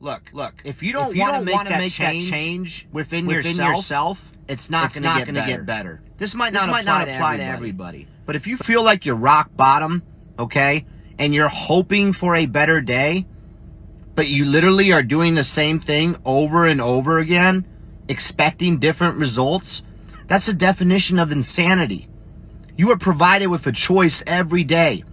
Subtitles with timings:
[0.00, 0.62] look, look.
[0.64, 4.32] If you don't want to make, that, make that change change within, within yourself, yourself,
[4.48, 6.02] it's not going to gonna get better.
[6.16, 8.08] This might This not might apply, not to, apply to everybody.
[8.26, 10.02] But if you feel like you're rock bottom,
[10.38, 10.84] okay,
[11.18, 13.26] and you're hoping for a better day,
[14.14, 17.66] but you literally are doing the same thing over and over again,
[18.08, 19.82] expecting different results,
[20.26, 22.08] that's the definition of insanity.
[22.76, 25.04] You are provided with a choice every day.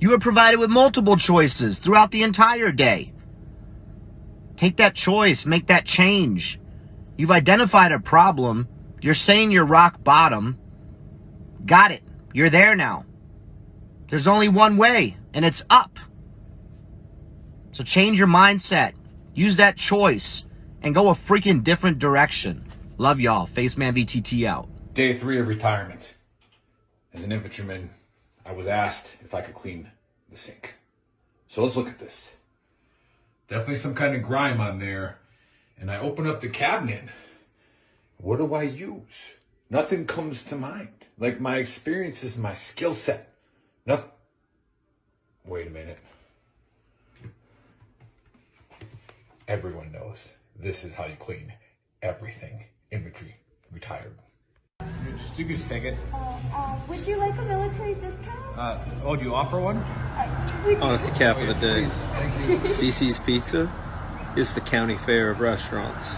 [0.00, 3.12] You are provided with multiple choices throughout the entire day.
[4.56, 6.58] Take that choice, make that change.
[7.16, 8.68] You've identified a problem.
[9.00, 10.58] You're saying you're rock bottom.
[11.64, 12.02] Got it.
[12.32, 13.04] You're there now.
[14.08, 15.98] There's only one way, and it's up.
[17.72, 18.92] So change your mindset.
[19.34, 20.46] Use that choice
[20.82, 22.64] and go a freaking different direction.
[22.96, 23.46] Love y'all.
[23.46, 24.68] Faceman VTT out.
[24.94, 26.14] Day three of retirement.
[27.12, 27.90] As an infantryman,
[28.46, 29.90] I was asked if I could clean
[30.30, 30.74] the sink.
[31.48, 32.36] So let's look at this.
[33.48, 35.18] Definitely some kind of grime on there.
[35.78, 37.04] And I open up the cabinet.
[38.18, 39.34] What do I use?
[39.70, 41.06] Nothing comes to mind.
[41.18, 43.32] Like my experiences, my skill set.
[43.84, 44.10] Nothing.
[45.44, 45.98] Wait a minute.
[49.46, 51.52] Everyone knows this is how you clean
[52.02, 52.64] everything.
[52.90, 53.34] Inventory
[53.70, 54.16] retired.
[55.36, 55.96] You can just take it.
[56.12, 58.45] Uh, would you like a military discount?
[58.56, 59.84] Uh, oh, do you offer one?
[60.66, 60.80] We do.
[60.80, 61.90] Honestly, cap of the day.
[62.46, 62.60] Please.
[62.62, 63.70] Cici's Pizza
[64.34, 66.16] is the county fair of restaurants.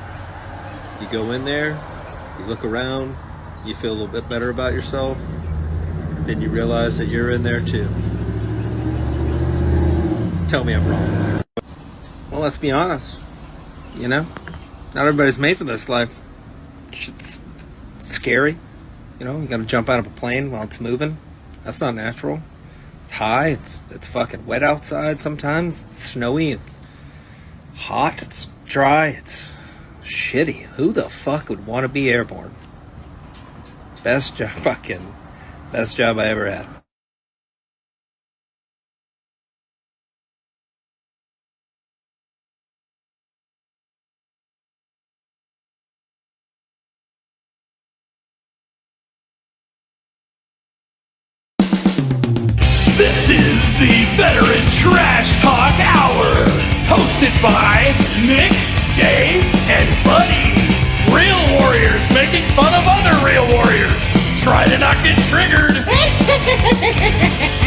[1.01, 1.77] You go in there,
[2.39, 3.17] you look around,
[3.65, 5.19] you feel a little bit better about yourself,
[6.21, 7.89] then you realize that you're in there too.
[10.49, 11.43] Tell me I'm wrong.
[12.31, 13.21] Well, let's be honest.
[13.97, 14.27] You know,
[14.95, 16.17] not everybody's made for this life.
[16.93, 17.41] It's
[17.99, 18.57] scary.
[19.19, 21.17] You know, you got to jump out of a plane while it's moving.
[21.69, 22.41] That's not natural.
[23.03, 23.49] It's high.
[23.49, 25.79] It's it's fucking wet outside sometimes.
[25.79, 26.53] It's snowy.
[26.53, 26.79] It's
[27.75, 28.23] hot.
[28.23, 29.09] It's dry.
[29.09, 29.53] It's
[30.03, 30.63] shitty.
[30.63, 32.55] Who the fuck would want to be airborne?
[34.03, 35.15] Best job, fucking
[35.71, 36.78] best job I ever had.
[54.19, 56.45] Veteran Trash Talk Hour,
[56.91, 57.95] hosted by
[58.27, 58.51] Nick,
[58.97, 60.59] Dave, and Buddy.
[61.15, 64.03] Real warriors making fun of other real warriors.
[64.43, 65.87] Try to not get triggered.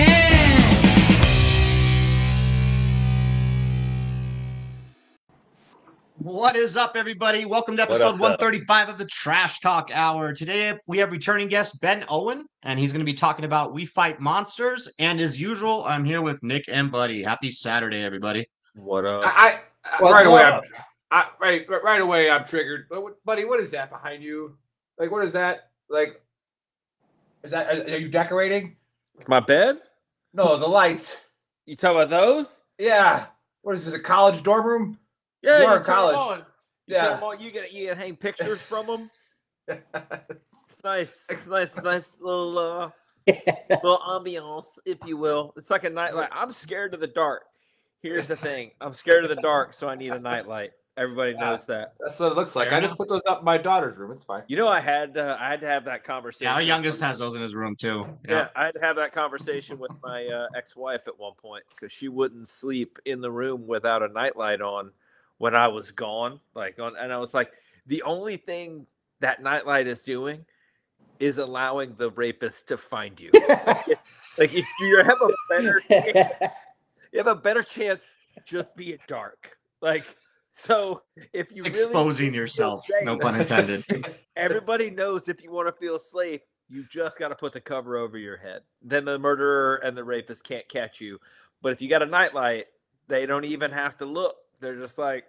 [6.31, 7.43] What is up, everybody?
[7.43, 10.31] Welcome to episode 135 of the Trash Talk Hour.
[10.33, 13.85] Today we have returning guest Ben Owen, and he's going to be talking about We
[13.85, 14.89] Fight Monsters.
[14.97, 17.21] And as usual, I'm here with Nick and Buddy.
[17.21, 18.47] Happy Saturday, everybody.
[18.75, 19.25] What up?
[19.25, 20.41] I, I What's right away.
[20.43, 20.63] up?
[21.11, 22.31] I'm, I, right, right- right away.
[22.31, 22.85] I'm triggered.
[22.89, 24.55] But buddy, what is that behind you?
[24.97, 25.69] Like, what is that?
[25.89, 26.21] Like,
[27.43, 27.67] is that?
[27.67, 28.77] Are, are you decorating?
[29.27, 29.79] My bed?
[30.33, 31.17] No, the lights.
[31.65, 32.61] You talking about those?
[32.79, 33.25] Yeah.
[33.63, 33.93] What is this?
[33.93, 34.97] A college dorm room?
[35.41, 36.15] Yeah, You are you in turn 'em college.
[36.17, 36.37] on.
[36.87, 37.01] You Yeah.
[37.07, 39.11] turn 'em on, You get you can hang pictures from them.
[39.93, 41.25] It's nice.
[41.29, 41.75] It's nice.
[41.83, 42.89] Nice little uh,
[43.27, 45.53] little ambiance, if you will.
[45.55, 46.29] It's like a nightlight.
[46.31, 47.43] I'm scared of the dark.
[48.01, 48.71] Here's the thing.
[48.81, 50.71] I'm scared of the dark, so I need a nightlight.
[50.97, 51.51] Everybody Yeah.
[51.51, 51.93] knows that.
[51.99, 52.69] That's what it looks like.
[52.69, 54.11] Fair I just put those up in my daughter's room.
[54.11, 54.43] It's fine.
[54.47, 56.45] You know, I had uh, I had to have that conversation.
[56.45, 58.07] Yeah, our youngest has those in his room too.
[58.27, 61.91] Yeah, I had to have that conversation with my uh, ex-wife at one point because
[61.91, 64.91] she wouldn't sleep in the room without a nightlight on
[65.41, 66.39] when I was gone.
[66.53, 67.51] Like on, and I was like,
[67.87, 68.85] the only thing
[69.21, 70.45] that nightlight is doing
[71.19, 73.31] is allowing the rapist to find you.
[74.37, 76.35] like, if, you have a better, chance,
[77.11, 78.07] you have a better chance
[78.45, 79.57] just being dark.
[79.81, 80.05] Like
[80.47, 81.01] so,
[81.33, 82.85] if you really Exposing feel yourself.
[83.01, 83.83] No pun intended.
[84.35, 87.97] Everybody knows if you want to feel safe, you just got to put the cover
[87.97, 88.61] over your head.
[88.83, 91.19] Then the murderer and the rapist can't catch you.
[91.63, 92.65] But if you got a nightlight,
[93.07, 94.35] they don't even have to look.
[94.61, 95.25] They're just like,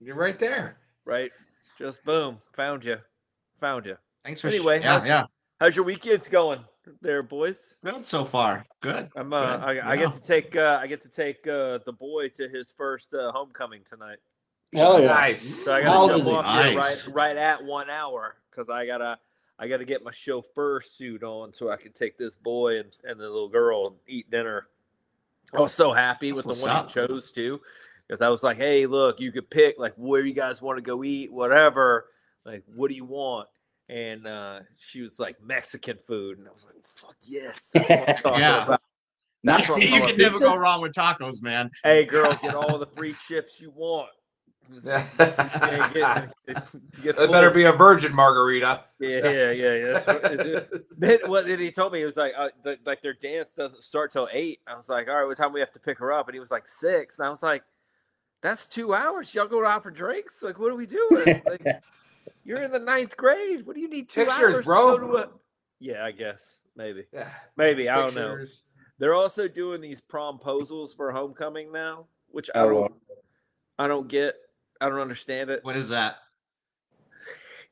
[0.00, 0.78] You're right there.
[1.04, 1.30] right,
[1.78, 2.96] just boom, found you,
[3.60, 3.96] found you.
[4.24, 5.24] Thanks for Anyway, yeah, how's- yeah.
[5.60, 6.64] How's your weekends going,
[7.02, 7.74] there, boys?
[7.84, 8.64] Good so far.
[8.80, 9.10] Good.
[9.14, 9.30] I'm.
[9.30, 9.78] Uh, Good.
[9.80, 10.56] I, I get to take.
[10.56, 14.16] Uh, I get to take uh, the boy to his first uh, homecoming tonight.
[14.72, 15.08] Hell yeah.
[15.08, 15.64] Nice.
[15.64, 16.32] So I gotta jump is he?
[16.34, 19.18] off here right right at one hour because I gotta
[19.58, 23.20] I gotta get my chauffeur suit on so I can take this boy and, and
[23.20, 24.68] the little girl and eat dinner.
[25.52, 26.88] I was so happy That's with the one up.
[26.88, 27.60] he chose too.
[28.10, 30.82] Because I was like, hey, look, you could pick like where you guys want to
[30.82, 32.06] go eat, whatever.
[32.44, 33.46] Like, what do you want?
[33.88, 38.08] And uh, she was like Mexican food, and I was like, "Fuck yes!" That's what
[38.08, 38.64] I'm talking Yeah.
[38.64, 38.80] about.
[39.44, 41.70] That's what you can never go wrong with tacos, man.
[41.84, 44.10] Hey, girl, get all the free chips you want.
[44.82, 45.06] Yeah.
[45.94, 46.66] Yeah, get-
[47.02, 48.84] get it better be a virgin margarita.
[48.98, 49.92] Yeah, yeah, yeah, yeah.
[49.92, 53.14] That's what, then what then he told me he was like, uh, the, like their
[53.14, 54.58] dance doesn't start till eight.
[54.66, 56.26] I was like, all right, what time we have to pick her up?
[56.26, 57.62] And he was like six, and I was like,
[58.42, 59.34] that's two hours.
[59.34, 60.42] Y'all go out for drinks?
[60.42, 61.42] Like, what are we doing?
[61.46, 61.82] Like,
[62.44, 63.66] you're in the ninth grade.
[63.66, 64.98] What do you need two Pictures, hours to bro.
[64.98, 65.28] go to a?
[65.78, 67.28] Yeah, I guess maybe, Yeah.
[67.56, 68.44] maybe I don't know.
[68.98, 72.94] They're also doing these promposals for homecoming now, which I Oh, don't,
[73.78, 74.34] I don't get.
[74.80, 75.64] I don't understand it.
[75.64, 76.16] What is that?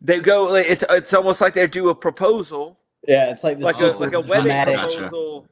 [0.01, 0.45] They go.
[0.45, 3.87] Like, it's it's almost like they do a proposal, Yeah, it's like this like a
[3.99, 4.97] like a wedding dramatic Gotcha.
[5.01, 5.47] proposal.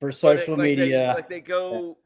[0.00, 1.12] for but social it- like they- media.
[1.16, 1.98] like they go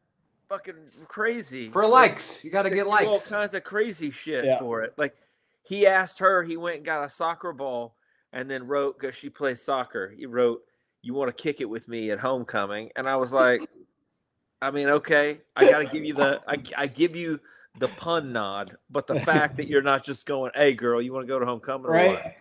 [0.49, 0.75] fucking
[1.08, 2.43] crazy For likes.
[2.44, 4.58] You got to get do all kinds of crazy shit Yeah.
[4.58, 4.94] for it.
[4.96, 5.14] Like
[5.62, 7.94] he asked her, he went and got a soccer ball,
[8.32, 10.08] and then wrote because she plays soccer.
[10.17, 10.62] He wrote,
[11.02, 13.62] "You want to kick it with me at homecoming?" And I was like,
[14.61, 17.41] I mean, okay, I got to give you the, I, I give you
[17.79, 21.26] the pun nod, but the fact that you're not just going, "Hey, girl, you want
[21.26, 22.37] to go to homecoming?" or right?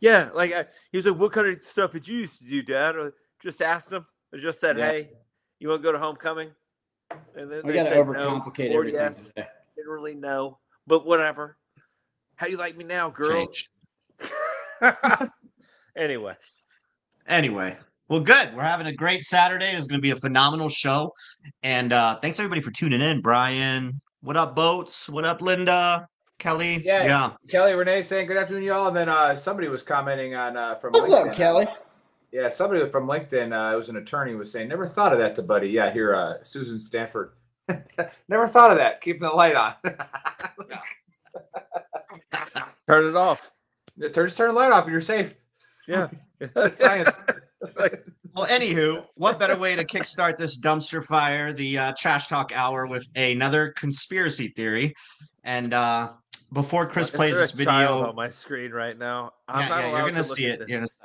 [0.00, 2.62] Yeah, like I, he was like, "What kind of stuff did you used to do,
[2.62, 4.06] Dad?" Or just asked him.
[4.32, 4.90] I just said, Yeah.
[4.90, 5.10] "Hey,
[5.58, 6.50] you want to go to homecoming?"
[7.10, 8.94] And then We got to said no, overcomplicate everything.
[8.94, 9.26] yes.
[9.28, 9.46] today.
[9.76, 10.54] Didn't
[10.86, 11.56] but whatever.
[12.36, 13.48] How you like me now, girl?
[15.96, 16.36] Anyway,
[17.26, 17.76] Anyway,
[18.08, 18.54] well, good.
[18.54, 19.72] We're having a great Saturday.
[19.72, 21.12] It's going to be a phenomenal show.
[21.64, 23.20] And uh, thanks everybody for tuning in.
[23.20, 25.08] Brian, what up, Boats?
[25.08, 26.08] What up, Linda?
[26.38, 26.80] Kelly?
[26.84, 27.04] Yeah.
[27.04, 27.32] Yeah.
[27.50, 28.86] Kelly Renee saying good afternoon, y'all.
[28.86, 31.30] And then uh, somebody was commenting on uh, from What's LinkedIn.
[31.30, 31.66] up, Kelly?
[32.30, 35.34] Yeah, somebody from LinkedIn, uh, it was an attorney, was saying, never thought of that
[35.36, 35.68] to Buddy.
[35.68, 37.32] Yeah, here, uh, Susan Stanford.
[38.28, 39.00] never thought of that.
[39.00, 39.74] Keeping the light on.
[42.86, 43.50] turn it off.
[44.00, 45.34] Turn- Just turn the light off and you're safe.
[45.86, 46.08] Yeah.
[46.74, 47.18] Science.
[48.34, 52.86] Well, anywho, what better way to kickstart this dumpster fire, the uh, Trash Talk Hour,
[52.86, 54.94] with another conspiracy theory?
[55.44, 56.12] And uh,
[56.52, 59.32] before Chris is plays there a this child video, on my screen right now.
[59.48, 60.68] I'm yeah, not yeah, allowed you're gonna to see at it.
[60.68, 60.96] You're in a this.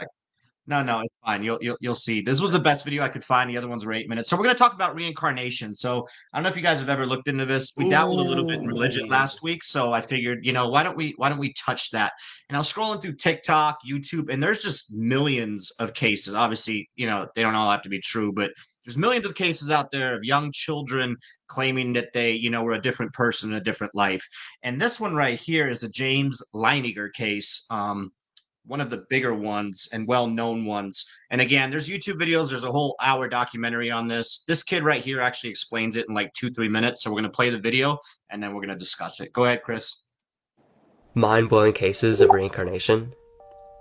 [0.66, 1.44] No, no, it's fine.
[1.44, 2.22] You'll, you'll you'll see.
[2.22, 3.50] This was the best video I could find.
[3.50, 4.30] The other ones were eight minutes.
[4.30, 5.76] So we're gonna talk about reincarnation.
[5.76, 7.74] So I don't know if you guys have ever looked into this.
[7.76, 10.84] We dabbled a little bit in religion last week, so I figured, you know, why
[10.84, 12.14] don't we why don't we touch that?
[12.48, 16.34] And I was scrolling through TikTok, YouTube, and there's just millions of cases.
[16.34, 18.52] Obviously, you know, they don't all have to be true, but
[18.86, 21.18] there's millions of cases out there of young children
[21.48, 24.26] claiming that they, you know, were a different person in a different life.
[24.62, 27.66] And this one right here is the James Leininger case.
[27.70, 28.12] Um,
[28.66, 31.06] one of the bigger ones and well-known ones.
[31.32, 32.50] And again, there's YouTube videos.
[32.50, 34.44] There's a whole hour documentary on this.
[34.48, 37.04] This kid right here actually explains it in like two, three minutes.
[37.04, 37.98] So we're gonna play the video
[38.30, 39.34] and then we're gonna discuss it.
[39.34, 40.04] Go ahead, Chris.
[41.14, 43.14] Mind blowing cases of reincarnation,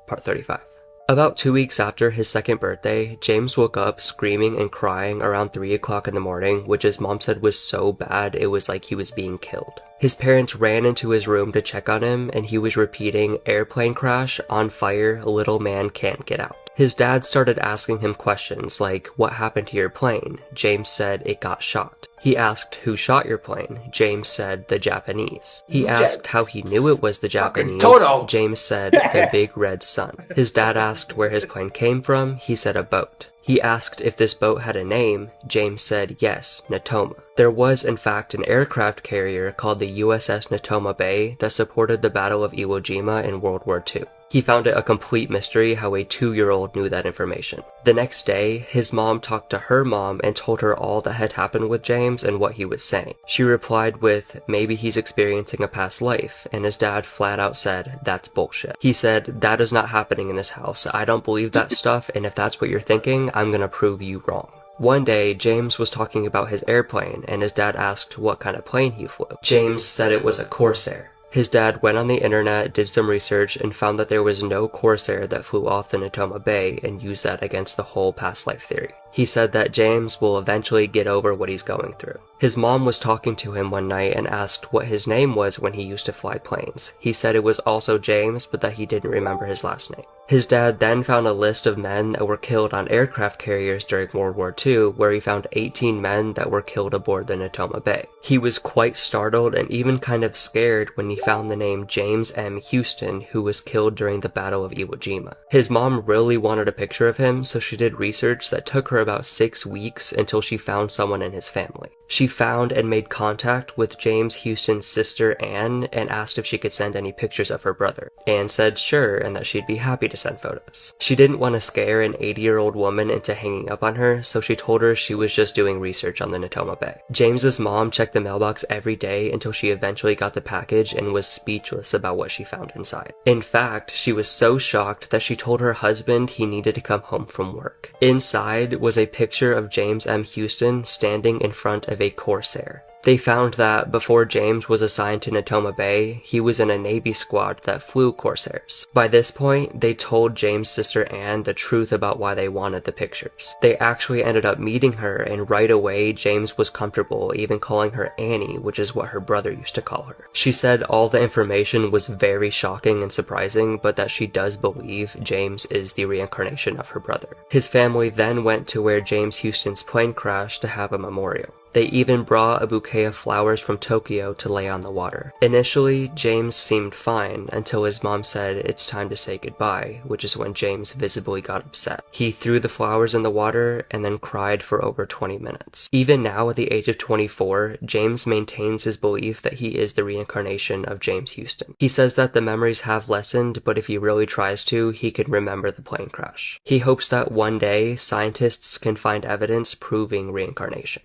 [0.07, 0.72] part 35.
[1.13, 5.75] About two weeks after his second birthday, James woke up screaming and crying around 3
[5.75, 8.95] o'clock in the morning, which his mom said was so bad it was like he
[8.95, 9.83] was being killed.
[9.99, 13.93] His parents ran into his room to check on him, and he was repeating, Airplane
[13.93, 16.62] crash, on fire, little man can't get out.
[16.75, 20.39] His dad started asking him questions like, What happened to your plane?
[20.55, 22.09] James said it got shot.
[22.21, 23.81] He asked, Who shot your plane?
[23.91, 25.65] James said, The Japanese.
[25.69, 27.81] He asked how he knew it was the Japanese.
[28.27, 30.17] James said, The big red sun.
[30.35, 32.37] His dad asked where his plane came from.
[32.37, 33.29] He said, A boat.
[33.43, 35.31] He asked if this boat had a name.
[35.47, 37.21] James said, Yes, Natoma.
[37.37, 42.11] There was, in fact, an aircraft carrier called the USS Natoma Bay that supported the
[42.11, 44.05] Battle of Iwo Jima in World War II.
[44.33, 47.63] He found it a complete mystery how a two year old knew that information.
[47.85, 51.33] The next day, his mom talked to her mom and told her all that had
[51.33, 53.15] happened with James and what he was saying.
[53.27, 58.01] She replied with, Maybe he's experiencing a past life, and his dad flat out said,
[58.05, 58.77] That's bullshit.
[58.81, 60.87] He said, That is not happening in this house.
[60.95, 64.23] I don't believe that stuff, and if that's what you're thinking, I'm gonna prove you
[64.27, 64.51] wrong.
[64.79, 68.65] One day, James was talking about his airplane, and his dad asked what kind of
[68.65, 69.37] plane he flew.
[69.43, 71.11] James said it was a Corsair.
[71.31, 74.69] His dad went on the internet, did some research, and found that there was no
[74.69, 78.65] Corsair that flew off the Natoma Bay and used that against the whole past life
[78.65, 78.93] theory.
[79.13, 82.19] He said that James will eventually get over what he's going through.
[82.39, 85.75] His mom was talking to him one night and asked what his name was when
[85.75, 86.93] he used to fly planes.
[86.99, 90.07] He said it was also James, but that he didn't remember his last name.
[90.27, 94.09] His dad then found a list of men that were killed on aircraft carriers during
[94.15, 98.07] World War II, where he found 18 men that were killed aboard the Natoma Bay.
[98.23, 102.33] He was quite startled and even kind of scared when he found the name James
[102.33, 102.61] M.
[102.61, 105.35] Huston, who was killed during the Battle of Iwo Jima.
[105.51, 109.02] His mom really wanted a picture of him, so she did research that took her
[109.03, 111.91] about six weeks until she found someone in his family.
[112.13, 116.75] She found and made contact with James Huston's sister Anne and asked if she could
[116.75, 118.13] send any pictures of her brother.
[118.27, 120.93] Anne said sure and that she'd be happy to send photos.
[120.99, 124.23] She didn't want to scare an 80 year old woman into hanging up on her,
[124.23, 127.01] so she told her she was just doing research on the Natoma Bay.
[127.11, 131.27] James's mom checked the mailbox every day until she eventually got the package and was
[131.27, 133.15] speechless about what she found inside.
[133.25, 137.01] In fact, she was so shocked that she told her husband he needed to come
[137.01, 137.95] home from work.
[138.03, 140.25] Inside was a picture of James M.
[140.25, 142.85] Huston standing in front of a Corsair.
[143.05, 147.13] They found that before James was assigned to Natoma Bay, he was in a Navy
[147.13, 148.87] squad that flew Corsairs.
[148.95, 152.93] By this point, they told James' sister Anne the truth about why they wanted the
[152.93, 153.57] pictures.
[153.61, 158.15] They actually ended up meeting her, and right away, James was comfortable even calling her
[158.19, 160.29] Annie, which is what her brother used to call her.
[160.33, 165.17] She said all the information was very shocking and surprising, but that she does believe
[165.23, 167.37] James is the reincarnation of her brother.
[167.51, 171.53] His family then went to where James Huston's plane crashed to have a memorial.
[171.73, 175.33] They even brought a bouquet of flowers from Tokyo to lay on the water.
[175.41, 180.37] Initially, James seemed fine until his mom said it's time to say goodbye, which is
[180.37, 182.05] when James visibly got upset.
[182.11, 185.89] He threw the flowers in the water and then cried for over 20 minutes.
[185.93, 190.05] Even now, at the age of 24, James maintains his belief that he is the
[190.05, 191.75] reincarnation of James Huston.
[191.79, 195.31] He says that the memories have lessened, but if he really tries to, he can
[195.31, 196.61] remember the plane crash.
[196.65, 201.03] He hopes that one day scientists can find evidence proving reincarnation.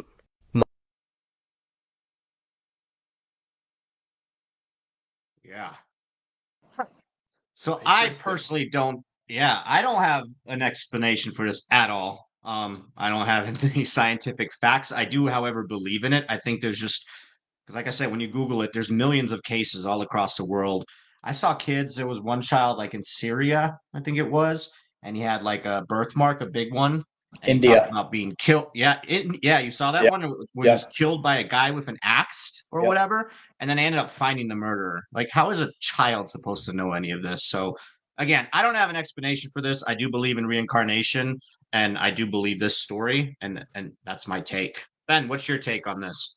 [7.57, 9.03] So I personally don't.
[9.27, 12.27] Yeah, I don't have an explanation for this at all.
[12.43, 14.91] Um, I don't have any scientific facts.
[14.91, 16.23] I do, however, believe in it.
[16.29, 17.03] I think there's just
[17.65, 20.45] because, like I said, when you Google it, there's millions of cases all across the
[20.45, 20.85] world.
[21.23, 21.95] I saw kids.
[21.95, 24.69] There was one child, like in Syria, I think it was,
[25.01, 27.03] and he had like a birthmark, a big one.
[27.45, 27.87] India.
[27.87, 28.67] about being killed.
[28.73, 30.11] Yeah, it, yeah, you saw that Yeah.
[30.11, 30.21] one
[30.53, 32.87] where he was killed by a guy with an axe or Yeah.
[32.87, 35.03] whatever, and then they ended up finding the murderer.
[35.11, 37.45] Like, how is a child supposed to know any of this?
[37.45, 37.77] So,
[38.17, 39.83] again, I don't have an explanation for this.
[39.87, 41.39] I do believe in reincarnation,
[41.73, 44.83] and I do believe this story, and and that's my take.
[45.07, 46.35] Ben, what's your take on this?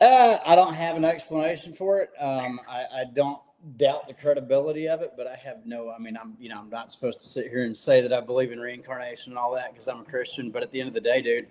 [0.00, 2.10] Uh, I don't have an explanation for it.
[2.18, 3.40] Um, I, I don't
[3.76, 5.90] doubt the credibility of it, but I have no.
[5.90, 8.20] I mean, I'm you know I'm not supposed to sit here and say that I
[8.20, 10.50] believe in reincarnation and all that because I'm a Christian.
[10.50, 11.46] But at the end of the day, dude,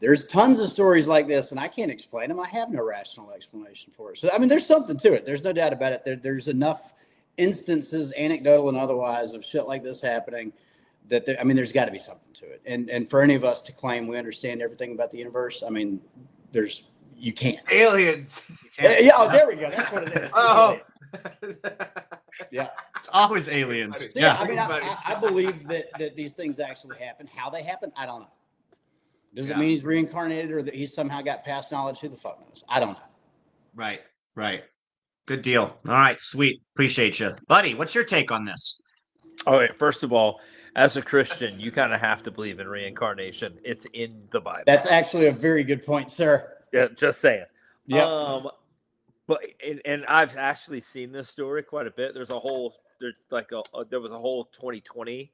[0.00, 2.40] there's tons of stories like this, and I can't explain them.
[2.40, 4.18] I have no rational explanation for it.
[4.18, 5.24] So I mean, there's something to it.
[5.24, 6.04] There's no doubt about it.
[6.04, 6.94] There, there's enough
[7.36, 10.52] instances, anecdotal and otherwise, of shit like this happening.
[11.08, 12.60] That there, I mean, there's got to be something to it.
[12.66, 15.70] And and for any of us to claim we understand everything about the universe, I
[15.70, 16.00] mean,
[16.52, 16.84] there's
[17.16, 17.60] you can't.
[17.72, 18.42] Aliens.
[18.78, 19.70] Yeah, yeah, oh, there we go.
[19.70, 20.30] That's what it is.
[20.34, 20.78] Oh.
[22.50, 22.68] Yeah.
[22.98, 24.08] It's always aliens.
[24.14, 24.36] Yeah, Yeah.
[24.40, 27.26] I mean, I, I, I believe that, that these things actually happen.
[27.34, 28.28] How they happen, I don't know.
[29.34, 29.54] Does Yeah.
[29.54, 31.98] it mean he's reincarnated or that he somehow got past knowledge?
[32.00, 32.62] Who the fuck knows?
[32.68, 33.04] I don't know.
[33.74, 34.00] Right.
[34.34, 34.64] Right.
[35.26, 35.76] Good deal.
[35.86, 36.20] All right.
[36.20, 36.62] Sweet.
[36.74, 37.74] Appreciate you, buddy.
[37.74, 38.80] What's your take on this?
[39.46, 39.76] All right.
[39.78, 40.40] First of all,
[40.76, 43.58] as a Christian, you kind of have to believe in reincarnation.
[43.64, 44.64] It's in the Bible.
[44.66, 46.52] That's actually a very good point, sir.
[46.72, 47.46] yeah, just saying.
[47.86, 48.04] Yep.
[48.06, 48.48] Um,
[49.26, 52.14] but and, and I've actually seen this story quite a bit.
[52.14, 55.32] There's a whole there's like a, a- there was a whole 2020,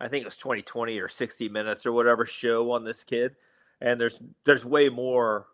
[0.00, 3.36] I think it was 2020 or 60 minutes or whatever show on this kid,
[3.80, 5.46] and there's there's way more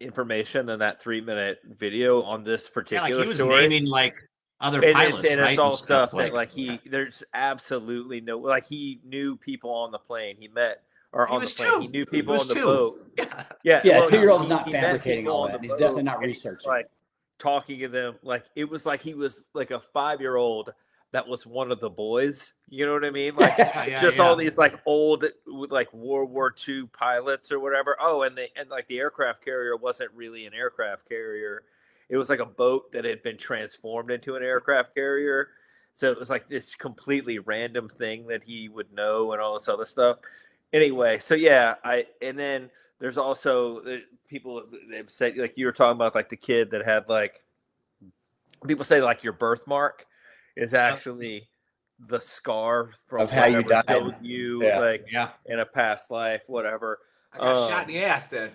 [0.00, 3.60] information than that three minute video on this Yeah, particular like he was story.
[3.62, 4.14] naming like
[4.60, 5.50] other and pilots, it's, and right?
[5.50, 9.90] it's all and stuff, that like he there's absolutely no like he knew people on
[9.90, 10.82] the plane he met
[11.14, 11.88] or He on the was plane two.
[11.88, 12.64] kw He people was on the two.
[12.66, 13.44] boat Yeah.
[13.62, 15.62] yeah Yeah, well, two year old's not fabricating all that.
[15.62, 16.68] He's definitely not and he was, researching.
[16.68, 16.86] like
[17.38, 20.72] talking to them like it was like he was like a five year old
[21.12, 24.18] that was one of the boys you know what i mean like Yeah, yeah, just
[24.18, 24.22] yeah.
[24.22, 27.96] all these like old with like World War II pilots or whatever.
[28.00, 31.62] Oh, and the and like the aircraft carrier wasn't really an aircraft carrier.
[32.08, 35.48] It was like a boat that had been transformed into an aircraft carrier.
[35.92, 39.68] So it was like this completely random thing that he would know and all this
[39.68, 40.18] other stuff.
[40.74, 45.72] Anyway, so yeah, I and then there's also the people they've said like you were
[45.72, 47.40] talking about like the kid that had like
[48.66, 50.04] people say like your birthmark
[50.56, 51.48] is actually
[52.08, 54.16] the scar from Of how you died.
[54.20, 54.80] you Yeah.
[54.80, 55.28] like Yeah.
[55.46, 56.98] in a past life, whatever.
[57.32, 58.50] I got Um, shot in the ass then.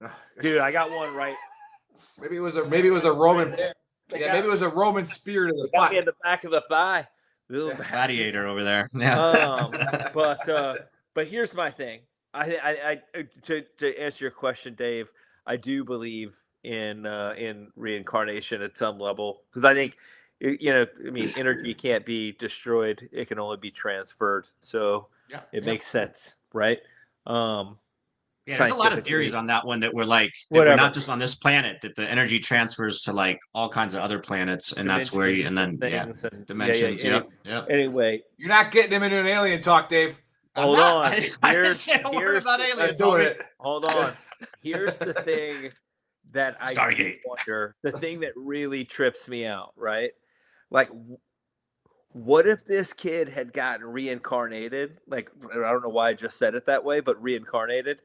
[0.40, 1.36] Dude, I got one right.
[2.18, 3.50] Maybe it was a maybe it was a Roman.
[3.50, 3.72] They
[4.20, 6.44] Yeah, got- maybe it was a Roman spear to the got me in the back
[6.44, 7.06] of the thigh.
[7.50, 8.88] Little Gladiator over there.
[8.94, 9.18] Yeah.
[9.18, 9.70] um,
[10.14, 10.74] but uh,
[11.18, 11.98] but here's my thing.
[12.32, 15.10] I, I, I to, to answer your question, Dave.
[15.48, 19.96] I do believe in uh, in reincarnation at some level because I think
[20.38, 20.86] you know.
[21.04, 24.46] I mean, energy can't be destroyed; it can only be transferred.
[24.60, 25.40] So yeah.
[25.52, 25.72] it yeah.
[25.72, 26.78] makes sense, right?
[27.26, 27.78] Um,
[28.46, 30.76] Yeah, there's a lot of theories on that one that were like that we're Whatever.
[30.76, 34.20] not just on this planet, that the energy transfers to like all kinds of other
[34.20, 37.02] planets, and that's where you and then yeah, Dimensions and things dimensions.
[37.02, 37.66] yeah, yeah, Yep, yep.
[37.70, 40.22] Anyway, You're not getting him into an alien talk, Dave.
[40.58, 41.12] I'm hold not- on.
[41.12, 43.30] I- I didn't Here's, say a word about the- aliens, I'm doing homie.
[43.30, 43.40] it.
[43.58, 44.12] Hold on.
[44.62, 45.70] Here's the thing
[46.32, 47.18] that I Stargate.
[47.26, 47.74] wonder.
[47.82, 50.10] The thing that really trips me out, right?
[50.70, 50.90] Like,
[52.12, 54.98] what if this kid had gotten reincarnated?
[55.06, 58.02] Like, I don't know why I just said it that way, but reincarnated,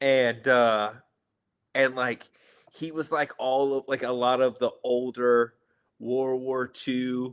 [0.00, 0.92] and uh,
[1.74, 2.24] and like
[2.74, 5.54] he was like all of like a lot of the older
[5.98, 7.32] World War II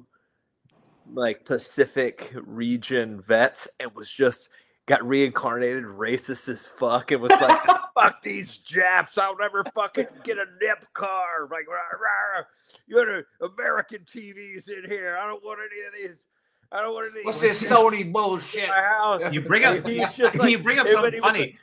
[1.12, 4.50] like Pacific region vets and was just
[4.86, 7.62] got reincarnated racist as fuck and was like
[7.98, 12.44] fuck these Japs I'll never fucking get a nip car like rah, rah.
[12.88, 16.24] you got American TVs in here I don't want any of these
[16.72, 18.68] I don't want any What's this Sony bullshit?
[18.68, 21.58] my house You bring up he's just you bring up something he was funny.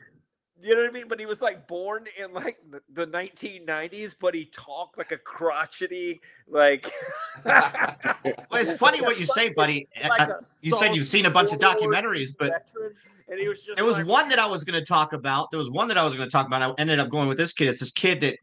[0.61, 1.09] Like- you know what I mean?
[1.09, 2.59] But he was like born in like
[2.93, 6.90] the 1990s, but he talked like a crotchety, like.
[8.50, 9.88] Well, it's funny what you say, buddy.
[10.09, 12.95] like Uh, you said you've seen a bunch of World War documentaries, but veteran,
[13.29, 15.50] and he was just there was like, one that I was going to talk about.
[15.50, 16.61] There was one that I was going to talk about.
[16.62, 17.69] I ended up going with this kid.
[17.69, 18.37] It's this kid that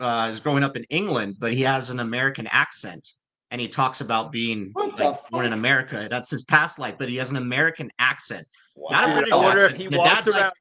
[0.00, 3.12] uh, is growing up in England, but he has an American accent,
[3.50, 5.52] and he talks about being like born in?
[5.54, 6.06] America.
[6.10, 9.36] That's his past life, but he has an American accent, not a Dude, British I
[9.36, 9.92] wonder if accent.
[9.92, 10.52] he walks dad's like-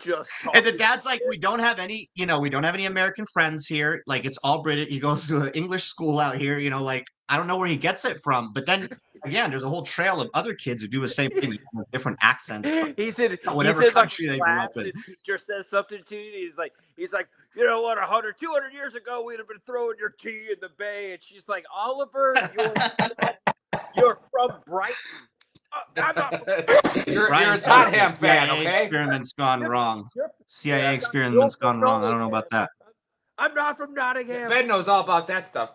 [0.00, 2.86] just and the dad's like, we don't have any, you know, we don't have any
[2.86, 4.02] American friends here.
[4.06, 4.88] Like it's all British.
[4.88, 7.68] He goes to an English school out here, you know, like I don't know where
[7.68, 8.52] he gets it from.
[8.52, 8.88] But then
[9.24, 12.18] again, there's a whole trail of other kids who do the same thing with different
[12.22, 12.70] accents.
[12.96, 14.84] He said, whatever he said country like they grew up in.
[14.84, 16.32] his teacher says something to you.
[16.32, 19.96] He's like, he's like, you know what, 100, 200 years ago, we'd have been throwing
[19.98, 21.12] your tea in the bay.
[21.12, 22.72] And she's like, Oliver, you're,
[23.96, 24.96] you're from Brighton.
[25.74, 26.46] Uh, I'm not
[27.08, 28.82] you're, Brian you're a Tottenham the fan, CIA okay?
[28.84, 30.08] experiment's gone wrong.
[30.48, 32.04] CIA Yeah, experiment's gone wrong.
[32.04, 32.70] I don't know about that.
[33.38, 34.48] I'm not from Nottingham.
[34.50, 35.70] Ben knows all about that stuff.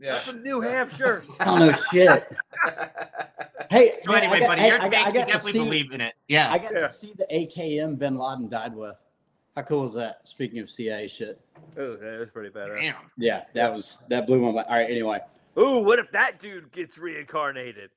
[0.00, 0.18] I'm Yeah.
[0.18, 1.24] from New Hampshire.
[1.40, 2.26] I don't know shit.
[3.70, 5.52] Hey, So man, anyway, I got, buddy, hey, you're, I got, I got to definitely
[5.52, 6.14] see, believe in it.
[6.28, 6.52] Yeah.
[6.52, 6.80] I got Yeah.
[6.80, 8.96] to see the AKM Bin Laden died with.
[9.56, 10.26] How cool is that?
[10.28, 11.40] Speaking of CIA shit.
[11.78, 12.80] Oh, that was pretty badass.
[12.80, 12.94] Damn.
[13.16, 14.66] Yeah, that was that blew my mind.
[14.68, 15.20] All right, anyway,
[15.58, 17.90] Ooh, what if that dude gets reincarnated?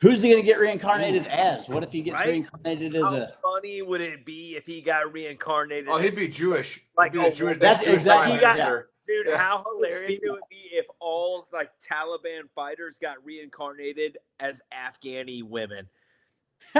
[0.00, 1.68] Who's he gonna get reincarnated as?
[1.68, 2.28] What if he gets Right?
[2.28, 3.28] reincarnated as How a?
[3.42, 5.88] funny would it be if he got reincarnated?
[5.88, 6.80] Oh, he'd be Jewish.
[6.96, 8.80] Like, He'd be the oh, Jewish, that's Jewish exactly- prime yeah.
[9.06, 9.38] Dude, Yeah.
[9.38, 15.88] how hilarious it would be if all like Taliban fighters got reincarnated as Afghani women.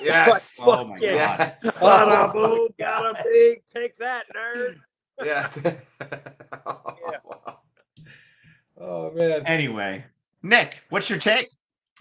[0.00, 0.56] Yes.
[0.62, 1.36] Oh my yeah.
[1.36, 1.56] god.
[1.64, 1.78] Yes.
[1.78, 3.62] Bada boom, got a big.
[3.66, 4.76] Take that, nerd.
[5.24, 5.50] Yeah.
[8.80, 9.42] Oh man.
[9.46, 10.04] Anyway,
[10.42, 11.48] Nick, what's your take?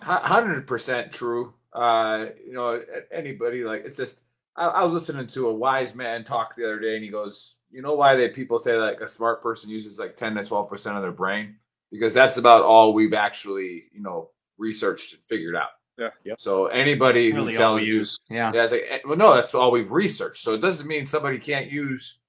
[0.02, 1.54] Hundred percent true.
[1.74, 2.82] Uh, you know,
[3.12, 4.22] anybody like it's just.
[4.56, 7.56] I, I was listening to a wise man talk the other day, and he goes,
[7.72, 10.70] "You know why they people say like a smart person uses like ten to twelve
[10.70, 11.56] percent of their brain
[11.92, 16.10] because that's about all we've actually you know researched and figured out." Yeah.
[16.26, 16.40] Yep.
[16.40, 18.20] So anybody Really who tells we you, use.
[18.30, 18.52] Yeah.
[18.54, 20.44] yeah, it's like, eh, well, no, that's all we've researched.
[20.44, 22.20] So it doesn't mean somebody can't use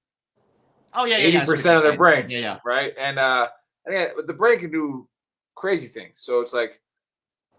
[0.93, 1.27] Oh yeah, yeah.
[1.27, 2.29] yeah, I see what 80% of their brain.
[2.29, 2.59] Yeah, yeah.
[2.65, 2.93] right?
[2.99, 3.47] And uh,
[3.87, 5.07] again, the brain can do
[5.55, 6.19] crazy things.
[6.19, 6.81] So it's like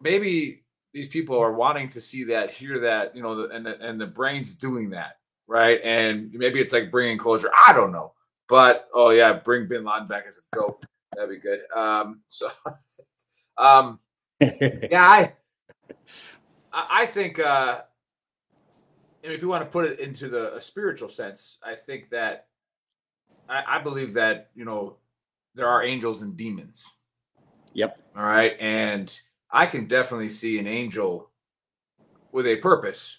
[0.01, 4.01] maybe these people are wanting to see that, hear that, you know, and the, and
[4.01, 5.81] the brain's doing that, right?
[5.85, 7.51] And maybe it's like bringing closure.
[7.67, 8.13] I don't know,
[8.49, 10.85] but oh yeah, bring Bin Laden back as a goat.
[11.15, 11.61] That'd be good.
[11.75, 12.49] Um, so,
[13.59, 14.01] um,
[14.41, 15.33] yeah, I,
[16.73, 17.83] I think, uh,
[19.23, 22.47] and if you want to put it into the a spiritual sense, I think that
[23.49, 24.97] I, I believe that you know
[25.55, 26.85] there are angels and demons.
[27.75, 27.99] Yep.
[28.17, 29.13] All right, and
[29.53, 31.31] I can definitely see an angel
[32.33, 33.19] with a purpose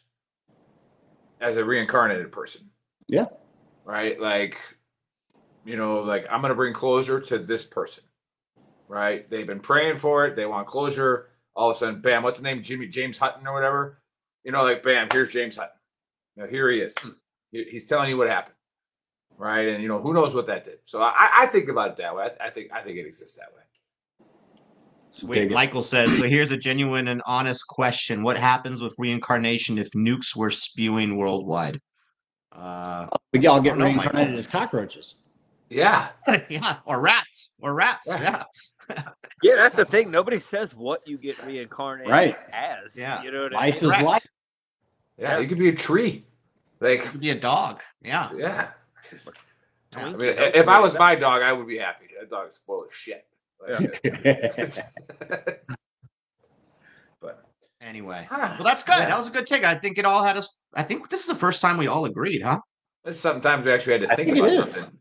[1.39, 2.69] as a reincarnated person.
[3.07, 3.27] Yeah.
[3.83, 4.57] Right, like
[5.65, 8.03] you know, like I'm gonna bring closure to this person.
[8.87, 10.35] Right, they've been praying for it.
[10.35, 11.29] They want closure.
[11.55, 12.23] All of a sudden, bam!
[12.23, 12.63] What's the name?
[12.63, 14.01] Jimmy James Hutton or whatever.
[14.43, 15.07] You know, like bam!
[15.11, 15.75] Here's James Hutton.
[16.35, 16.95] You know, here he is.
[16.97, 17.09] Hmm.
[17.51, 18.55] He's telling you what happened
[19.41, 19.69] right?
[19.69, 20.77] And you know who knows what that did.
[20.85, 22.29] So I, I think about it that way.
[22.39, 23.63] I, I think I think it exists that way.
[25.11, 25.51] Sweet.
[25.51, 28.23] Michael says, so here's a genuine and honest question.
[28.23, 31.81] What happens with reincarnation if nukes were spewing worldwide?
[32.51, 35.15] Uh, we all get I don't know, reincarnated as cockroaches.
[35.69, 36.09] Yeah,
[36.49, 38.07] yeah, or rats, or rats.
[38.07, 38.43] Yeah.
[38.89, 39.03] Yeah.
[39.43, 40.11] Yeah, that's the thing.
[40.11, 42.37] Nobody says what you get reincarnated Right.
[42.53, 42.95] as.
[42.95, 43.23] Yeah.
[43.23, 43.89] You know what Life I is mean?
[43.91, 44.03] Correct.
[44.05, 44.27] life.
[45.17, 45.39] yeah.
[45.39, 46.25] You could be a tree.
[46.79, 47.81] Like It could be a dog.
[48.03, 48.29] Yeah.
[48.37, 48.67] yeah.
[49.95, 52.05] I mean, if I was my dog, I would be happy.
[52.19, 53.25] That dog is full of shit.
[53.67, 54.01] Like,
[57.21, 57.43] but
[57.81, 58.55] Anyway, Huh.
[58.57, 58.97] well, that's good.
[58.99, 59.07] Yeah.
[59.09, 59.63] That was a good take.
[59.63, 60.55] I think it all had us.
[60.73, 62.59] I think this is the first time we all agreed, huh?
[63.11, 64.97] Sometimes we actually had to think, think it about something.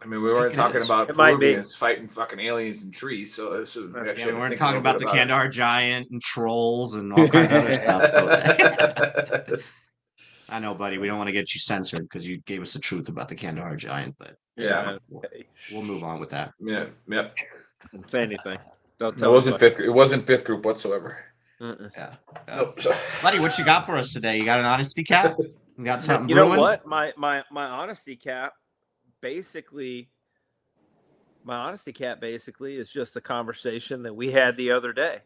[0.00, 0.84] I mean, we weren't talking is.
[0.86, 1.16] about It.
[1.16, 4.78] Peruvians fighting fucking aliens and trees, so, so we Yeah, we weren't think a talking
[4.78, 5.16] about bit the it.
[5.16, 8.10] Kandahar giant and trolls and all kinds of other stuff.
[9.50, 9.56] So
[10.50, 10.96] I know, buddy.
[10.98, 13.34] We don't want to get you censored because you gave us the truth about the
[13.34, 15.24] Kandahar giant, but yeah, we'll,
[15.72, 16.52] we'll move on with that.
[16.60, 17.28] yeah, yeah.
[17.92, 18.58] Don't say anything.
[18.98, 19.80] Don't It wasn't fifth.
[19.80, 21.18] It wasn't fifth group whatsoever.
[21.60, 21.90] Mm-mm.
[21.96, 22.14] Yeah.
[22.46, 22.56] yeah.
[22.56, 22.80] Nope.
[23.22, 24.36] Buddy, what you got for us today?
[24.36, 25.38] You got an honesty cap?
[25.38, 26.86] You got something You know what?
[26.86, 28.54] My my my honesty cap,
[29.20, 30.10] basically,
[31.44, 35.20] my honesty cap basically is just the conversation that we had the other day.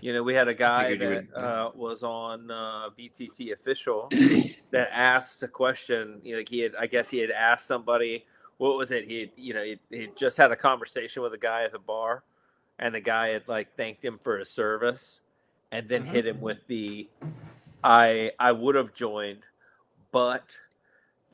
[0.00, 1.38] You know, we had a guy that would, yeah.
[1.38, 4.08] uh, was on uh, VTT official
[4.70, 6.20] that asked a question.
[6.24, 8.24] You know, like he had, I guess he had asked somebody,
[8.62, 9.06] what was it?
[9.06, 12.24] He, you know, he, he just had a conversation with a guy at the bar,
[12.78, 15.20] and the guy had like thanked him for his service,
[15.72, 17.08] and then hit him with the,
[17.84, 19.44] I I would have joined,
[20.12, 20.58] but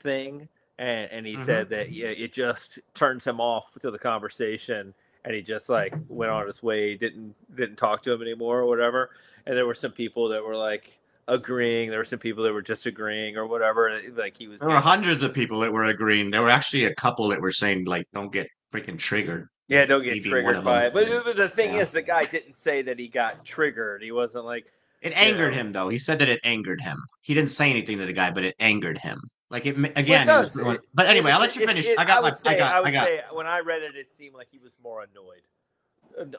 [0.02, 1.38] thing, and and he Mhm.
[1.38, 5.94] said that yeah, it just turns him off to the conversation and he just like
[6.08, 9.10] went on his way didn't didn't talk to him anymore or whatever
[9.46, 10.97] and there were some people that were like
[11.28, 14.76] agreeing there were some people that were disagreeing or whatever like he was There were
[14.76, 16.30] hundreds of people that were agreeing.
[16.30, 19.48] There were actually a couple that were saying, like, don't get freaking triggered.
[19.68, 21.80] yeah don't get Maybe triggered by it but, but the thing Yeah.
[21.82, 24.66] is the guy didn't say that he got triggered he wasn't like
[25.02, 25.60] It angered Yeah.
[25.60, 25.88] him, though.
[25.88, 26.98] He said that it angered him.
[27.22, 29.20] He didn't say anything to the guy, but it angered him.
[29.48, 31.86] Like, it again, was going- It- but anyway, it I'll let you finish.
[31.86, 33.06] it- I got would my, say, I got, I I would got.
[33.06, 35.44] say when I read it, it seemed like he was more annoyed,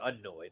[0.04, 0.52] annoyed,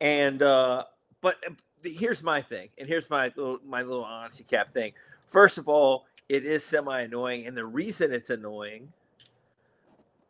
[0.00, 0.84] and uh,
[1.20, 1.50] but uh,
[1.82, 4.92] here's my thing, and here's my little my little honesty cap thing.
[5.28, 8.92] First of all, it is semi annoying, and the reason it's annoying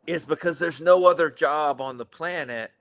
[0.07, 2.71] is because there's no other job on the planet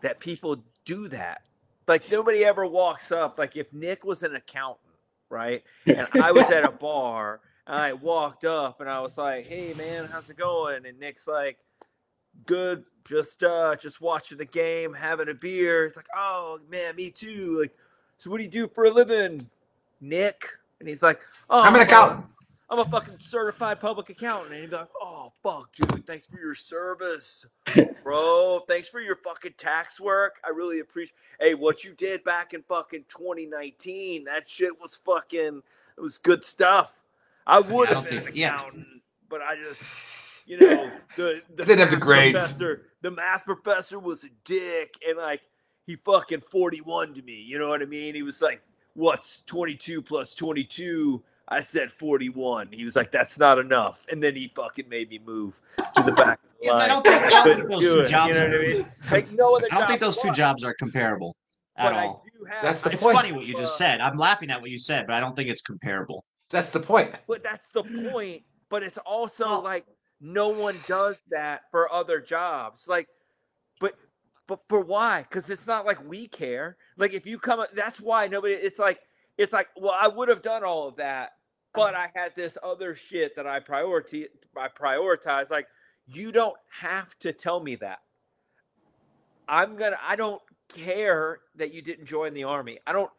[0.00, 1.42] that people do that.
[1.86, 3.38] Like nobody ever walks up.
[3.38, 4.80] Like if Nick was an accountant,
[5.28, 9.46] right, and I was at a bar and I walked up and I was like,
[9.46, 11.58] "Hey man, how's it going?" And Nick's like,
[12.46, 17.10] "Good, just uh just watching the game, having a beer." It's like, "Oh man, me
[17.10, 17.74] too." Like,
[18.18, 19.48] so what do you do for a living,
[20.00, 20.48] Nick?
[20.80, 21.20] And he's like,
[21.50, 22.26] "Oh, I'm an accountant.
[22.70, 26.38] I'm a fucking certified public accountant." And he'd be like, "Oh fuck, dude, thanks for
[26.38, 27.46] your service,
[28.02, 28.60] bro.
[28.68, 30.36] Thanks for your fucking tax work.
[30.44, 31.14] I really appreciate.
[31.40, 35.62] Hey, what you did back in fucking 2019, that shit was fucking.
[35.96, 37.00] It was good stuff."
[37.46, 38.54] I would have been an think- yeah.
[38.54, 38.86] accountant,
[39.28, 39.82] but I just,
[40.46, 42.32] you know, the the Didn't have the math grades.
[42.34, 45.40] Professor, the math professor was a dick, and like
[45.86, 47.34] he fucking forty one to me.
[47.40, 48.14] You know what I mean?
[48.14, 48.62] He was like,
[48.94, 51.22] "What's twenty two plus twenty two?
[51.48, 52.68] I said forty one.
[52.72, 55.60] He was like, "That's not enough," and then he fucking made me move
[55.96, 58.00] to the back of the Yeah, I don't think- I don't think those do two
[58.00, 58.92] it, jobs You know are- I mean?
[59.10, 59.66] Like no other.
[59.70, 60.36] I don't think those two was.
[60.36, 61.36] jobs are comparable
[61.76, 62.24] at But I all.
[62.38, 62.62] do have.
[62.62, 63.16] That's the It's point.
[63.16, 64.00] funny what you just said.
[64.00, 66.24] I'm laughing at what you said, but I don't think it's comparable.
[66.50, 67.14] That's the point.
[67.26, 68.42] But that's the point.
[68.70, 69.84] But it's also Well- like
[70.26, 72.88] no one does that for other jobs.
[72.88, 73.08] Like,
[73.78, 73.94] but
[74.46, 75.22] but for why?
[75.28, 76.76] Because it's not like we care.
[76.96, 78.54] Like if you come, that's why nobody.
[78.54, 79.00] It's like
[79.36, 81.32] it's like well, I would have done all of that,
[81.74, 85.50] but I had this other shit that I priority I prioritize.
[85.50, 85.66] Like
[86.06, 87.98] you don't have to tell me that.
[89.48, 89.98] I'm gonna.
[90.02, 92.78] I don't care that you didn't join the army.
[92.86, 93.10] I don't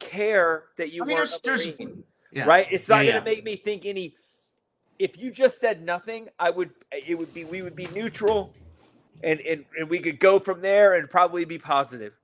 [0.00, 1.96] care that you I mean, weren't there's- a there's-
[2.32, 2.46] Yeah.
[2.46, 2.66] right?
[2.70, 3.34] It's not Yeah, going to yeah.
[3.36, 4.14] make me think any.
[4.98, 6.70] If you just said nothing, I would.
[6.92, 7.44] It would be.
[7.44, 8.52] We would be neutral,
[9.22, 12.14] and and and we could go from there and probably be positive.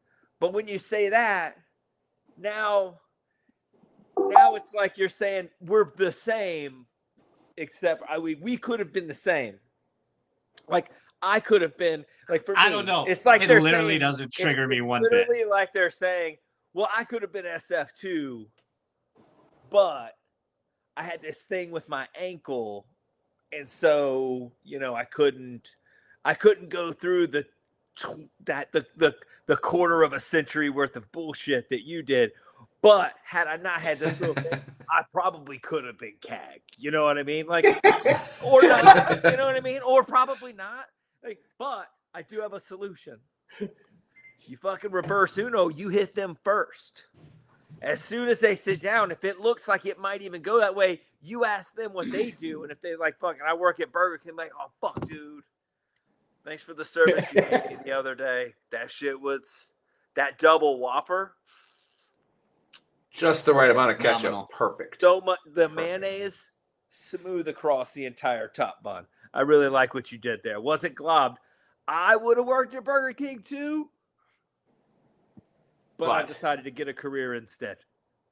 [0.40, 1.56] But when you say that,
[2.36, 2.98] now,
[4.18, 6.86] now it's like you're saying we're the same,
[7.56, 9.54] except I we we could have been the same.
[10.68, 10.90] Like
[11.22, 13.04] I could have been like for I me, don't know.
[13.06, 15.12] It's like It they're literally saying- doesn't trigger me one bit.
[15.12, 16.38] Literally, like they're saying,
[16.72, 18.46] "Well, I could have been SF too,
[19.70, 20.14] but
[20.96, 22.86] I had this thing with my ankle,
[23.52, 25.70] and so you know I couldn't,
[26.24, 27.46] I couldn't go through the
[28.44, 32.32] that the the the quarter of a century worth of bullshit that you did."
[32.82, 36.60] But had I not had this little thing, I probably could have been CAG.
[36.76, 37.46] You know what I mean?
[37.46, 37.64] Like,
[38.42, 39.24] or not.
[39.24, 39.80] You know what I mean?
[39.86, 40.86] Or probably not.
[41.24, 43.18] Like, but I do have a solution.
[44.46, 47.06] You fucking reverse Uno, you hit them first.
[47.82, 50.74] As soon as they sit down, if it looks like it might even go that
[50.74, 52.62] way, you ask them what they do.
[52.62, 55.44] And if they're like, fucking, I work at Burger King, like, oh, fuck, dude.
[56.44, 58.54] Thanks for the service you gave me the other day.
[58.70, 59.72] That shit was
[60.14, 61.34] that double whopper.
[63.10, 64.22] Just the right amount of ketchup.
[64.22, 64.48] Phenomenal.
[64.52, 65.00] Perfect.
[65.00, 66.50] So much the mayonnaise
[66.90, 69.06] smooth across the entire top bun.
[69.32, 70.60] I really like what you did there.
[70.60, 71.36] Wasn't globbed.
[71.86, 73.90] I would have worked at Burger King too.
[75.98, 77.76] But, I decided to get a career instead.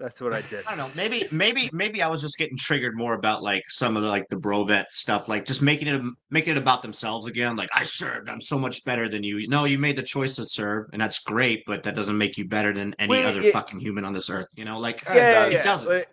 [0.01, 0.65] That's what I did.
[0.67, 0.91] I don't know.
[0.97, 4.29] Maybe, maybe, maybe I was just getting triggered more about like some of the like
[4.29, 7.55] the brovet stuff, like just making it making it about themselves again.
[7.57, 9.47] Like I served, I'm so much better than you.
[9.49, 12.47] No, you made the choice to serve, and that's great, but that doesn't make you
[12.47, 14.49] better than any Well, other it- fucking human on this earth.
[14.57, 15.89] You know, like Yeah, it yeah, doesn't.
[15.91, 16.09] That,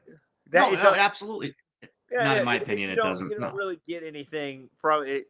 [0.52, 1.56] no, it no, absolutely.
[2.12, 3.56] Yeah, Not in my opinion, it doesn't, You don't no.
[3.56, 5.28] really get anything from it.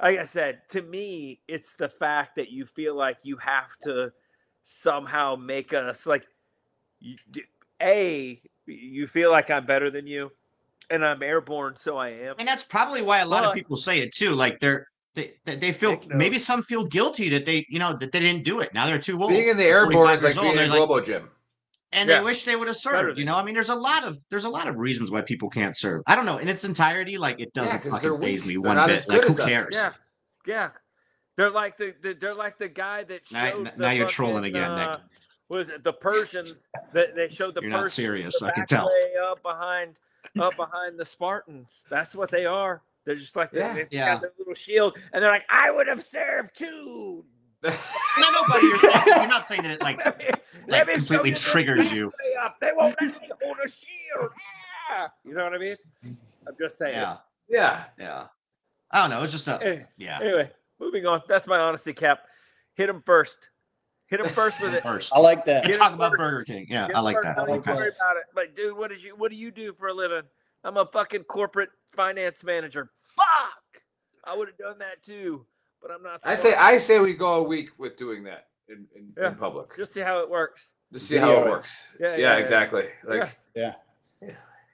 [0.00, 4.12] Like I said, to me, it's the fact that you feel like you have to
[4.62, 6.26] somehow make us like,
[7.00, 7.16] you,
[7.82, 10.30] a you feel like I'm better than you,
[10.90, 12.34] and I'm airborne, so I am.
[12.38, 14.34] And that's probably why a lot of people say it too.
[14.34, 18.12] Like they're they they, they feel maybe some feel guilty that they you know that
[18.12, 18.72] they didn't do it.
[18.74, 19.30] Now they're too old.
[19.30, 21.00] Being in the They're airborne is like years old, being in a they're like- Globo
[21.00, 21.30] Gym.
[21.92, 22.18] and Yeah.
[22.18, 23.18] they wish they would have served.
[23.18, 25.48] You know, I mean, there's a lot of there's a lot of reasons why people
[25.48, 26.02] can't serve.
[26.06, 27.16] I don't know in its entirety.
[27.18, 29.08] Like it doesn't they're fucking phase me They're one bit.
[29.08, 29.48] Like who as us.
[29.48, 29.68] cares?
[29.74, 29.92] Yeah,
[30.46, 30.70] yeah.
[31.40, 33.72] They're like the, the they're like the guy that Now- showed.
[33.78, 34.88] now the you're trolling fucking, again, Nick.
[34.88, 34.98] uh,
[35.48, 35.82] What is it?
[35.82, 38.88] The Persians that they showed the You're not serious, the I can tell.
[38.88, 39.96] way up behind
[40.38, 41.86] up behind the Spartans.
[41.88, 42.82] That's what they are.
[43.06, 43.72] They're just like Yeah.
[43.72, 44.12] they, they Yeah.
[44.16, 47.24] got their little shield, and they're like, "I would have served too."
[47.62, 47.70] No,
[48.32, 50.24] no, buddy, you're, saying, you're not saying that it like Let me,
[50.68, 52.12] like let completely you triggers you.
[52.42, 52.60] Up.
[52.60, 54.30] They won't let me hold a shield.
[54.90, 55.10] Ah!
[55.24, 55.76] You know what I mean?
[56.04, 56.94] I'm just saying.
[56.96, 57.16] Yeah,
[57.48, 57.84] Yeah.
[57.98, 58.26] yeah.
[58.90, 59.22] I don't know.
[59.22, 60.18] It's just a Anyway, yeah.
[60.20, 61.22] anyway, moving on.
[61.28, 62.20] That's my honesty cap.
[62.74, 63.50] Hit him first.
[64.06, 64.82] Hit him first with it.
[64.82, 65.64] First, I like that.
[65.66, 66.18] and talk about first.
[66.18, 66.66] Burger King.
[66.68, 67.24] Yeah, Get I like first.
[67.26, 67.36] that.
[67.36, 67.74] Don't even Okay.
[67.74, 68.24] worry about it.
[68.34, 70.22] Like, dude, what did you what do you do for a living?
[70.64, 72.90] I'm a fucking corporate finance manager.
[73.00, 73.82] Fuck.
[74.24, 75.46] I would have done that too,
[75.80, 76.20] but I'm not.
[76.24, 79.28] I say I say we go a week with doing that in, in, Yeah.
[79.28, 79.76] in public.
[79.76, 80.70] just see how it works.
[80.92, 81.70] Just see how it works.
[82.00, 82.36] Yeah, Yeah, yeah, yeah.
[82.38, 82.86] exactly.
[83.04, 83.74] Like Yeah.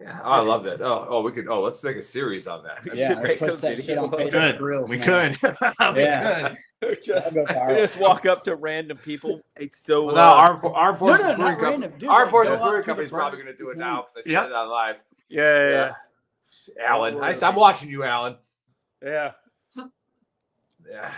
[0.00, 0.20] Yeah.
[0.22, 0.80] Oh, I love that.
[0.82, 2.84] Oh, oh, we could oh let's make a series on that.
[2.84, 4.10] We Yeah, should or make post a that shit on.
[4.10, 4.88] Facebook Good.
[4.88, 5.34] We man.
[5.34, 5.56] could.
[5.94, 6.54] we Yeah.
[6.82, 7.02] could.
[7.02, 7.76] just, That'll go viral.
[7.76, 9.40] just walk up to random people.
[9.56, 10.04] It's so.
[10.04, 11.70] Well, uh, now Armed, Fo- Armed No, no, not Brewing Company.
[11.70, 13.76] random, dude, Armed like, Forces go up Brewing to the probably going to do it
[13.78, 14.42] now because they Yep.
[14.42, 15.00] said it on live.
[15.28, 16.84] yeah, yeah, yeah.
[16.86, 18.36] Alan, I, Don't I'm watching you, Alan.
[19.02, 19.32] yeah.
[20.88, 21.10] Yeah.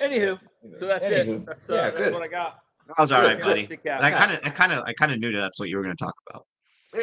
[0.00, 0.38] Anywho,
[0.80, 1.46] so that's it.
[1.46, 2.12] That's, uh, yeah, that's good.
[2.12, 2.58] what I got.
[2.88, 3.42] That was all Good, right, good.
[3.44, 3.60] buddy.
[3.60, 3.98] Honesty cap.
[4.02, 5.84] And I kind of, I kind of, I kind of knew that's what you were
[5.84, 6.46] going to talk about.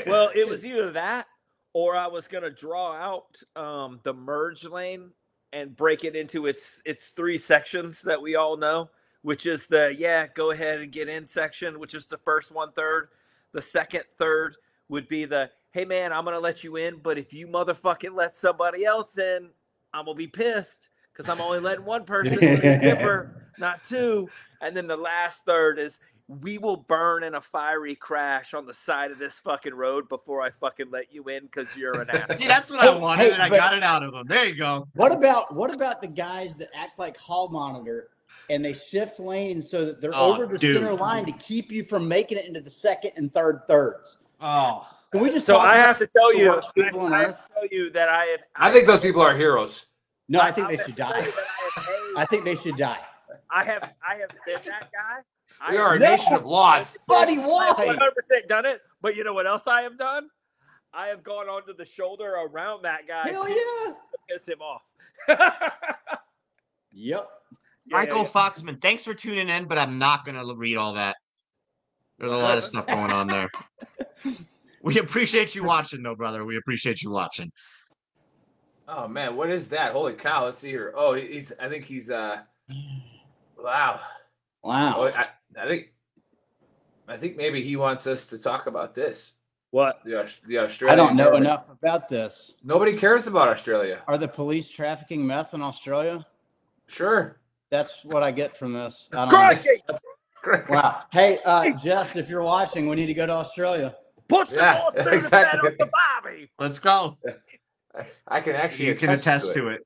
[0.06, 1.28] Well, it was either that
[1.74, 5.12] or I was gonna draw out um, the merge lane
[5.54, 8.90] and break it into its its three sections that we all know,
[9.22, 12.72] which is the yeah, go ahead and get in section, which is the first one
[12.74, 13.10] third.
[13.52, 14.58] The second third
[14.90, 18.36] would be the hey man, I'm gonna let you in, but if you motherfucking let
[18.36, 19.50] somebody else in,
[19.94, 24.30] I'm gonna be pissed because I'm only letting one person in the skipper, not two.
[24.62, 26.00] And then the last third is
[26.30, 30.44] we will burn in a fiery crash on the side of this fucking road before
[30.44, 32.38] I fucking let you in because you're an asshole.
[32.38, 34.28] See, that's what I wanted, hey, and I got it out of them.
[34.28, 34.88] There you go.
[34.94, 38.10] What about what about the guys that act like hall monitor
[38.52, 40.78] and they shift lanes so that they're Oh, over the dude.
[40.84, 44.20] center line to keep you from making it into the second and third thirds?
[44.40, 47.14] Oh, Can we just So talk I about have to tell you, worst people on
[47.14, 48.40] I, I have to tell you that I have.
[48.56, 49.88] I think those people are heroes.
[50.28, 51.26] No, I think they should die.
[51.26, 53.00] I I think they should die.
[53.52, 55.22] I have, I have been that guy.
[55.62, 56.12] I We are a No.
[56.12, 56.98] nation of laws.
[57.08, 57.74] Buddy, why?
[57.78, 58.82] I have 100% done it.
[59.02, 60.30] But you know what else I have done?
[60.94, 63.52] I have gone onto the shoulder around that guy Hell to
[63.88, 63.94] yeah.
[64.30, 64.84] piss him off.
[66.92, 67.30] Yep.
[67.86, 68.30] Yeah, Michael yeah, yeah.
[68.30, 71.16] Foxman, thanks for tuning in, but I'm not going to read all that.
[72.18, 73.48] There's a lot of stuff going on there.
[74.82, 76.46] We appreciate you watching, though, brother.
[76.46, 77.52] We appreciate you watching.
[78.88, 79.92] Oh man, what is that?
[79.92, 80.46] Holy cow!
[80.46, 80.94] Let's see here.
[80.96, 81.52] Oh, he's.
[81.60, 82.10] I think he's.
[82.10, 82.38] uh
[83.58, 84.00] Wow.
[84.64, 85.12] Oh, Wow.
[85.14, 85.92] I, I think.
[87.08, 89.32] I think maybe he wants us to talk about this.
[89.72, 90.00] What?
[90.06, 91.46] The Aus- the I don't know government.
[91.46, 92.54] enough about this.
[92.64, 94.02] Nobody cares about Australia.
[94.08, 96.26] Are the police trafficking meth in Australia?
[96.88, 97.40] Sure.
[97.72, 99.10] That's what I get from this.
[99.14, 100.64] I don't know.
[100.70, 101.02] Wow.
[101.12, 103.96] Hey, uh, Jess, if you're watching, we need to go to Australia.
[104.28, 105.70] Put some Yeah, more food exactly.
[105.70, 105.90] on the
[106.24, 106.50] Bobby.
[106.60, 107.18] Let's go.
[107.96, 108.86] I, I can actually.
[108.88, 109.82] You can attest to it.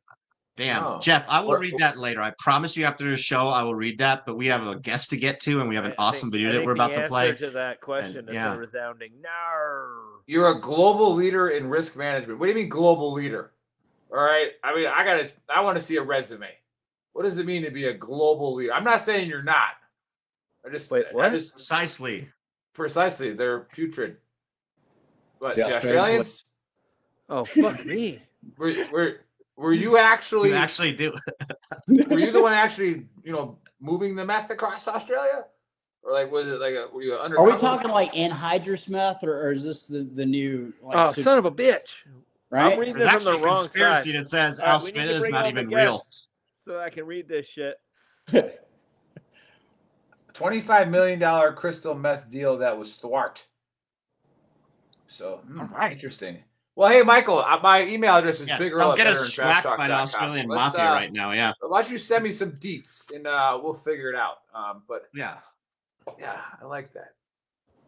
[0.55, 0.83] Damn.
[0.83, 0.99] Oh.
[0.99, 2.21] Jeff, I will Or- read that later.
[2.21, 4.23] I promise you after the show, I will read that.
[4.25, 6.43] But we have a guest to get to, and we have an I awesome think-
[6.43, 7.35] video that we're the about to play.
[7.35, 8.53] to that question is yeah.
[8.53, 10.19] a resounding no.
[10.27, 12.39] You're a global leader in risk management.
[12.39, 13.51] What do you mean global leader?
[14.11, 14.51] All right.
[14.63, 15.31] I mean, I gotta.
[15.49, 16.49] I want to see a resume.
[17.13, 18.73] What does it mean to be a global leader?
[18.73, 19.73] I'm not saying you're not.
[20.65, 20.91] I just.
[20.91, 21.31] Wait, I what?
[21.31, 22.29] just Precisely.
[22.73, 23.33] precisely.
[23.33, 24.17] They're putrid.
[25.39, 26.45] But The the, Australians-
[27.29, 27.65] Australians.
[27.65, 28.21] Oh fuck me.
[28.57, 29.19] We're Were, were
[29.55, 31.13] were you actually You actually do.
[32.09, 35.45] were you the one actually you know moving the meth across Australia,
[36.01, 37.39] or like was it like a were you under?
[37.39, 41.11] Are we talking like anhydrous meth, or, or is this the, the new like Oh,
[41.11, 42.05] su- son of a bitch.
[42.49, 42.73] Right?
[42.73, 44.19] I'm reading There's this from the wrong conspiracy side.
[44.21, 46.05] that says All right, we need to Australia is not even real.
[46.65, 47.77] So I can read this shit.
[50.33, 53.43] Twenty-five million dollar crystal meth deal that was thwart.
[55.07, 56.43] So hmm, all right, interesting.
[56.75, 59.87] Well, hey, Michael, uh, my email address is Yeah, big don't get us smacked by
[59.87, 61.53] the Australian mafia right now, yeah.
[61.61, 64.37] Why don't you send me some deets and uh, we'll figure it out.
[64.55, 65.37] Um, but yeah,
[66.19, 67.13] yeah, I like that.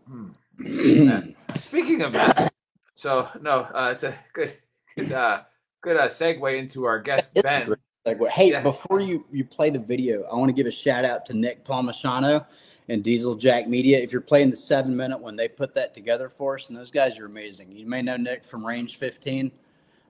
[0.08, 0.30] Hmm.
[1.56, 2.54] Speaking of that,
[2.94, 4.56] so no, uh, it's a good,
[4.96, 5.42] good, uh,
[5.82, 7.74] good uh, segue into our guest Ben.
[8.06, 8.62] Like, hey, Yeah.
[8.62, 11.66] before you you play the video, I want to give a shout out to Nick
[11.66, 12.46] Palmashano
[12.90, 14.00] and Diesel Jack Media.
[14.00, 16.92] If you're playing the seven minute when they put that together for us, and those
[16.92, 17.72] guys are amazing.
[17.72, 19.52] You may know Nick from Range 15.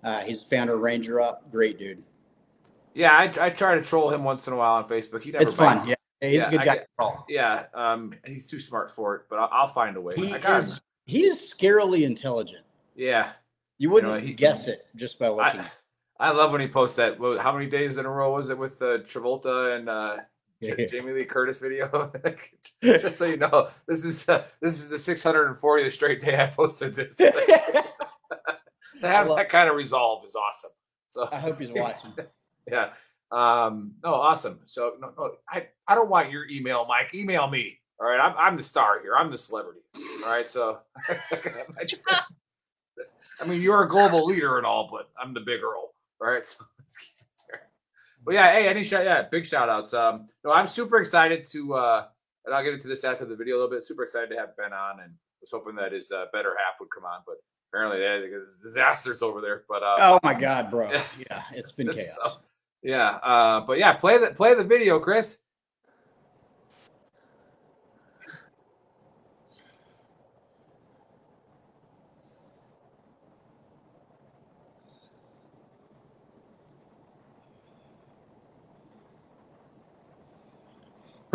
[0.03, 1.49] Uh, he's the founder of Ranger Up.
[1.51, 2.03] Great dude.
[2.93, 5.21] Yeah, I, I try to troll him once in a while on Facebook.
[5.21, 5.85] He never It's fun.
[5.87, 6.75] Yeah, he's a good I guy.
[6.75, 6.87] get-.
[7.27, 10.13] Yeah, um, he's too smart for it, but I'll, I'll find a way.
[10.15, 12.63] He is he is scarily intelligent.
[12.95, 13.31] Yeah,
[13.77, 15.59] You wouldn't know, he- guess it just by looking.
[15.59, 15.65] I,
[16.17, 17.17] I love when he posts that.
[17.41, 20.17] How many days in a row was it with uh, Travolta and uh,
[20.61, 20.85] Yeah.
[20.85, 22.11] Jamie Lee Curtis video?
[22.81, 26.95] Just so you know, this is the this is the 640th straight day I posted
[26.95, 27.17] this.
[27.17, 27.31] to
[29.01, 30.71] have that kind of resolve is awesome.
[31.09, 32.13] So I hope he's watching.
[32.69, 32.89] yeah.
[33.31, 34.59] Um, no, awesome.
[34.65, 37.13] So no, no, I, I don't want your email, Mike.
[37.13, 37.79] Email me.
[37.99, 38.19] All right.
[38.19, 39.15] I'm, I'm the star here.
[39.15, 39.81] I'm the celebrity.
[39.95, 40.49] All right.
[40.49, 41.17] So I,
[43.41, 45.93] I mean, you're a global leader and all, but I'm the big Earl.
[46.21, 46.45] All right.
[46.45, 47.61] So let's keep it there.
[48.25, 49.93] But yeah, hey, any shout, yeah, big shout outs.
[49.93, 52.05] Um, no, I'm super excited to, uh,
[52.45, 53.83] and I'll get into this after the video a little bit.
[53.83, 56.89] Super excited to have Ben on, and was hoping that his uh, better half would
[56.89, 57.35] come on, but
[57.71, 59.63] apparently they there's disasters over there.
[59.69, 60.89] But uh, oh my god, bro.
[61.29, 62.17] Yeah, it's been chaos.
[62.23, 62.31] so,
[62.81, 65.37] yeah, uh, but yeah, play the play the video, Chris.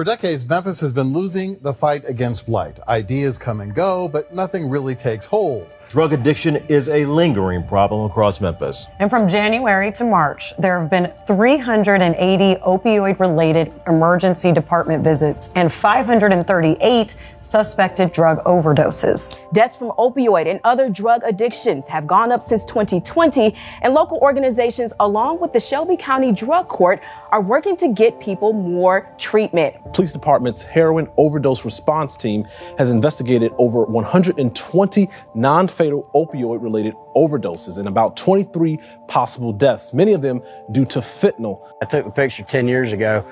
[0.00, 2.80] For decades, Memphis has been losing the fight against blight.
[2.88, 5.68] Ideas come and go, but nothing really takes hold.
[5.90, 8.86] Drug addiction is a lingering problem across Memphis.
[9.00, 15.72] And from January to March, there have been 380 opioid related emergency department visits and
[15.72, 19.40] 538 suspected drug overdoses.
[19.52, 24.92] Deaths from opioid and other drug addictions have gone up since 2020, and local organizations,
[25.00, 29.74] along with the Shelby County Drug Court, are working to get people more treatment.
[29.92, 32.46] Police Department's heroin overdose response team
[32.78, 40.12] has investigated over 120 non fatal opioid related overdoses and about 23 possible deaths, many
[40.12, 41.58] of them due to fentanyl.
[41.80, 43.26] I took the picture 10 years ago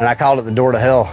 [0.00, 1.04] and I called it the door to hell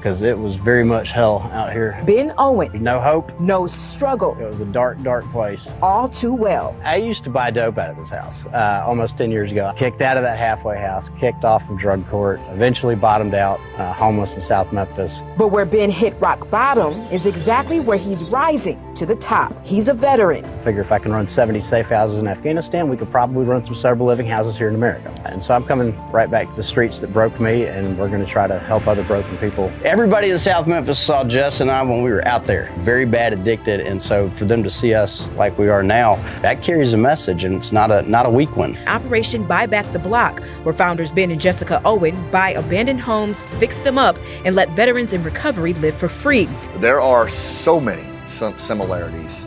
[0.00, 2.00] because it was very much hell out here.
[2.06, 2.82] Ben Owen.
[2.82, 3.38] No hope.
[3.38, 4.34] No struggle.
[4.40, 5.66] It was a dark, dark place.
[5.82, 6.74] All too well.
[6.82, 9.74] I used to buy dope out of this house uh, almost 10 years ago.
[9.76, 13.92] Kicked out of that halfway house, kicked off from drug court, eventually bottomed out, uh,
[13.92, 15.20] homeless in South Memphis.
[15.36, 19.66] But where Ben hit rock bottom is exactly where he's rising to the top.
[19.66, 20.44] He's a veteran.
[20.62, 23.74] Figure if I can run 70 safe houses in Afghanistan, we could probably run some
[23.74, 25.12] sober living houses here in America.
[25.26, 28.24] And so I'm coming right back to the streets that broke me, and we're going
[28.24, 29.72] to try to help other broken people.
[29.90, 33.32] Everybody in South Memphis saw Jess and I when we were out there, very bad
[33.32, 36.96] addicted, and so for them to see us like we are now, that carries a
[36.96, 38.78] message, and it's not a not a weak one.
[38.86, 43.80] Operation Buy Back the Block, where founders Ben and Jessica Owen buy abandoned homes, fix
[43.80, 46.48] them up, and let veterans in recovery live for free.
[46.76, 49.44] There are so many similarities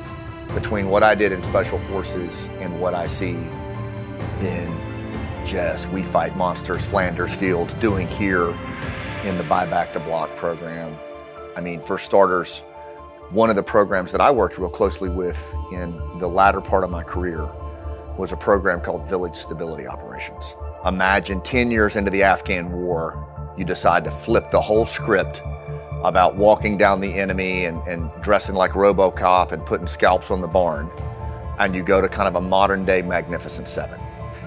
[0.53, 3.38] between what I did in Special Forces and what I see
[4.41, 4.77] in
[5.45, 8.53] Jess, We Fight Monsters, Flanders Field, doing here
[9.23, 10.97] in the Buy Back the Block program.
[11.55, 12.59] I mean, for starters,
[13.29, 15.39] one of the programs that I worked real closely with
[15.71, 17.49] in the latter part of my career
[18.17, 20.55] was a program called Village Stability Operations.
[20.86, 25.41] Imagine 10 years into the Afghan war, you decide to flip the whole script
[26.03, 30.47] about walking down the enemy and, and dressing like Robocop and putting scalps on the
[30.47, 30.91] barn,
[31.59, 33.99] and you go to kind of a modern day Magnificent Seven.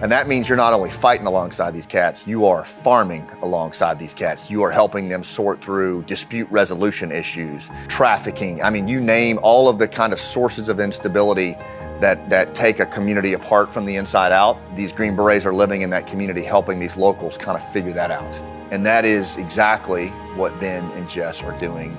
[0.03, 4.13] And that means you're not only fighting alongside these cats, you are farming alongside these
[4.13, 4.51] cats.
[4.51, 8.63] You are helping them sort through dispute resolution issues, trafficking.
[8.63, 11.57] I mean, you name all of the kind of sources of instability
[12.01, 14.59] that, that take a community apart from the inside out.
[14.77, 18.11] These Green Berets are living in that community, helping these locals kind of figure that
[18.11, 18.35] out.
[18.71, 21.97] And that is exactly what Ben and Jess are doing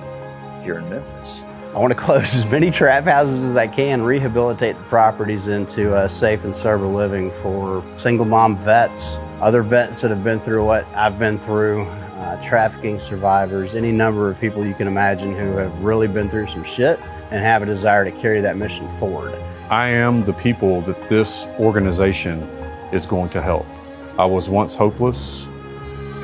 [0.62, 1.42] here in Memphis.
[1.78, 5.94] I want to close as many trap houses as I can, rehabilitate the properties into
[5.94, 10.64] a safe and sober living for single mom vets, other vets that have been through
[10.64, 15.52] what I've been through, uh, trafficking survivors, any number of people you can imagine who
[15.52, 16.98] have really been through some shit
[17.30, 19.32] and have a desire to carry that mission forward.
[19.70, 22.42] I am the people that this organization
[22.92, 23.66] is going to help.
[24.18, 25.46] I was once hopeless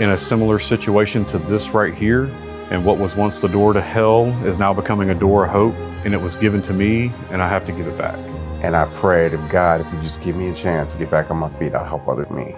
[0.01, 2.29] in a similar situation to this right here,
[2.75, 5.77] And what was once the door to hell is now becoming a door of hope,
[6.05, 8.19] and it was given to me, and I have to give it back.
[8.65, 11.31] And I prayed to God, if you just give me a chance to get back
[11.31, 12.57] on my feet, I'll help other me.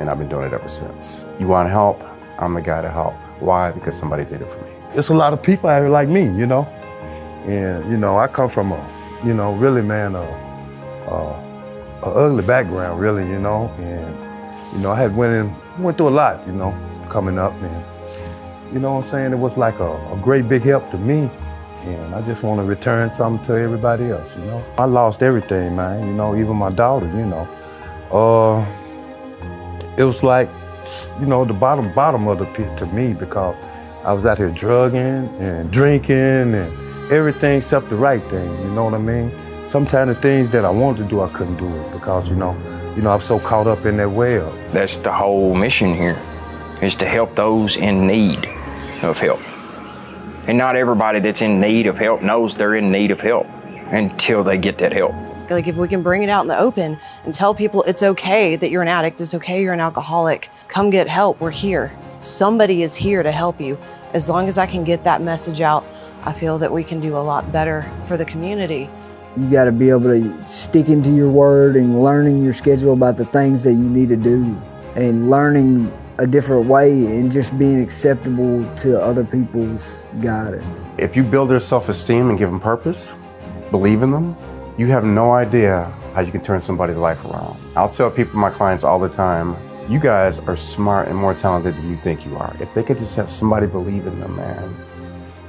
[0.00, 1.24] And I've been doing it ever since.
[1.38, 2.02] You want help?
[2.40, 3.14] I'm the guy to help.
[3.38, 3.70] Why?
[3.70, 4.72] Because somebody did it for me.
[4.94, 6.62] It's a lot of people out here like me, you know.
[7.46, 10.24] And you know, I come from a, you know, really, man, a,
[11.06, 13.68] a, a ugly background, really, you know.
[13.78, 16.74] And you know, I had went in, went through a lot, you know,
[17.08, 17.91] coming up, and
[18.72, 19.32] you know what I'm saying.
[19.32, 21.30] It was like a, a great big help to me,
[21.84, 24.64] and I just want to return something to everybody else, you know.
[24.78, 26.06] I lost everything, man.
[26.06, 27.46] You know, even my daughter, you know.
[28.10, 28.64] Uh,
[29.98, 30.48] it was like,
[31.20, 33.56] you know, the bottom bottom of the pit to me because
[34.04, 38.48] I was out here drugging and drinking and everything except the right thing.
[38.62, 39.30] You know what I mean?
[39.68, 42.56] Sometimes the things that I wanted to do, I couldn't do it because you know,
[42.96, 44.50] you know, I'm so caught up in that well.
[44.72, 46.18] That's the whole mission here,
[46.80, 48.51] is to help those in need
[49.02, 49.40] of help.
[50.46, 53.46] And not everybody that's in need of help knows they're in need of help
[53.92, 55.14] until they get that help.
[55.50, 58.56] Like if we can bring it out in the open and tell people it's okay
[58.56, 61.92] that you're an addict, it's okay you're an alcoholic, come get help, we're here.
[62.20, 63.76] Somebody is here to help you.
[64.14, 65.84] As long as I can get that message out,
[66.24, 68.88] I feel that we can do a lot better for the community.
[69.36, 73.16] You got to be able to stick into your word and learning your schedule about
[73.16, 74.56] the things that you need to do
[74.94, 75.92] and learning
[76.22, 80.86] a different way and just being acceptable to other people's guidance.
[80.96, 83.12] If you build their self esteem and give them purpose,
[83.72, 84.36] believe in them,
[84.78, 87.58] you have no idea how you can turn somebody's life around.
[87.74, 89.56] I'll tell people, my clients, all the time
[89.88, 92.54] you guys are smart and more talented than you think you are.
[92.60, 94.76] If they could just have somebody believe in them, man,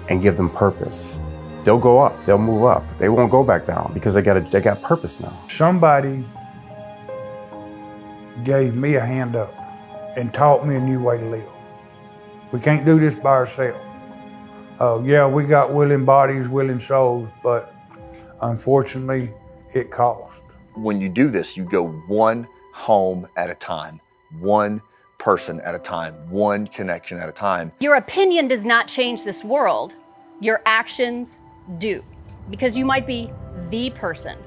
[0.10, 1.20] and give them purpose,
[1.64, 2.84] they'll go up, they'll move up.
[2.98, 5.40] They won't go back down because they got a, they got purpose now.
[5.50, 6.26] Somebody
[8.44, 9.54] gave me a hand up
[10.16, 11.50] and taught me a new way to live.
[12.52, 13.84] We can't do this by ourselves.
[14.80, 17.74] Uh, yeah, we got willing bodies, willing souls, but
[18.42, 19.32] unfortunately,
[19.74, 20.42] it costs.
[20.76, 24.00] When you do this, you go one home at a time,
[24.40, 24.82] one
[25.20, 27.72] person at a time, one connection at a time.
[27.80, 29.94] Your opinion does not change this world,
[30.40, 31.38] your actions
[31.78, 32.04] do.
[32.50, 33.32] Because you might be
[33.70, 34.38] the person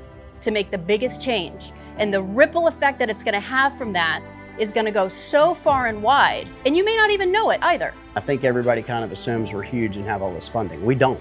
[0.43, 1.73] to make the biggest change.
[1.99, 4.23] And the ripple effect that it's going to have from that
[4.59, 7.61] is going to go so far and wide, and you may not even know it
[7.63, 7.93] either.
[8.15, 10.85] I think everybody kind of assumes we're huge and have all this funding.
[10.85, 11.21] We don't.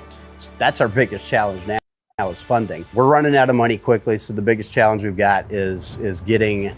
[0.58, 1.80] That's our biggest challenge now.
[2.18, 2.86] Now is funding.
[2.94, 6.74] We're running out of money quickly, so the biggest challenge we've got is is getting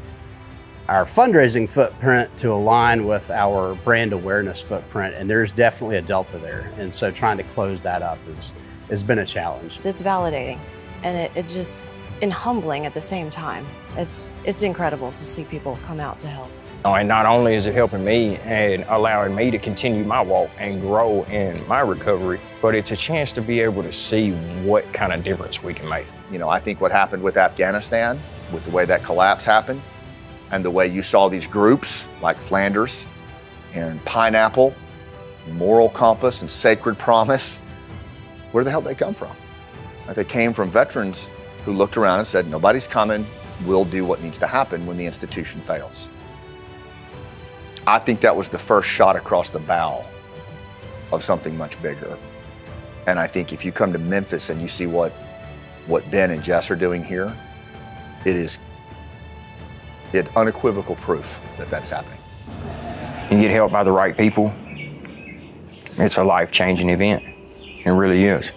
[0.89, 6.37] our fundraising footprint to align with our brand awareness footprint, and there's definitely a delta
[6.39, 6.71] there.
[6.77, 8.51] And so, trying to close that up is
[8.89, 9.85] has been a challenge.
[9.85, 10.59] It's validating,
[11.03, 11.85] and it, it just
[12.21, 13.65] and humbling at the same time.
[13.95, 16.49] It's it's incredible to see people come out to help.
[16.85, 20.49] Oh, and not only is it helping me and allowing me to continue my walk
[20.57, 24.31] and grow in my recovery, but it's a chance to be able to see
[24.63, 26.05] what kind of difference we can make.
[26.31, 28.19] You know, I think what happened with Afghanistan,
[28.53, 29.81] with the way that collapse happened,
[30.51, 33.03] and the way you saw these groups like Flanders
[33.73, 34.73] and Pineapple,
[35.53, 37.57] Moral Compass, and Sacred Promise,
[38.51, 39.35] where the hell did they come from?
[40.05, 41.27] Like they came from veterans
[41.67, 43.27] who looked around and said, Nobody's coming,
[43.65, 46.07] we'll do what needs to happen when the institution fails.
[47.85, 50.05] I think that was the first shot across the bow
[51.11, 52.17] of something much bigger.
[53.05, 55.11] And I think if you come to Memphis and you see what
[55.87, 57.35] what Ben and Jess are doing here,
[58.23, 58.59] it is
[60.13, 62.19] it unequivocal proof that that's happening.
[63.29, 64.53] You get help by the right people,
[65.97, 67.23] it's a life changing event.
[67.59, 68.51] It really is.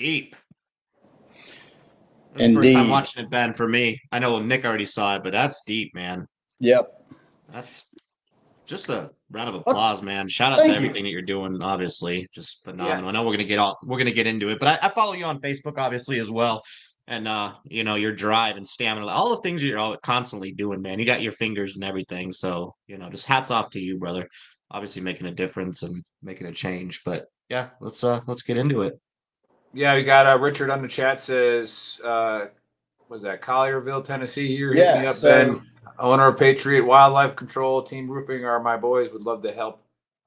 [0.00, 0.34] Deep.
[1.34, 1.52] That's
[2.34, 2.74] the First Indeed.
[2.74, 4.00] time watching it, Ben, for me.
[4.10, 6.26] I know Nick already saw it, but that's deep, man.
[6.60, 6.90] Yep.
[7.52, 7.86] That's
[8.66, 10.28] just a round of applause, man.
[10.28, 10.86] Shout out Thank to you.
[10.86, 11.60] everything that you're doing.
[11.62, 13.08] Obviously, just phenomenal.
[13.08, 15.12] I know we're gonna get all we're gonna get into it, but I, I follow
[15.12, 16.62] you on Facebook, obviously, as well.
[17.08, 20.80] And uh, you know, your drive and stamina, all the things you're all constantly doing,
[20.80, 20.98] man.
[20.98, 22.30] You got your fingers and everything.
[22.30, 24.28] So, you know, just hats off to you, brother.
[24.70, 27.02] Obviously making a difference and making a change.
[27.04, 29.00] But yeah, let's uh let's get into it.
[29.72, 32.46] Yeah, we got uh, Richard on the chat says, uh,
[33.08, 34.48] was that Collierville, Tennessee?
[34.56, 35.66] Here, hit me up, so- Ben.
[35.98, 39.12] Owner of Patriot Wildlife Control, Team Roofing are my boys.
[39.12, 39.82] Would love to help.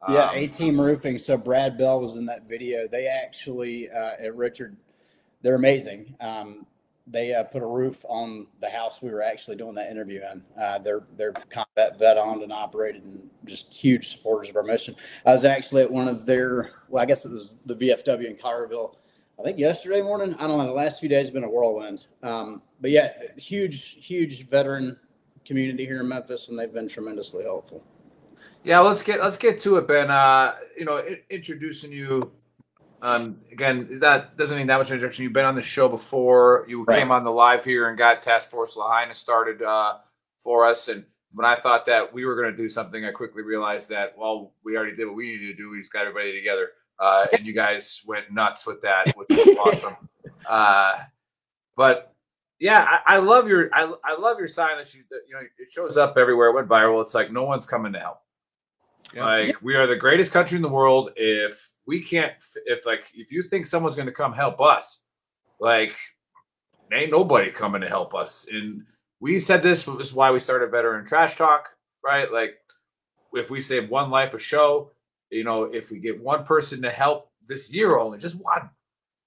[0.08, 1.18] Yeah, Um, A Team Roofing.
[1.18, 2.88] So Brad Bell was in that video.
[2.88, 4.78] They actually, uh, at Richard,
[5.41, 6.16] they're amazing.
[6.20, 6.68] Um,
[7.08, 10.44] they uh, put a roof on the house we were actually doing that interview in.
[10.62, 14.96] Uh, they're they're combat vet owned and operated, and just huge supporters of our mission.
[15.26, 18.36] I was actually at one of their, well, I guess it was the VFW in
[18.36, 18.96] Collierville.
[19.40, 20.36] I think yesterday morning.
[20.36, 20.66] I don't know.
[20.66, 22.06] The last few days have been a whirlwind.
[22.22, 24.98] Um, but yeah, huge, huge veteran
[25.46, 27.84] community here in Memphis, and they've been tremendously helpful.
[28.64, 30.10] Yeah, let's get let's get to it, Ben.
[30.10, 32.32] Uh, you know, i- introducing you.
[33.02, 35.24] Um, again, that doesn't mean that much introduction.
[35.24, 36.66] You've been on the show before.
[36.70, 37.00] You Right.
[37.00, 39.98] came on the live here and got Task Force Lahaina started uh,
[40.40, 40.88] for us.
[40.88, 41.04] And
[41.34, 44.54] when I thought that we were going to do something, I quickly realized that well,
[44.64, 45.72] we already did what we needed to do.
[45.72, 46.70] We just got everybody together,
[47.04, 50.10] uh, and you guys went nuts with that, which is awesome.
[50.49, 50.97] Uh,
[51.76, 52.16] but
[52.60, 55.41] yeah, I, I love your I, I love your sign that you that, you know
[55.41, 56.47] it shows up everywhere.
[56.47, 57.01] It went viral.
[57.01, 58.20] It's like no one's coming to help.
[59.14, 61.12] Like we are the greatest country in the world.
[61.18, 62.34] If we can't,
[62.66, 65.01] if like if you think someone's going to come help us,
[65.60, 65.93] like
[66.93, 68.47] ain't nobody coming to help us.
[68.49, 68.86] And
[69.20, 69.84] we said this.
[69.84, 71.68] This is why we started Veteran Trash Talk,
[72.04, 72.32] right?
[72.32, 72.56] Like
[73.34, 74.93] if we save one life a show,
[75.34, 78.70] you know, if we get one person to help this year only, just one,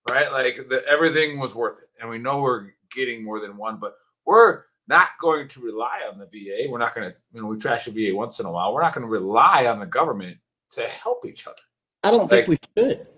[0.09, 0.31] right?
[0.33, 3.95] Like the, everything was worth it, and we know we're getting more than one, but
[4.25, 6.71] we're not going to rely on the VA.
[6.71, 8.73] We're not going to, you know, we trash the VA once in a while.
[8.73, 10.39] We're not going to rely on the government
[10.71, 11.57] to help each other.
[12.05, 13.09] I don't think we should.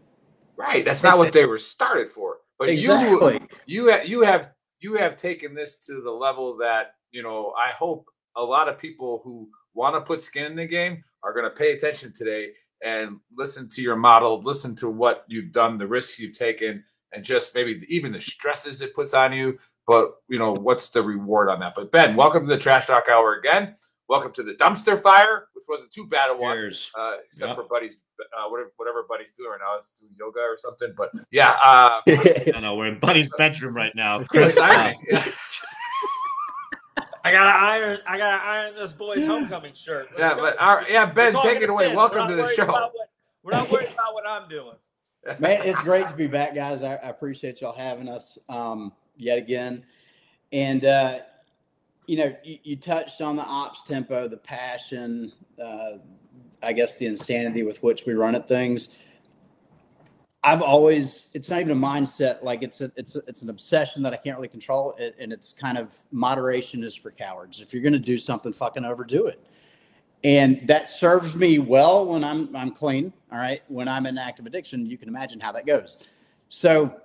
[0.57, 0.84] Right.
[0.84, 2.39] That's not what they were started for.
[2.59, 3.41] But Exactly.
[3.66, 7.72] you you you have you have taken this to the level that, you know, I
[7.72, 11.45] hope a lot of people who want to put skin in the game are going
[11.45, 12.53] to pay attention today
[12.84, 17.24] and listen to your model, listen to what you've done, the risks you've taken, and
[17.24, 19.58] just maybe even the stresses it puts on you.
[19.86, 21.72] But you know, what's the reward on that?
[21.74, 23.74] But Ben, welcome to the Trash Talk Hour again.
[24.08, 26.56] Welcome to the dumpster fire, which wasn't too bad a one,
[26.98, 27.56] uh, except Yep.
[27.56, 27.96] for Buddy's
[28.38, 29.76] uh, whatever whatever Buddy's doing right now.
[29.78, 30.94] It's doing yoga or something.
[30.96, 32.00] But yeah, uh,
[32.54, 34.24] I know we're in Buddy's bedroom right now.
[37.22, 37.98] Chris, Chris, I, I gotta iron.
[38.06, 40.08] I gotta iron this boy's homecoming shirt.
[40.10, 40.42] Let's yeah, go.
[40.42, 41.88] but all right, yeah, Ben, take it away.
[41.88, 41.96] Ben.
[41.96, 42.66] Welcome to the show.
[42.66, 42.92] what-
[43.42, 44.74] we're not worried about what I'm doing.
[45.38, 46.82] Man, it's great to be back, guys.
[46.82, 49.84] I, I appreciate y'all having us um, yet again.
[50.52, 51.18] And, uh,
[52.06, 55.98] you know, you, you touched on the ops tempo, the passion, uh,
[56.62, 58.98] I guess the insanity with which we run at things.
[60.45, 62.43] I've always, it's not even a mindset.
[62.43, 64.95] Like it's a, it's a, it's an obsession that I can't really control.
[64.99, 67.61] It, and it's kind of moderation is for cowards.
[67.61, 69.45] If you're going to do something, fucking overdo it
[70.24, 73.12] and that serves me well when I'm I'm clean.
[73.30, 75.99] All right, when I'm in active addiction, you can imagine how that goes.
[76.49, 77.01] So,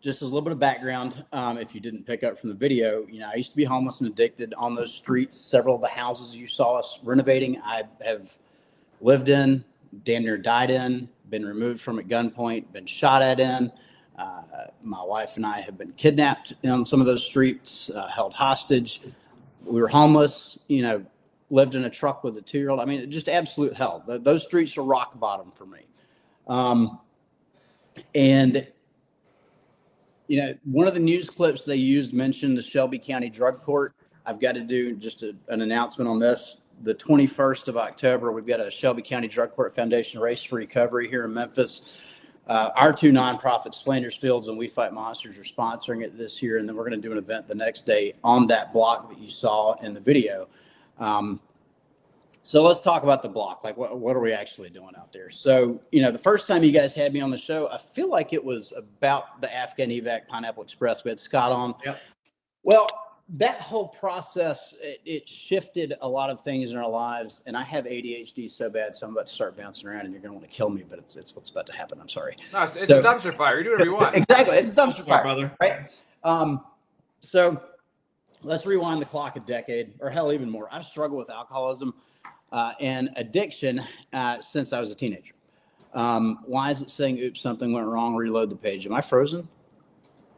[0.00, 2.54] just as a little bit of background, um, if you didn't pick up from the
[2.54, 5.36] video, you know I used to be homeless and addicted on those streets.
[5.36, 8.38] Several of the houses you saw us renovating, I have
[9.00, 9.64] lived in,
[10.04, 13.72] damn near died in, been removed from at gunpoint, been shot at in.
[14.18, 14.42] Uh,
[14.82, 19.00] my wife and I have been kidnapped on some of those streets, uh, held hostage.
[19.64, 21.04] We were homeless, you know,
[21.50, 22.80] lived in a truck with a two year old.
[22.80, 24.02] I mean, just absolute hell.
[24.06, 25.80] Th- those streets are rock bottom for me.
[26.48, 26.98] Um,
[28.14, 28.66] and,
[30.26, 33.94] you know, one of the news clips they used mentioned the Shelby County Drug Court.
[34.26, 36.58] I've got to do just a, an announcement on this.
[36.82, 41.08] The 21st of October, we've got a Shelby County Drug Court Foundation Race for Recovery
[41.08, 41.82] here in Memphis.
[42.46, 46.58] Uh, our two nonprofits, Flanders Fields and We Fight Monsters, are sponsoring it this year,
[46.58, 49.18] and then we're going to do an event the next day on that block that
[49.18, 50.48] you saw in the video.
[50.98, 51.40] Um,
[52.40, 53.64] so let's talk about the block.
[53.64, 55.30] Like, what, what are we actually doing out there?
[55.30, 58.08] So, you know, the first time you guys had me on the show, I feel
[58.08, 61.04] like it was about the Afghan Evac Pineapple Express.
[61.04, 61.74] We had Scott on.
[61.84, 62.00] Yep.
[62.62, 62.86] Well,
[63.30, 67.42] that whole process, it, it shifted a lot of things in our lives.
[67.46, 70.22] And I have ADHD so bad, so I'm about to start bouncing around and you're
[70.22, 72.00] going to want to kill me, but it's, it's what's about to happen.
[72.00, 72.36] I'm sorry.
[72.52, 73.58] No, it's, it's So- a dumpster fire.
[73.58, 74.16] You do whatever you want.
[74.28, 74.56] exactly.
[74.56, 75.52] It's a dumpster fire, brother.
[75.60, 75.90] Right.
[76.24, 76.64] Um,
[77.20, 77.60] so
[78.42, 80.68] let's rewind the clock a decade, or hell, even more.
[80.72, 81.94] I've struggled with alcoholism
[82.52, 85.34] uh, and addiction uh, since I was a teenager.
[85.94, 88.14] Um, why is it saying, "Oops, something went wrong"?
[88.14, 88.86] Reload the page.
[88.86, 89.48] Am I frozen?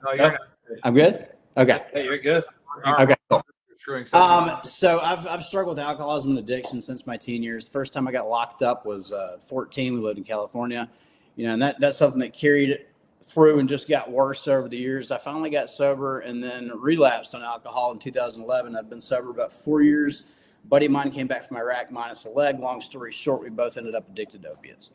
[0.04, 0.40] No, you're not.
[0.84, 1.26] I'm good.
[1.56, 1.82] Okay.
[1.92, 2.44] Hey, you're good.
[2.86, 3.14] Okay.
[3.28, 3.42] Cool.
[3.68, 7.42] You're screwing something Um, so I've, I've struggled with alcoholism and addiction since my teen
[7.42, 7.68] years.
[7.68, 9.94] First time I got locked up was uh, 14.
[9.94, 10.90] We lived in California,
[11.36, 12.90] you know, and that, that's something that carried it
[13.22, 15.10] through and just got worse over the years.
[15.10, 18.76] I finally got sober and then relapsed on alcohol in 2011.
[18.76, 20.24] I've been sober about four years.
[20.68, 22.58] buddy of mine came back from Iraq minus a leg.
[22.58, 24.90] Long story short, we both ended up addicted to opiates.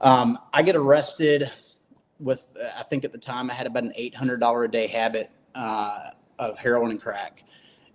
[0.00, 1.50] Um, I get arrested
[2.18, 5.30] with, uh, I think at the time I had about an $800 a day habit
[5.54, 6.10] uh,
[6.40, 7.44] of heroin and crack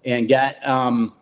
[0.05, 1.13] and got um,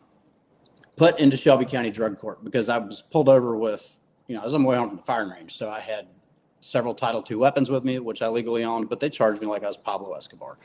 [0.96, 3.98] put into Shelby County Drug Court because I was pulled over with,
[4.28, 5.56] you know, I was on my way home from the firing range.
[5.56, 6.08] So I had
[6.60, 9.64] several Title II weapons with me, which I legally owned, but they charged me like
[9.64, 10.58] I was Pablo Escobar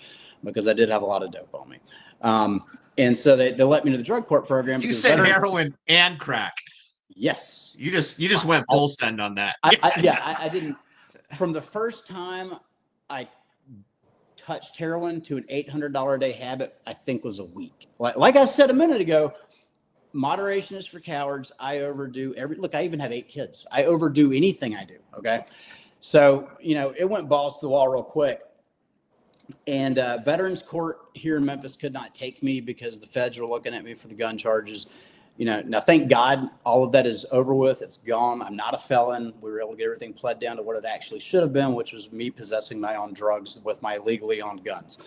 [0.44, 1.78] because I did have a lot of dope on me.
[2.22, 2.64] Um,
[2.98, 4.80] and so they, they let me into the drug court program.
[4.80, 6.54] You said heroin and crack.
[7.08, 7.76] Yes.
[7.78, 9.56] You just you just went full send on that.
[9.62, 10.76] I, I, yeah, I, I didn't.
[11.36, 12.54] From the first time
[13.08, 13.28] I
[14.48, 17.86] touched heroin to an eight hundred dollar a day habit, I think was a week.
[17.98, 19.34] Like, like I said a minute ago,
[20.14, 21.52] moderation is for cowards.
[21.60, 22.56] I overdo every.
[22.56, 23.66] Look, I even have eight kids.
[23.70, 24.96] I overdo anything I do.
[25.18, 25.44] Okay,
[26.00, 28.40] so you know it went balls to the wall real quick.
[29.66, 33.46] And uh, Veterans Court here in Memphis could not take me because the feds were
[33.46, 35.10] looking at me for the gun charges.
[35.38, 37.80] You know, now thank God all of that is over with.
[37.80, 38.42] It's gone.
[38.42, 39.32] I'm not a felon.
[39.40, 41.74] We were able to get everything pled down to what it actually should have been,
[41.74, 44.98] which was me possessing my own drugs with my legally owned guns.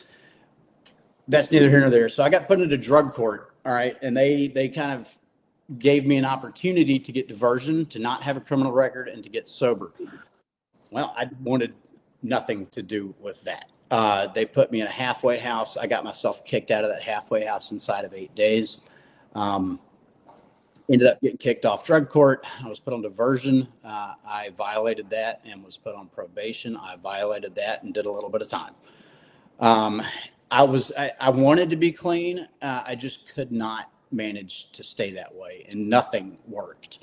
[1.27, 2.07] That's neither here nor there.
[2.07, 3.53] So I got put into drug court.
[3.65, 5.13] All right, and they they kind of
[5.77, 9.29] gave me an opportunity to get diversion, to not have a criminal record, and to
[9.29, 9.91] get sober.
[10.91, 11.73] Well, I wanted
[12.23, 13.69] nothing to do with that.
[13.91, 15.75] Uh, they put me in a halfway house.
[15.75, 18.81] I got myself kicked out of that halfway house inside of eight days.
[19.35, 19.79] Um,
[20.89, 22.45] ended up getting kicked off drug court.
[22.63, 23.67] I was put on diversion.
[23.83, 26.75] Uh, I violated that and was put on probation.
[26.75, 28.73] I violated that and did a little bit of time.
[29.59, 30.01] Um,
[30.49, 32.47] I was I, I wanted to be clean.
[32.61, 36.99] Uh, I just could not manage to stay that way, and nothing worked.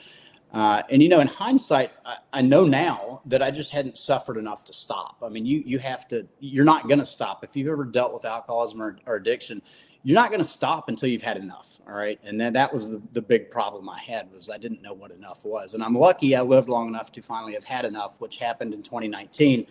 [0.53, 4.37] Uh, and you know, in hindsight, I, I know now that I just hadn't suffered
[4.39, 5.19] enough to stop.
[5.23, 6.27] I mean, you you have to.
[6.41, 9.63] You're not going to stop if you've ever dealt with alcoholism or, or addiction.
[10.05, 11.78] You're not going to stop until you've had enough.
[11.89, 14.83] All right, and then that was the, the big problem I had was I didn't
[14.83, 15.73] know what enough was.
[15.73, 18.83] And I'm lucky I lived long enough to finally have had enough, which happened in
[18.83, 19.67] 2019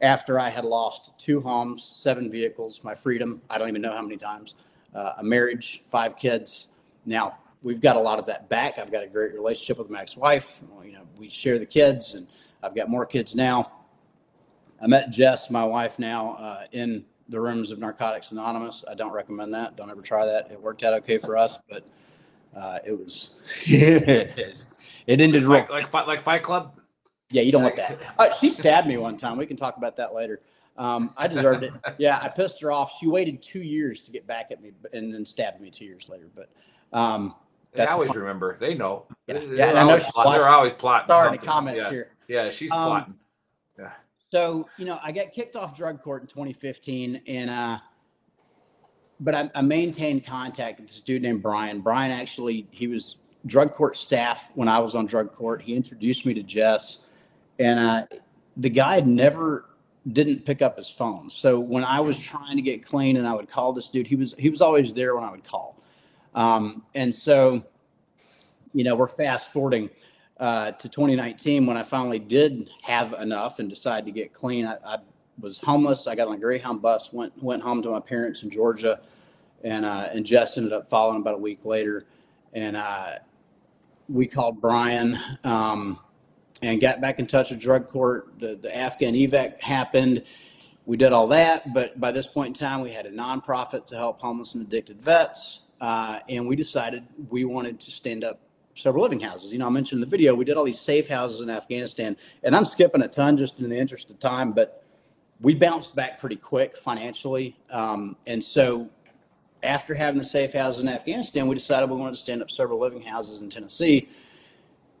[0.00, 3.42] after I had lost two homes, seven vehicles, my freedom.
[3.50, 4.54] I don't even know how many times,
[4.94, 6.68] uh, a marriage, five kids.
[7.04, 8.78] Now we've got a lot of that back.
[8.78, 10.62] I've got a great relationship with my ex-wife.
[10.82, 12.28] You know, we share the kids, and
[12.62, 13.72] I've got more kids now.
[14.80, 18.84] I met Jess, my wife, now uh, in the rooms of Narcotics Anonymous.
[18.90, 19.76] I don't recommend that.
[19.76, 20.50] Don't ever try that.
[20.50, 21.84] It worked out okay for us, but
[22.56, 23.34] uh, it was
[23.66, 24.58] it
[25.08, 25.46] ended.
[25.46, 26.80] Like, like, Fight- like Fight Club?
[27.30, 27.98] Yeah, you don't want that.
[28.18, 29.36] Uh, she stabbed me one time.
[29.36, 30.40] We can talk about that later.
[30.78, 31.72] Um, I deserved it.
[31.98, 32.92] Yeah, I pissed her off.
[33.00, 36.08] She waited two years to get back at me, and then stabbed me two years
[36.08, 36.30] later.
[36.34, 36.48] But
[36.96, 37.34] um,
[37.72, 38.18] They always fun.
[38.18, 38.56] remember.
[38.58, 39.04] They know.
[39.26, 40.32] Yeah, They're, yeah, and I know always, plotting.
[40.32, 41.08] they're always plotting.
[41.08, 41.90] Sorry, the comments yeah.
[41.90, 42.10] here.
[42.28, 43.14] Yeah, she's Um, plotting.
[44.30, 47.78] So, you know, I got kicked off drug court in 2015 and uh
[49.20, 51.80] but I, I maintained contact with this dude named Brian.
[51.80, 53.16] Brian actually he was
[53.46, 55.62] drug court staff when I was on drug court.
[55.62, 57.00] He introduced me to Jess
[57.58, 58.06] and uh
[58.56, 59.64] the guy never
[60.12, 61.30] didn't pick up his phone.
[61.30, 64.16] So when I was trying to get clean and I would call this dude, he
[64.16, 65.82] was he was always there when I would call.
[66.34, 67.64] Um and so
[68.74, 69.88] you know, we're fast forwarding
[70.40, 74.66] uh, to 2019 when I finally did have enough and decided to get clean.
[74.66, 74.98] I, I
[75.40, 76.06] was homeless.
[76.06, 79.00] I got on a Greyhound bus, went went home to my parents in Georgia,
[79.64, 82.06] and uh, and Jess ended up following about a week later,
[82.52, 83.16] and uh,
[84.08, 85.98] we called Brian um,
[86.62, 88.38] and got back in touch with drug court.
[88.38, 90.24] The the Afghan evac happened.
[90.86, 93.96] We did all that, but by this point in time, we had a nonprofit to
[93.96, 98.40] help homeless and addicted vets, uh, and we decided we wanted to stand up
[98.78, 99.52] several living houses.
[99.52, 102.16] You know, I mentioned in the video, we did all these safe houses in Afghanistan,
[102.42, 104.84] and I'm skipping a ton just in the interest of time, but
[105.40, 107.56] we bounced back pretty quick financially.
[107.70, 108.88] Um, and so
[109.62, 112.78] after having the safe houses in Afghanistan, we decided we wanted to stand up several
[112.78, 114.08] living houses in Tennessee.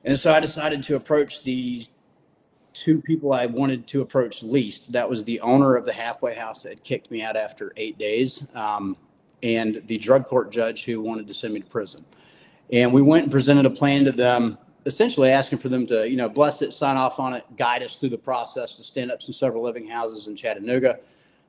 [0.04, 1.84] And so I decided to approach the
[2.72, 4.92] two people I wanted to approach least.
[4.92, 7.98] That was the owner of the halfway house that had kicked me out after eight
[7.98, 8.96] days, um,
[9.42, 12.04] and the drug court judge who wanted to send me to prison.
[12.72, 16.16] And we went and presented a plan to them, essentially asking for them to, you
[16.16, 19.22] know, bless it, sign off on it, guide us through the process to stand up
[19.22, 20.98] some several living houses in Chattanooga.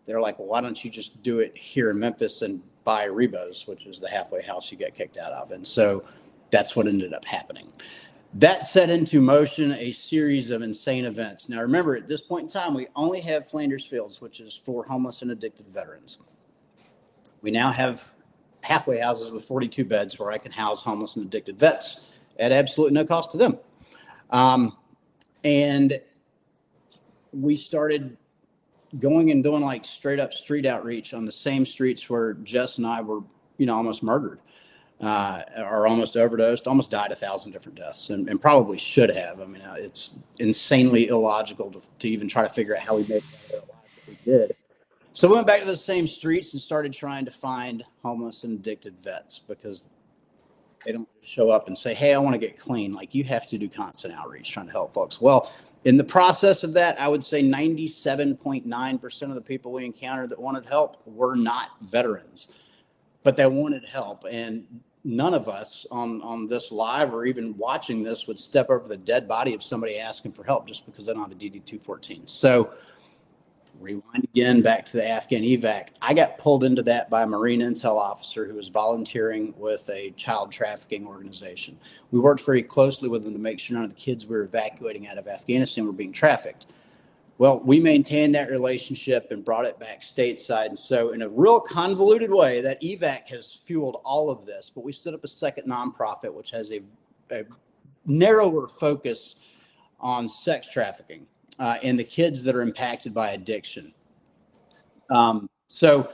[0.06, 3.68] They're like, well, why don't you just do it here in Memphis and buy Rebos,
[3.68, 5.52] which is the halfway house you get kicked out of.
[5.52, 6.04] And so
[6.50, 7.68] that's what ended up happening.
[8.36, 11.50] That set into motion a series of insane events.
[11.50, 14.84] Now, remember, at this point in time, we only have Flanders Fields, which is for
[14.84, 16.20] homeless and addicted veterans.
[17.42, 18.12] We now have
[18.62, 22.94] halfway houses with 42 beds where I can house homeless and addicted vets at absolutely
[22.94, 23.58] no cost to them.
[24.30, 24.78] Um,
[25.44, 26.00] and
[27.32, 28.18] we started
[28.98, 32.88] going and doing like straight up street outreach on the same streets where Jess and
[32.88, 33.22] I were,
[33.58, 34.40] you know, almost murdered
[35.02, 39.40] uh, or almost overdosed, almost died a thousand different deaths, and, and probably should have.
[39.40, 43.04] I mean, uh, it's insanely illogical to, to even try to figure out how we
[43.04, 44.56] made it alive that we did.
[45.20, 48.58] So we went back to the same streets and started trying to find homeless and
[48.58, 49.88] addicted vets because
[50.86, 53.46] they don't show up and say, "Hey, I want to get clean." Like you have
[53.48, 55.20] to do constant outreach trying to help folks.
[55.20, 55.52] Well,
[55.84, 60.40] In the process of that, I would say 97.9% of the people we encountered that
[60.40, 62.48] wanted help were not veterans,
[63.22, 64.24] but they wanted help.
[64.32, 64.66] And
[65.04, 68.98] none of us on, on this live or even watching this would step over the
[68.98, 72.26] dead body of somebody asking for help just because they don't have a DD 214.
[72.28, 72.72] So,
[73.80, 75.90] rewind again back to the Afghan evac.
[76.02, 80.12] I got pulled into that by a Marine intel officer who was volunteering with a
[80.12, 81.78] child trafficking organization.
[82.12, 84.44] We worked very closely with them to make sure none of the kids we were
[84.44, 86.68] evacuating out of Afghanistan were being trafficked.
[87.38, 90.66] Well, we maintained that relationship and brought it back stateside.
[90.66, 94.70] And so, in a real convoluted way, that evac has fueled all of this.
[94.74, 96.82] But we set up a second nonprofit, which has a,
[97.32, 97.46] a
[98.06, 99.38] narrower focus
[100.02, 101.26] on sex trafficking
[101.60, 103.94] uh, and the kids that are impacted by addiction.
[105.12, 106.10] Um, so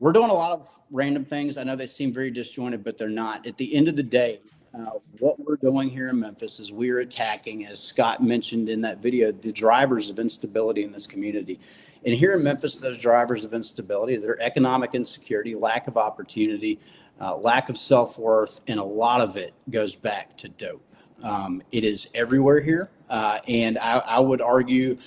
[0.00, 1.56] we're doing a lot of random things.
[1.56, 3.46] I know they seem very disjointed, but they're not.
[3.46, 4.40] At the end of the day,
[4.78, 4.90] uh,
[5.20, 9.30] what we're doing here in Memphis is we're attacking, as Scott mentioned in that video,
[9.30, 11.60] the drivers of instability in this community.
[12.04, 16.80] And here in Memphis, those drivers of instability, they're economic insecurity, lack of opportunity,
[17.20, 20.84] uh, lack of self worth, and a lot of it goes back to dope.
[21.22, 22.90] Um, it is everywhere here.
[23.08, 24.98] Uh, and I, I, would argue,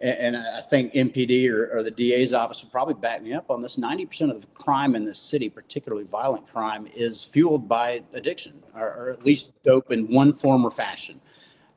[0.00, 3.60] and I think MPD or, or, the DA's office would probably back me up on
[3.60, 8.62] this 90% of the crime in this city, particularly violent crime, is fueled by addiction
[8.74, 11.20] or, or at least dope in one form or fashion.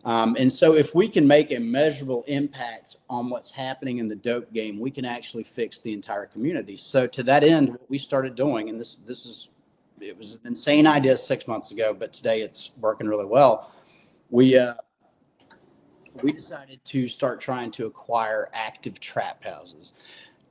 [0.05, 4.17] Um, and so, if we can make a measurable impact on what's happening in the
[4.17, 6.75] dope game, we can actually fix the entire community.
[6.75, 9.49] So, to that end, what we started doing, and this this is
[9.99, 13.71] it was an insane idea six months ago, but today it's working really well.
[14.29, 14.73] We uh,
[16.21, 19.93] we decided to start trying to acquire active trap houses.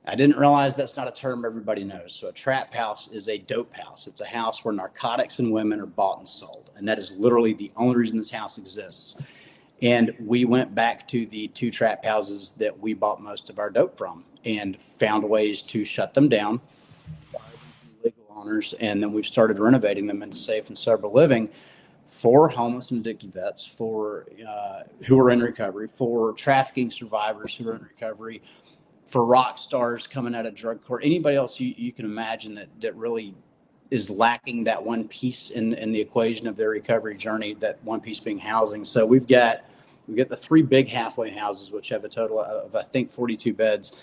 [0.05, 2.13] I didn't realize that's not a term everybody knows.
[2.13, 4.05] So a trap house is a dope house.
[4.07, 7.53] It's a house where narcotics and women are bought and sold, and that is literally
[7.53, 9.21] the only reason this house exists.
[9.81, 13.69] And we went back to the two trap houses that we bought most of our
[13.69, 16.61] dope from and found ways to shut them down,
[18.35, 21.49] owners, and then we've started renovating them into safe and sober living
[22.07, 27.67] for homeless and addicted vets, for uh, who are in recovery, for trafficking survivors who
[27.67, 28.41] are in recovery,
[29.05, 32.67] for rock stars coming out of drug court, anybody else you, you can imagine that
[32.81, 33.33] that really
[33.91, 37.53] is lacking that one piece in in the equation of their recovery journey.
[37.55, 38.83] That one piece being housing.
[38.83, 39.65] So we've got
[40.07, 43.53] we've got the three big halfway houses, which have a total of I think 42
[43.53, 43.95] beds.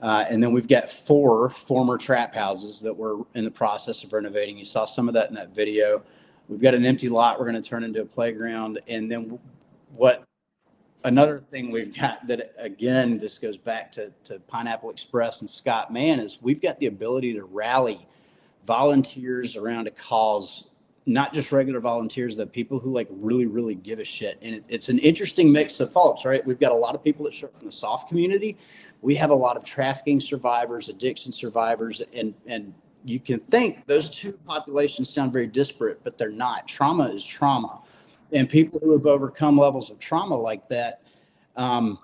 [0.00, 4.12] Uh, and then we've got four former trap houses that we're in the process of
[4.12, 4.56] renovating.
[4.56, 6.02] You saw some of that in that video.
[6.48, 8.80] We've got an empty lot we're going to turn into a playground.
[8.88, 9.38] And then
[9.94, 10.24] what
[11.04, 15.92] another thing we've got that again, this goes back to, to Pineapple Express and Scott
[15.92, 18.06] Mann is we've got the ability to rally
[18.66, 20.69] volunteers around a cause
[21.06, 24.38] not just regular volunteers, the people who like really, really give a shit.
[24.42, 26.44] And it, it's an interesting mix of folks, right?
[26.46, 28.56] We've got a lot of people that show from the soft community.
[29.00, 32.74] We have a lot of trafficking survivors, addiction survivors, and and
[33.04, 36.68] you can think those two populations sound very disparate, but they're not.
[36.68, 37.80] Trauma is trauma,
[38.32, 41.02] and people who have overcome levels of trauma like that.
[41.56, 41.98] Um,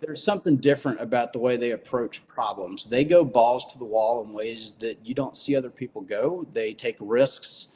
[0.00, 2.86] there's something different about the way they approach problems.
[2.86, 6.46] They go balls to the wall in ways that you don't see other people go.
[6.52, 7.68] They take risks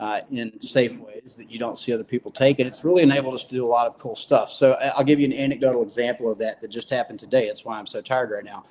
[0.00, 2.58] uh, in safe ways that you don't see other people take.
[2.58, 4.50] And it's really enabled us to do a lot of cool stuff.
[4.50, 7.46] So I'll give you an anecdotal example of that that just happened today.
[7.46, 8.64] That's why I'm so tired right now.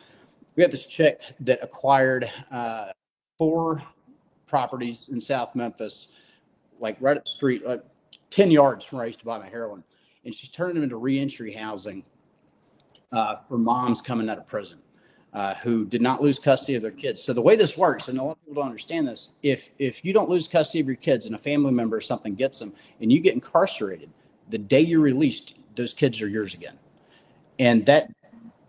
[0.56, 2.88] We got this chick that acquired uh,
[3.38, 3.84] four
[4.48, 6.10] properties in South Memphis,
[6.80, 7.84] like right up the street, like
[8.32, 9.84] 10 yards from where I used to buy my heroin.
[10.26, 12.04] And she's turned them into reentry housing
[13.12, 14.80] uh, for moms coming out of prison
[15.34, 17.22] uh, who did not lose custody of their kids.
[17.22, 20.04] So the way this works, and a lot of people don't understand this, if if
[20.04, 22.74] you don't lose custody of your kids and a family member or something gets them
[23.02, 24.10] and you get incarcerated,
[24.50, 26.78] the day you're released, those kids are yours again.
[27.60, 28.12] And that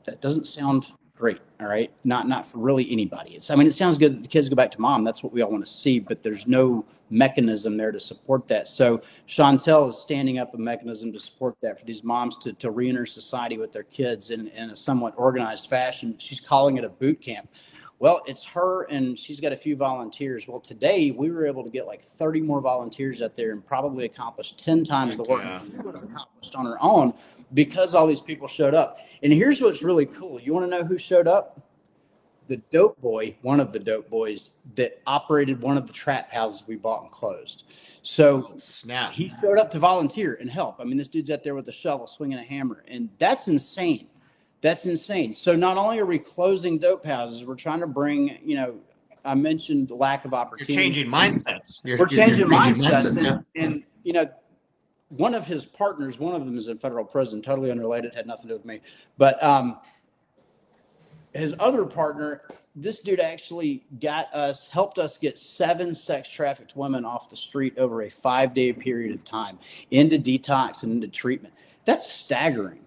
[0.05, 1.41] that doesn't sound great.
[1.61, 1.93] All right.
[2.05, 3.33] Not not for really anybody.
[3.33, 5.05] It's I mean, it sounds good that the kids go back to mom.
[5.05, 8.67] That's what we all want to see, but there's no mechanism there to support that.
[8.69, 12.71] So Chantel is standing up a mechanism to support that for these moms to, to
[12.71, 16.17] reenter society with their kids in, in a somewhat organized fashion.
[16.19, 17.51] She's calling it a boot camp.
[17.99, 20.49] Well, it's her and she's got a few volunteers.
[20.49, 24.07] Well, today we were able to get like 30 more volunteers out there and probably
[24.07, 27.13] accomplish 10 times the work she would have accomplished on her own
[27.55, 28.98] because all these people showed up.
[29.22, 30.40] And here's what's really cool.
[30.40, 31.61] You want to know who showed up?
[32.46, 36.64] The dope boy, one of the dope boys that operated one of the trap houses
[36.66, 37.64] we bought and closed.
[38.03, 39.12] So oh, snap.
[39.12, 40.80] he showed up to volunteer and help.
[40.80, 44.09] I mean, this dude's out there with a shovel, swinging a hammer, and that's insane.
[44.62, 45.32] That's insane.
[45.32, 48.80] So not only are we closing dope houses, we're trying to bring, you know,
[49.24, 50.72] I mentioned the lack of opportunity.
[50.72, 51.84] You're changing mindsets.
[51.84, 54.26] You're, we're changing you're mindsets, mindsets and, and you know,
[55.11, 58.49] one of his partners, one of them is in federal prison, totally unrelated, had nothing
[58.49, 58.81] to do with me.
[59.19, 59.79] But um,
[61.35, 62.43] his other partner,
[62.77, 67.77] this dude actually got us, helped us get seven sex trafficked women off the street
[67.77, 69.59] over a five day period of time
[69.91, 71.55] into detox and into treatment.
[71.85, 72.81] That's staggering.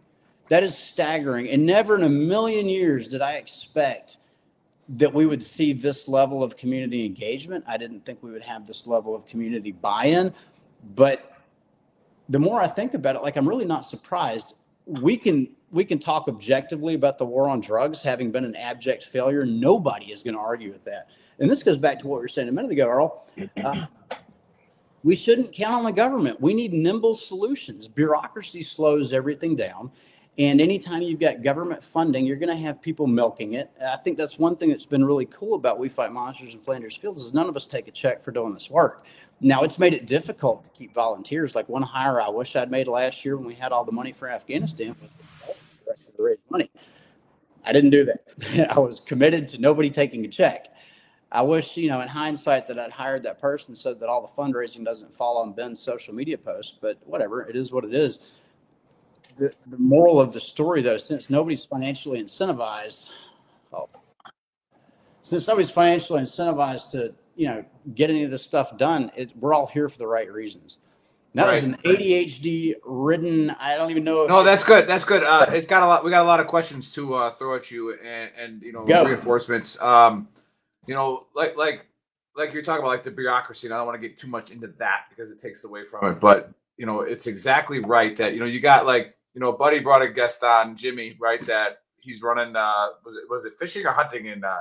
[0.47, 1.49] That is staggering.
[1.49, 4.17] And never in a million years did I expect
[4.89, 7.63] that we would see this level of community engagement.
[7.67, 10.33] I didn't think we would have this level of community buy in.
[10.95, 11.32] But
[12.29, 14.55] the more I think about it, like I'm really not surprised.
[14.85, 19.03] We can we can talk objectively about the war on drugs having been an abject
[19.03, 19.45] failure.
[19.45, 21.07] Nobody is going to argue with that.
[21.39, 23.25] And this goes back to what we were saying a minute ago, Earl.
[23.63, 23.87] Uh,
[25.03, 26.39] we shouldn't count on the government.
[26.39, 27.87] We need nimble solutions.
[27.87, 29.91] Bureaucracy slows everything down.
[30.37, 33.69] And anytime you've got government funding, you're going to have people milking it.
[33.85, 36.95] I think that's one thing that's been really cool about We Fight Monsters in Flanders
[36.95, 39.05] Fields is none of us take a check for doing this work.
[39.43, 41.53] Now it's made it difficult to keep volunteers.
[41.53, 44.13] Like one hire I wish I'd made last year when we had all the money
[44.13, 44.95] for Afghanistan
[45.85, 46.71] to raise money.
[47.65, 48.71] I didn't do that.
[48.75, 50.67] I was committed to nobody taking a check.
[51.29, 54.41] I wish, you know, in hindsight, that I'd hired that person so that all the
[54.41, 56.77] fundraising doesn't fall on Ben's social media posts.
[56.79, 58.33] But whatever, it is what it is.
[59.35, 63.11] The, the moral of the story, though, since nobody's financially incentivized,
[63.73, 63.89] oh,
[65.21, 67.65] since nobody's financially incentivized to, you know,
[67.95, 70.77] get any of this stuff done, it, we're all here for the right reasons.
[71.35, 73.49] That was an ADHD ridden.
[73.51, 74.23] I don't even know.
[74.23, 74.87] If No, that's good.
[74.87, 75.23] That's good.
[75.23, 76.03] Uh, it's got a lot.
[76.03, 78.85] We got a lot of questions to uh, throw at you, and and you know
[78.85, 79.03] Go.
[79.05, 79.81] reinforcements.
[79.81, 80.27] Um,
[80.85, 81.87] you know, like like
[82.35, 83.65] like you're talking about, like the bureaucracy.
[83.65, 86.11] And I don't want to get too much into that because it takes away from
[86.11, 86.19] it.
[86.19, 89.79] But you know, it's exactly right that you know you got like you know, Buddy
[89.79, 91.45] brought a guest on, Jimmy, right?
[91.47, 92.55] That he's running.
[92.55, 94.59] Uh, was it was it fishing or hunting in uh,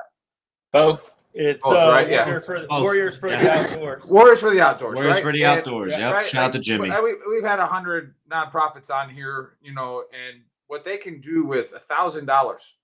[0.73, 1.13] Both.
[1.35, 2.09] It's Both, uh, right?
[2.09, 2.27] Yeah.
[2.27, 4.05] Warriors for, Warriors for the outdoors.
[4.05, 4.97] Warriors for the outdoors.
[4.97, 5.23] Warriors right?
[5.23, 5.93] for the outdoors.
[5.93, 6.25] yeah, Yep.
[6.27, 6.91] Shout out to Jimmy.
[6.91, 11.45] We, we've had a hundred nonprofits on here, you know, and what they can do
[11.45, 12.77] with a thousand dollars,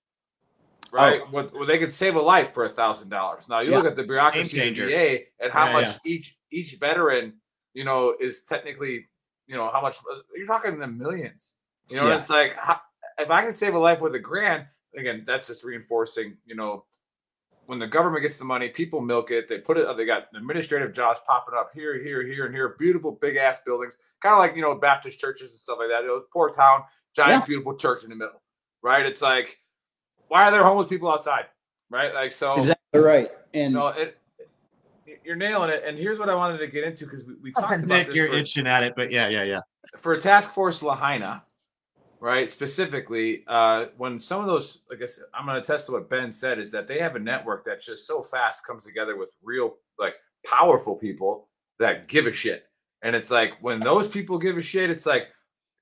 [0.91, 1.21] right?
[1.31, 3.47] What, what they could save a life for a thousand dollars.
[3.47, 4.85] Now you look at the bureaucracy Game of the.
[4.87, 6.11] VA and how Yeah, much yeah.
[6.11, 7.33] each each veteran,
[7.73, 9.07] you know, is technically,
[9.47, 9.97] you know, how much
[10.35, 11.53] you're talking in the millions.
[11.87, 12.17] You know, Yeah.
[12.17, 12.79] it's like how,
[13.19, 14.65] if I can save a life with a grant,
[14.97, 16.85] again, that's just reinforcing, you know,
[17.69, 19.47] when the government gets the money, people milk it.
[19.47, 19.95] They put it.
[19.95, 22.75] They got administrative jobs popping up here, here, here, and here.
[22.79, 26.01] Beautiful big ass buildings, kind of like you know Baptist churches and stuff like that.
[26.01, 26.81] You know, poor town,
[27.15, 27.45] giant Yeah.
[27.45, 28.41] beautiful church in the middle,
[28.81, 29.05] right?
[29.05, 29.59] It's like,
[30.29, 31.45] why are there homeless people outside,
[31.91, 32.11] right?
[32.11, 32.53] Like so.
[32.53, 33.29] Exactly right.
[33.53, 34.17] And no, it,
[35.23, 35.83] you're nailing it.
[35.85, 38.15] And here's what I wanted to get into because we, we talked about Nick, this
[38.15, 39.61] you're for- itching at it, but yeah, yeah, yeah.
[40.01, 41.43] for a Task Force Lahaina,
[42.19, 42.49] right?
[42.49, 46.09] Specifically, uh, when some of those, like I said, I'm going to attest to what
[46.09, 49.29] Ben said, is that they have a network that's just so fast comes together with
[49.43, 50.15] real, like,
[50.45, 51.47] powerful people
[51.79, 52.65] that give a shit.
[53.01, 55.27] And it's like when those people give a shit, it's like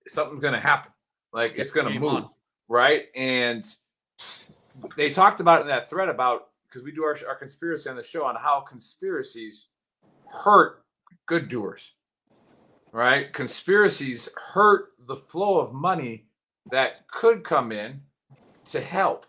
[0.08, 0.92] something's going to happen.
[1.34, 2.30] Like it's going to move, on.
[2.68, 3.06] right?
[3.16, 3.66] And
[4.96, 8.04] they talked about in that thread about because we do our, our conspiracy on the
[8.04, 9.68] show on how conspiracies
[10.28, 10.84] hurt
[11.26, 11.94] good doers
[12.92, 13.32] right?
[13.34, 16.27] Conspiracies hurt the flow of money
[16.72, 18.02] that could come in
[18.66, 19.26] to help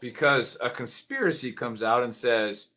[0.00, 2.68] because a conspiracy comes out and says,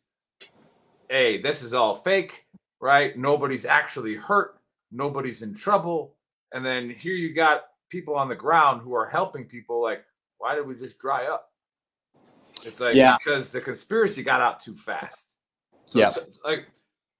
[1.08, 2.46] hey, this is all fake,
[2.80, 3.16] right?
[3.16, 4.60] Nobody's actually hurt,
[4.90, 6.16] nobody's in trouble.
[6.52, 10.04] And then here you got people on the ground who are helping people, like,
[10.38, 11.50] why did we just dry up?
[12.64, 13.16] It's like Yeah.
[13.24, 15.34] because the conspiracy got out too fast.
[15.86, 16.14] So Yeah.
[16.44, 16.66] like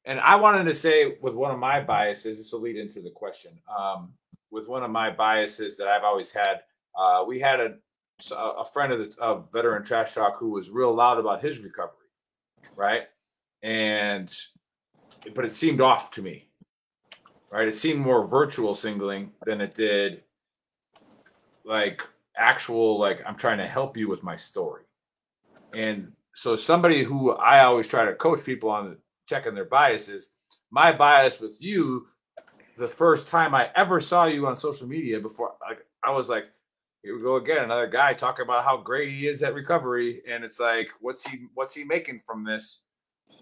[0.04, 3.10] and I wanted to say with one of my biases, this will lead into the
[3.10, 3.52] question.
[3.68, 4.12] Um,
[4.50, 6.62] with one of my biases that I've always had,
[6.98, 7.74] uh, we had a
[8.36, 12.08] a friend of the of veteran trash talk who was real loud about his recovery,
[12.76, 13.02] right?
[13.62, 14.32] And
[15.34, 16.48] but it seemed off to me,
[17.50, 17.66] right?
[17.66, 20.22] It seemed more virtue signaling than it did
[21.64, 22.02] like
[22.36, 24.84] actual like I'm trying to help you with my story.
[25.74, 28.96] And so somebody who I always try to coach people on
[29.28, 30.30] checking their biases,
[30.70, 32.06] my bias with you,
[32.78, 36.44] the first time I ever saw you on social media before like I was like,
[37.02, 40.22] here we go again, another guy talking about how great he is at recovery.
[40.28, 42.82] And it's like, what's he what's he making from this?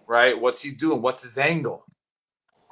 [0.07, 0.39] Right?
[0.39, 1.03] What's he doing?
[1.03, 1.85] What's his angle?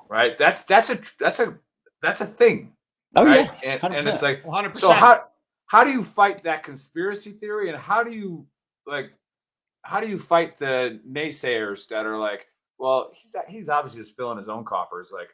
[0.09, 0.37] Right?
[0.39, 1.59] That's that's a that's a
[2.01, 2.73] that's a thing.
[3.17, 3.51] Oh, right?
[3.63, 4.79] yeah, And, and it's like 100%.
[4.79, 5.25] so how
[5.67, 8.47] how do you fight that conspiracy theory and how do you
[8.87, 9.13] like
[9.83, 14.37] how do you fight the naysayers that are like well he's he's obviously just filling
[14.37, 15.29] his own coffers like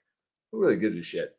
[0.53, 1.37] who really gives a shit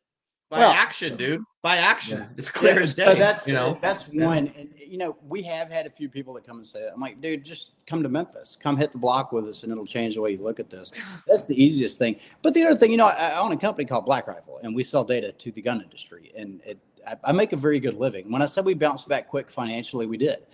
[0.50, 1.41] By Well- action, dude.
[1.64, 2.28] By action.
[2.38, 3.16] It's clear Yeah, as so day.
[3.16, 3.78] that's you know.
[3.82, 4.54] that's one.
[4.56, 6.93] And you know, we have had a few people that come and say that.
[6.93, 9.86] I'm like, dude, just come to Memphis, come hit the block with us, and it'll
[9.88, 10.91] change the way you look at this.
[11.28, 12.18] That's the easiest thing.
[12.43, 14.76] But the other thing, you know, I, I own a company called Black Rifle, and
[14.76, 16.78] we sell data to the gun industry, and it,
[17.08, 18.32] I, I make a very good living.
[18.32, 20.46] When I said we bounced back quick financially, we did.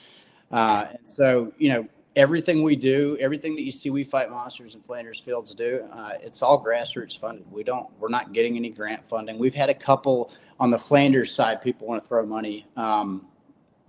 [0.49, 4.75] Uh, and so, you know, everything we do, everything that you see we fight monsters
[4.75, 7.49] and Flanders Fields do, uh, it's all grassroots funded.
[7.51, 9.37] We don't, we're not getting any grant funding.
[9.37, 13.25] We've had a couple on the Flanders side, people want to throw money, um,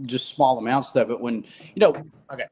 [0.02, 1.20] just small amounts of it.
[1.20, 1.44] When
[1.74, 1.94] you know,
[2.32, 2.46] okay,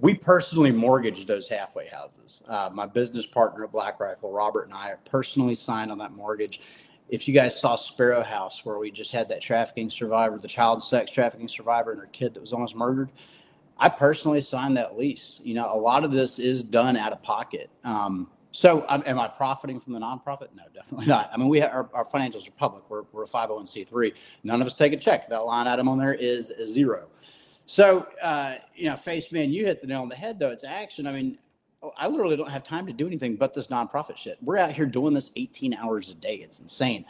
[0.00, 2.42] we personally mortgaged those halfway houses.
[2.48, 6.60] Uh, my business partner at Black Rifle, Robert, and I personally signed on that mortgage.
[7.08, 10.82] If you guys saw Sparrow House, where we just had that trafficking survivor, the child
[10.82, 13.10] sex trafficking survivor, and her kid that was almost murdered,
[13.78, 15.40] I personally signed that lease.
[15.44, 17.70] You know, a lot of this is done out of pocket.
[17.82, 20.48] Um, so, um, am I profiting from the nonprofit?
[20.54, 21.28] No, definitely not.
[21.32, 22.88] I mean, we have, our, our financials are public.
[22.88, 24.14] We're, we're a 501c3.
[24.44, 25.28] None of us take a check.
[25.28, 27.08] That line item on there is zero.
[27.66, 30.50] So, uh, you know, Faceman, you hit the nail on the head, though.
[30.50, 31.06] It's action.
[31.06, 31.38] I mean,
[31.96, 34.38] I literally don't have time to do anything but this nonprofit shit.
[34.40, 36.36] We're out here doing this 18 hours a day.
[36.36, 37.04] It's insane.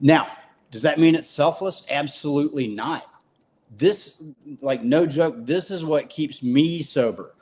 [0.00, 0.28] Now,
[0.70, 1.84] does that mean it's selfless?
[1.90, 3.10] Absolutely not.
[3.76, 4.24] This,
[4.60, 7.34] like, no joke, this is what keeps me sober.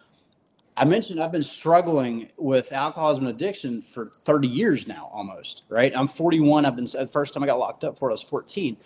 [0.76, 5.92] I mentioned I've been struggling with alcoholism and addiction for 30 years now, almost, right?
[5.94, 6.64] I'm 41.
[6.64, 8.76] I've been, the first time I got locked up for it, I was 14.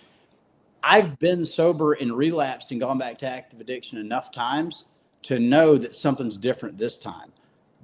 [0.82, 4.86] I've been sober and relapsed and gone back to active addiction enough times
[5.22, 7.32] to know that something's different this time.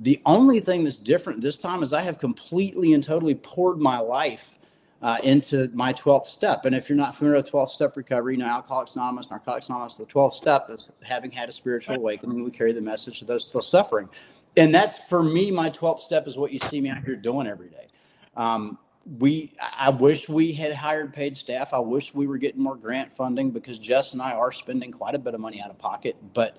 [0.00, 3.98] The only thing that's different this time is I have completely and totally poured my
[3.98, 4.58] life
[5.02, 6.64] uh, into my 12th step.
[6.64, 9.96] And if you're not familiar with 12th step recovery, you know, Alcoholics Anonymous, Narcotics Anonymous,
[9.96, 12.44] the 12th step is having had a spiritual awakening.
[12.44, 14.08] We carry the message to those still suffering.
[14.56, 17.46] And that's for me, my 12th step is what you see me out here doing
[17.46, 17.88] every day.
[18.36, 18.78] Um,
[19.18, 21.74] we, I wish we had hired paid staff.
[21.74, 25.16] I wish we were getting more grant funding because Jess and I are spending quite
[25.16, 26.14] a bit of money out of pocket.
[26.32, 26.58] But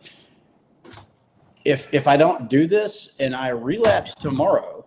[1.63, 4.82] if if I don't do this and I relapse tomorrow,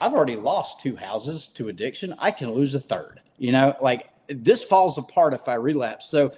[0.00, 2.14] I've already lost two houses to addiction.
[2.18, 3.20] I can lose a third.
[3.38, 6.08] You know, like this falls apart if I relapse.
[6.08, 6.32] So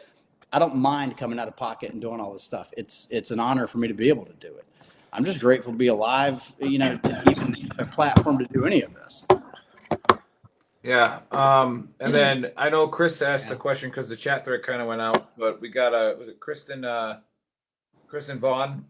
[0.53, 2.73] I don't mind coming out of pocket and doing all this stuff.
[2.77, 4.65] It's it's an honor for me to be able to do it.
[5.13, 8.65] I'm just grateful to be alive, you know, to even have a platform to do
[8.65, 9.25] any of this.
[10.83, 11.21] Yeah.
[11.31, 14.89] Um, and then I know Chris asked a question because the chat thread kind of
[14.89, 17.21] went out, but we got a was it Kristen uh
[18.07, 18.87] Kristen Vaughn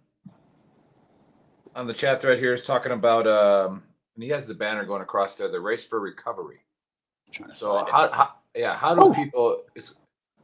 [1.75, 3.83] on the chat thread here is talking about um
[4.15, 6.61] and he has the banner going across there, the race for recovery.
[7.55, 9.95] So how, how yeah, how do people is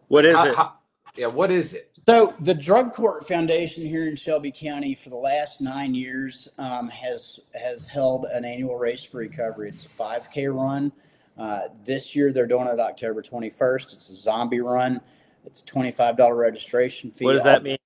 [0.08, 0.54] What is how- it?
[0.54, 0.72] how-
[1.16, 1.92] yeah, what is it?
[2.06, 6.88] So the Drug Court Foundation here in Shelby County for the last nine years um,
[6.88, 9.70] has has held an annual race for recovery.
[9.70, 10.92] It's a 5K run.
[11.38, 13.94] Uh, this year they're doing it October 21st.
[13.94, 15.00] It's a zombie run.
[15.46, 17.24] It's a $25 registration fee.
[17.24, 17.78] What does that mean?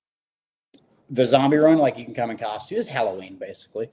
[1.10, 3.90] The zombie run, like you can come in costume, is Halloween basically.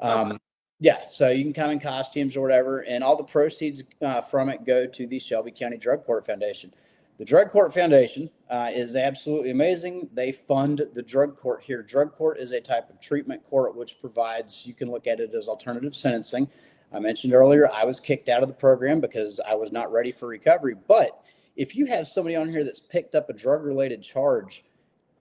[0.00, 0.38] Um,
[0.80, 4.48] yeah, so you can come in costumes or whatever, and all the proceeds uh, from
[4.48, 6.72] it go to the Shelby County Drug Court Foundation.
[7.18, 10.08] The Drug Court Foundation uh, is absolutely amazing.
[10.14, 11.82] They fund the drug court here.
[11.82, 15.34] Drug court is a type of treatment court which provides, you can look at it
[15.34, 16.48] as alternative sentencing.
[16.92, 20.12] I mentioned earlier, I was kicked out of the program because I was not ready
[20.12, 20.76] for recovery.
[20.86, 21.20] But
[21.56, 24.64] if you have somebody on here that's picked up a drug related charge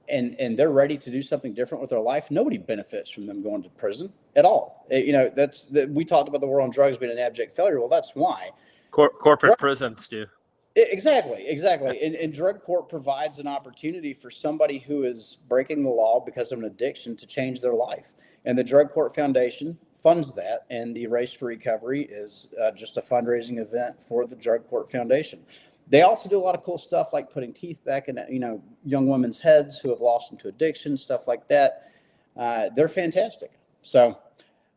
[0.10, 3.42] and, and they're ready to do something different with their life, nobody benefits from them
[3.42, 4.86] going to prison at all.
[4.92, 7.54] Uh, You know, that's the, we talked about the war on drugs being an abject
[7.54, 7.80] failure.
[7.80, 8.52] Well, that's why.
[8.92, 10.24] Cor- corporate prisons do.
[10.24, 12.00] I- E, Exactly, exactly.
[12.04, 16.52] And, and drug court provides an opportunity for somebody who is breaking the law because
[16.52, 18.14] of an addiction to change their life.
[18.46, 20.66] And the Drug Court Foundation funds that.
[20.70, 24.90] And the Race for Recovery is uh, just a fundraising event for the Drug Court
[24.92, 25.40] Foundation.
[25.90, 28.62] They also do a lot of cool stuff like putting teeth back in, you know,
[28.84, 31.84] young women's heads who have lost them to addiction, stuff like that.
[32.36, 33.52] Uh, they're fantastic.
[33.82, 34.18] So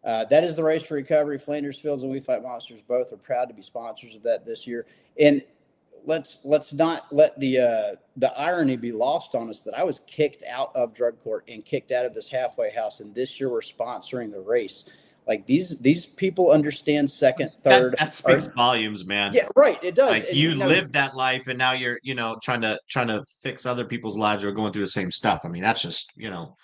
[0.04, 1.38] uh, that is the Race for Recovery.
[1.38, 4.66] Flanders Fields and We Fight Monsters both are proud to be sponsors of that this
[4.66, 4.86] year.
[5.18, 5.42] And
[6.06, 10.00] let's let's not let the uh, the irony be lost on us that I was
[10.00, 13.50] kicked out of drug court and kicked out of this halfway house, and this year
[13.50, 14.90] we're sponsoring the race.
[15.30, 17.92] Like these these people understand second, third.
[17.92, 19.32] That, that speaks or- volumes, man.
[19.32, 19.78] yeah, right.
[19.80, 20.10] It does.
[20.10, 23.06] Like And, you know, lived that life, and now you're, you know, trying to trying
[23.06, 25.42] to fix other people's lives who are going through the same stuff.
[25.44, 26.56] I mean, that's just, you know,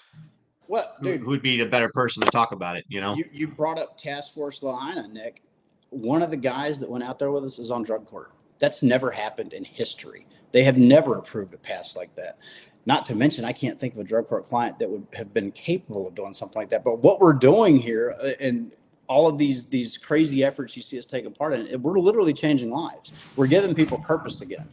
[0.66, 1.20] what, who, dude?
[1.20, 2.84] who'd be the better person to talk about it?
[2.88, 5.44] You know, You, you brought up Task Force Lahaina, Nick.
[5.90, 8.32] One of the guys that went out there with us is on drug court.
[8.58, 10.26] That's never happened in history.
[10.50, 12.38] They have never approved a pass like that.
[12.86, 15.50] Not to mention, I can't think of a drug court client that would have been
[15.50, 16.84] capable of doing something like that.
[16.84, 18.72] But what we're doing here, uh, and
[19.08, 22.70] all of these these crazy efforts you see us taking part in, we're literally changing
[22.70, 23.12] lives.
[23.34, 24.68] We're giving people purpose again.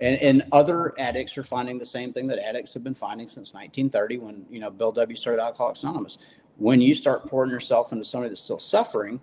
[0.00, 3.54] And, and other addicts are finding the same thing that addicts have been finding since
[3.54, 6.18] 1930 when you know Bill W started Alcoholics Anonymous.
[6.56, 9.20] When you start pouring yourself into somebody that's still suffering,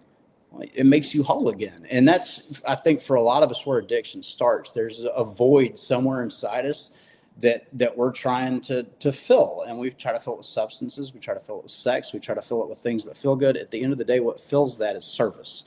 [0.74, 1.86] it makes you whole again.
[1.92, 4.72] And that's I think for a lot of us where addiction starts.
[4.72, 6.94] There's a void somewhere inside us
[7.40, 9.64] that that we're trying to to fill.
[9.68, 12.14] And we try to fill it with substances we try to fill it with sex
[12.14, 13.58] we try to fill it with things that feel good.
[13.58, 15.66] At the end of the day what fills that is service.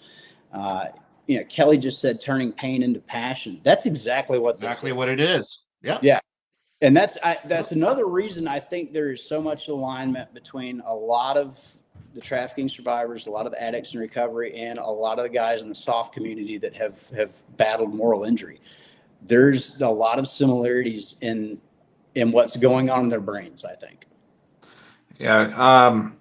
[0.53, 0.87] Uh,
[1.27, 3.61] you know kelly just said turning pain into passion.
[3.62, 5.64] That's exactly what exactly what it is.
[5.83, 5.99] Yeah.
[6.03, 6.20] Yeah.
[6.81, 10.95] And that's I, that's another reason i think there is so much alignment between a
[10.95, 11.59] lot of
[12.12, 15.31] the trafficking survivors a lot of the addicts in recovery and a lot of the
[15.31, 18.61] guys in the SOF community that have have battled moral injury
[19.27, 21.61] there's a lot of similarities in
[22.14, 24.07] in what's going on in their brains i think
[25.18, 25.41] yeah
[25.87, 26.16] um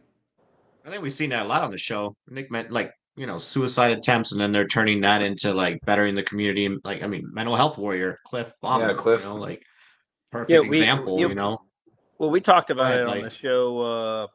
[0.85, 3.37] i think we've seen that a lot on the show nick meant like you know
[3.37, 7.07] suicide attempts and then they're turning that into like bettering the community and like i
[7.07, 9.23] mean mental health warrior cliff Bomber, Yeah, Cliff.
[9.23, 9.63] you know like
[10.31, 11.57] perfect Yeah, we- example you- you know
[12.19, 13.23] Well, we talked about ahead, it on Mike.
[13.23, 14.27] the show uh,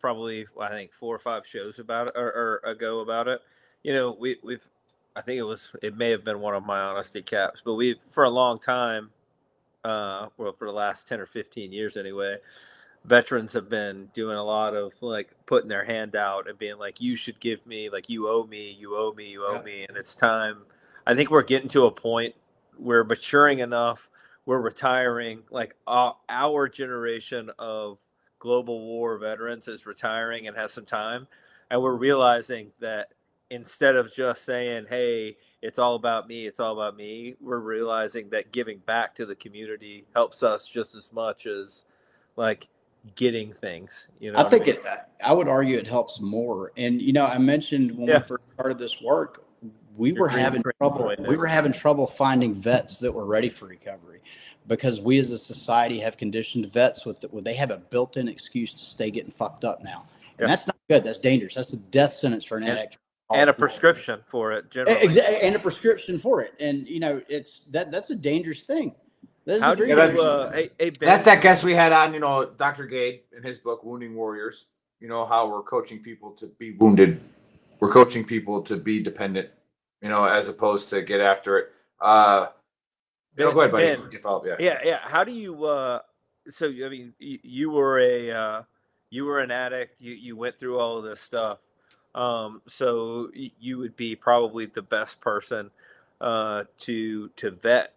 [0.00, 3.40] probably I think four or five shows about it or, or ago about it.
[3.82, 4.66] You know, we we've
[5.16, 7.96] I think it was it may have been one of my honesty caps, but we
[8.10, 9.10] for a long time,
[9.84, 12.38] uh, well for the last ten or fifteen years anyway,
[13.04, 17.00] veterans have been doing a lot of like putting their hand out and being like,
[17.00, 19.96] "You should give me like you owe me, you owe me, you owe me," and
[19.96, 20.62] it's time.
[21.06, 22.34] I think we're getting to a point
[22.78, 24.08] we're maturing enough
[24.46, 27.98] we're retiring like uh, our generation of
[28.38, 31.26] global war veterans is retiring and has some time
[31.70, 33.08] and we're realizing that
[33.54, 38.28] instead of just saying hey it's all about me it's all about me we're realizing
[38.30, 41.84] that giving back to the community helps us just as much as
[42.36, 42.68] like
[43.16, 44.76] getting things you know I think mean?
[44.76, 44.82] it.
[45.24, 46.72] I would argue it helps more.
[46.76, 48.18] And you know, I mentioned when Yeah.
[48.18, 49.44] we first started this work,
[49.96, 51.12] we You're were having trouble.
[51.18, 54.20] We were having trouble finding vets that were ready for recovery,
[54.66, 58.72] because we as a society have conditioned vets with with they have a built-in excuse
[58.74, 60.06] to stay getting fucked up now,
[60.38, 60.44] Yeah.
[60.44, 61.04] and that's not good.
[61.04, 61.54] That's dangerous.
[61.54, 62.96] That's a death sentence for an And- addict.
[63.32, 66.52] And a prescription for it generally and a prescription for it.
[66.60, 68.94] And you know, it's that that's a dangerous thing.
[69.46, 70.70] That's How do you, uh, thing.
[70.78, 72.86] hey, hey, That's that guest we had on, you know, Dr.
[72.86, 74.66] Gade in his book, Wounding Warriors.
[75.00, 77.20] You know, how we're coaching people to be wounded.
[77.78, 79.50] We're coaching people to be dependent,
[80.00, 81.72] you know, as opposed to get after it.
[82.00, 82.46] Uh,
[83.36, 83.84] you know, go ahead, buddy.
[83.96, 84.54] Ben, You follow- yeah.
[84.58, 84.98] yeah, yeah.
[85.02, 85.64] How do you?
[85.66, 85.98] uh
[86.50, 88.62] So I mean, you, you were a uh,
[89.10, 90.00] you were an addict.
[90.00, 91.58] You you went through all of this stuff.
[92.14, 95.70] Um, so y- you would be probably the best person
[96.20, 97.94] uh, to to vet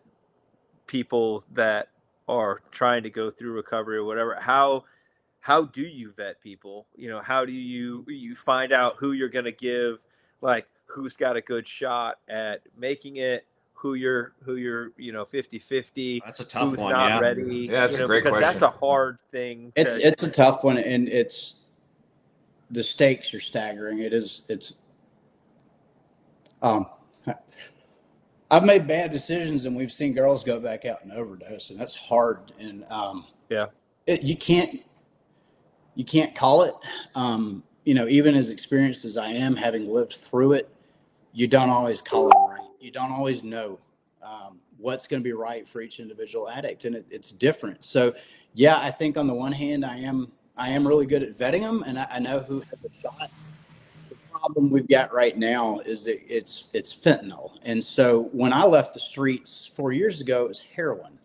[0.88, 1.90] people that
[2.28, 4.36] are trying to go through recovery or whatever.
[4.36, 4.86] How
[5.40, 6.88] how do you vet people?
[6.96, 10.00] You know, how do you you find out who you're going to give
[10.42, 15.24] like who's got a good shot at making it who you're who you're you know
[15.24, 17.20] 50 50 That's a tough who's one, not yeah.
[17.20, 20.64] ready Yeah, that's a know, great because that's a hard thing It's it's a tough
[20.64, 21.58] one, and it's
[22.72, 24.00] the stakes are staggering.
[24.00, 24.44] It is.
[24.48, 24.74] It's.
[26.62, 26.88] Um,
[28.50, 31.96] I've made bad decisions, and we've seen girls go back out and overdose, and that's
[31.96, 32.54] hard.
[32.60, 33.68] And um, yeah,
[34.06, 34.82] it, you can't
[35.96, 36.74] you can't call it.
[37.16, 40.70] Um, you know, even as experienced as I am, having lived through it,
[41.34, 42.68] you don't always call it right.
[42.80, 43.80] You don't always know
[44.22, 47.84] um, what's going to be right for each individual addict, and it, it's different.
[47.84, 48.14] So,
[48.54, 51.62] yeah, I think on the one hand, I am I am really good at vetting
[51.62, 53.30] them, and I, I know who had the shot.
[54.10, 58.64] The problem we've got right now is that it's it's fentanyl, and so when I
[58.64, 61.20] left the streets four years ago, it was heroin.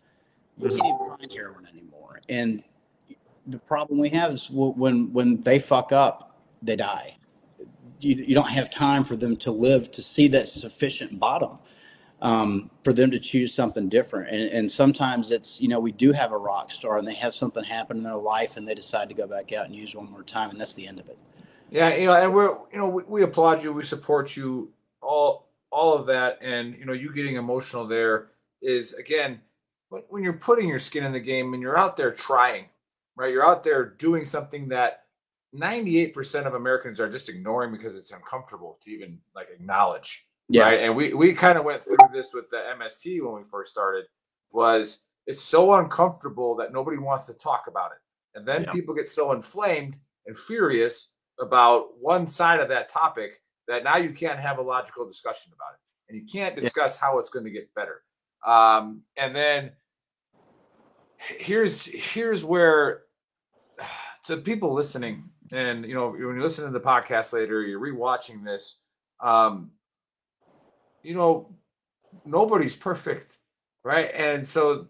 [0.59, 0.79] You mm-hmm.
[0.79, 2.63] can't even find heroin anymore, and
[3.47, 7.17] the problem we have is when when they fuck up, they die.
[8.01, 11.59] You, you don't have time for them to live to see that sufficient bottom
[12.23, 14.31] um, for them to choose something different.
[14.31, 17.35] And, and sometimes it's you know we do have a rock star and they have
[17.35, 20.11] something happen in their life and they decide to go back out and use one
[20.11, 21.19] more time and that's the end of it.
[21.71, 24.71] Yeah, you know, and we're you know we, we applaud you, we support you,
[25.03, 28.29] all all of that, and you know you getting emotional there
[28.63, 29.41] is again
[29.89, 32.67] when, when you're putting your skin in the game and you're out there trying,
[33.17, 33.33] right?
[33.33, 35.05] You're out there doing something that
[35.55, 40.27] 98% of Americans are just ignoring because it's uncomfortable to even like acknowledge.
[40.53, 40.65] Yeah.
[40.65, 40.81] Right.
[40.81, 44.05] And we we kind of went through this with the MST when we first started.
[44.51, 49.09] Was it's so uncomfortable that nobody wants to talk about it, and then people get
[49.09, 49.97] so inflamed
[50.27, 55.07] and furious about one side of that topic that now you can't have a logical
[55.07, 55.81] discussion about it,
[56.13, 58.03] and you can't discuss how it's going to get better.
[58.47, 59.73] Um, and then
[61.17, 63.05] here's here's where
[64.27, 68.45] to people listening, and you know when you listen to the podcast later, you're rewatching
[68.45, 68.81] this.
[69.19, 69.71] Um,
[71.03, 71.55] you know,
[72.25, 73.39] nobody's perfect,
[73.85, 74.11] right?
[74.15, 74.87] And so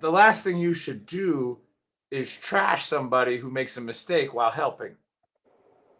[0.00, 1.58] the last thing you should do
[2.10, 4.96] is trash somebody who makes a mistake while helping,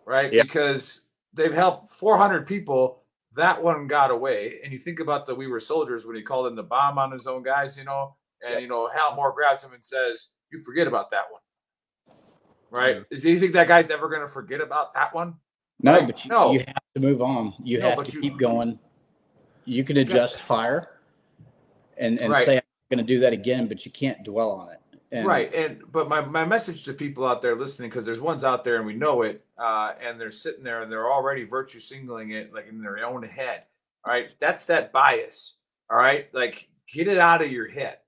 [0.06, 0.32] right?
[0.32, 0.42] Yeah.
[0.42, 1.02] Because
[1.32, 3.02] they've helped 400 people.
[3.36, 4.60] That one got away.
[4.64, 7.12] And you think about the We Were Soldiers when he called in the bomb on
[7.12, 10.58] his own guys, you know, and, you know, Hal Moore grabs him and says, You
[10.58, 12.16] forget about that one.
[12.72, 13.02] Right?
[13.10, 15.34] Is Do you think that guy's ever going to forget about that one?
[15.80, 16.06] No, Right?
[16.06, 16.52] but you, no.
[16.52, 17.54] you have to move on.
[17.62, 18.78] You No, have to you- keep going.
[19.64, 21.00] You can adjust fire
[21.98, 22.46] and, and Right.
[22.46, 22.62] say, I'm
[22.96, 24.78] going to do that again, but you can't dwell on it.
[25.12, 28.44] And right and but my, my message to people out there listening because there's ones
[28.44, 31.80] out there and we know it uh, and they're sitting there and they're already virtue
[31.80, 33.64] signaling it like in their own head
[34.04, 35.56] all right that's that bias
[35.90, 37.98] all right like get it out of your head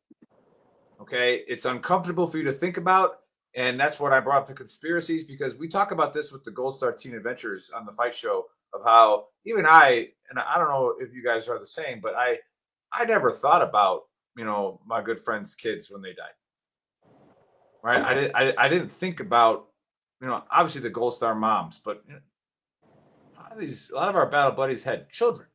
[1.00, 3.20] okay it's uncomfortable for you to think about
[3.56, 6.52] and that's what i brought up the conspiracies because we talk about this with the
[6.52, 10.68] gold star teen adventures on the fight show of how even i and i don't
[10.68, 12.36] know if you guys are the same but i
[12.92, 14.02] i never thought about
[14.36, 16.32] you know my good friends kids when they died
[17.82, 18.02] right?
[18.02, 19.66] I didn't I, I didn't think about
[20.20, 22.20] you know obviously the gold star moms, but you know,
[23.36, 25.48] a lot of these a lot of our battle buddies had children,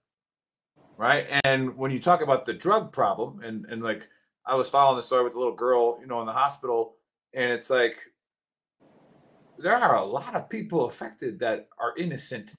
[0.97, 1.25] right?
[1.45, 4.07] And when you talk about the drug problem, and and like
[4.45, 6.95] I was following the story with the little girl, you know, in the hospital,
[7.33, 7.97] and it's like
[9.57, 12.53] there are a lot of people affected that are innocent,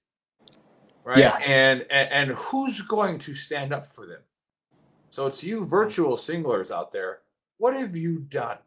[1.08, 1.18] right?
[1.18, 1.38] Yeah.
[1.38, 4.20] And and, and who's going to stand up for them?
[5.10, 7.20] So to you virtue signalers out there,
[7.56, 8.58] what have you done?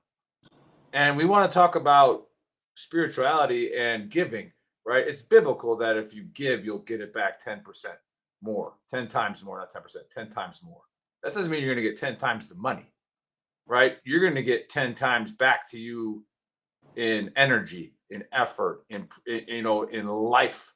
[0.92, 2.28] And we want to talk about
[2.76, 4.52] spirituality and giving,
[4.86, 5.08] right?
[5.08, 7.62] It's biblical that if you give, you'll get it back 10%
[8.42, 10.82] more, 10 times more, not 10%, 10 times more.
[11.24, 12.92] That doesn't mean you're going to get 10 times the money,
[13.68, 13.98] right?
[14.04, 16.26] You're going to get 10 times back to you
[16.96, 20.74] in energy, in effort, in, in you know, in life,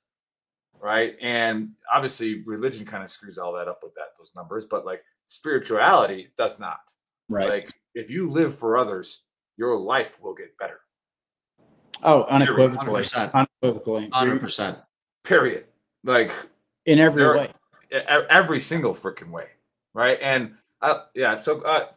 [0.85, 1.15] right?
[1.19, 5.01] And obviously religion kind of screws all that up with that those numbers, but like
[5.25, 6.77] spirituality does not.
[7.27, 7.49] Right.
[7.49, 9.23] Like if you live for others,
[9.57, 10.81] your life will get better.
[12.03, 13.01] Oh, unequivocally.
[13.01, 13.33] 100%.
[13.33, 14.09] Unequivocally.
[14.09, 14.77] Hundred percent.
[15.23, 15.65] Period.
[16.03, 16.31] Like
[16.85, 17.51] In every there- way.
[18.29, 19.47] every single freaking way,
[19.95, 20.19] right?
[20.21, 20.53] And
[20.83, 21.87] uh, yeah, so uh,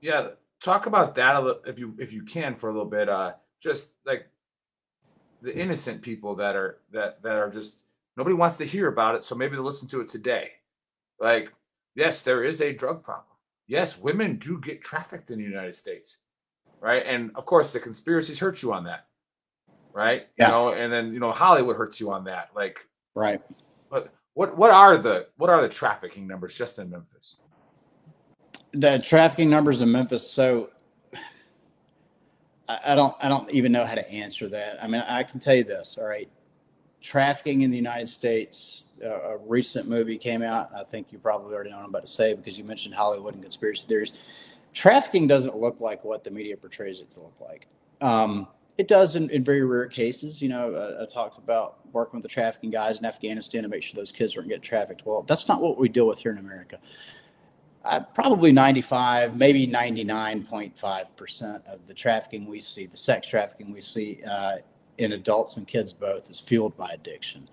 [0.00, 0.28] yeah,
[0.62, 3.08] talk about that a little if you if you can for a little bit.
[3.08, 4.28] Uh, just like
[5.42, 7.76] the innocent people that are that that are just
[8.16, 10.50] nobody wants to hear about it, so maybe they'll listen to it today.
[11.20, 11.52] Like,
[11.94, 13.24] yes, there is a drug problem.
[13.66, 16.18] Yes, women do get trafficked in the United States,
[16.80, 17.02] right?
[17.06, 19.06] And of course, the conspiracies hurt you on that,
[19.92, 20.26] right?
[20.38, 20.46] Yeah.
[20.46, 22.78] You know, and then you know Hollywood hurts you on that, like
[23.14, 23.40] Right.
[23.90, 27.40] but what what are the what are the trafficking numbers just in Memphis?
[28.72, 30.30] the trafficking numbers in Memphis.
[30.30, 30.70] So
[32.68, 34.82] I, don't I don't even know how to answer that.
[34.82, 35.96] I mean, I can tell you this.
[35.98, 36.28] All right,
[37.00, 38.86] trafficking in the United States.
[39.02, 40.70] Uh, a recent movie came out.
[40.74, 43.34] I think you probably already know what I'm about to say because you mentioned Hollywood
[43.34, 44.12] and conspiracy theories.
[44.74, 47.68] Trafficking doesn't look like what the media portrays it to look like.
[48.00, 50.42] Um, it does in, in very rare cases.
[50.42, 53.82] You know, uh, I talked about working with the trafficking guys in Afghanistan to make
[53.82, 55.06] sure those kids weren't getting trafficked.
[55.06, 56.78] Well, that's not what we deal with here in America
[57.84, 64.20] uh, probably 95, maybe 99.5% of the trafficking we see, the sex trafficking we see
[64.28, 64.56] uh,
[64.98, 67.48] in adults and kids both, is fueled by addiction.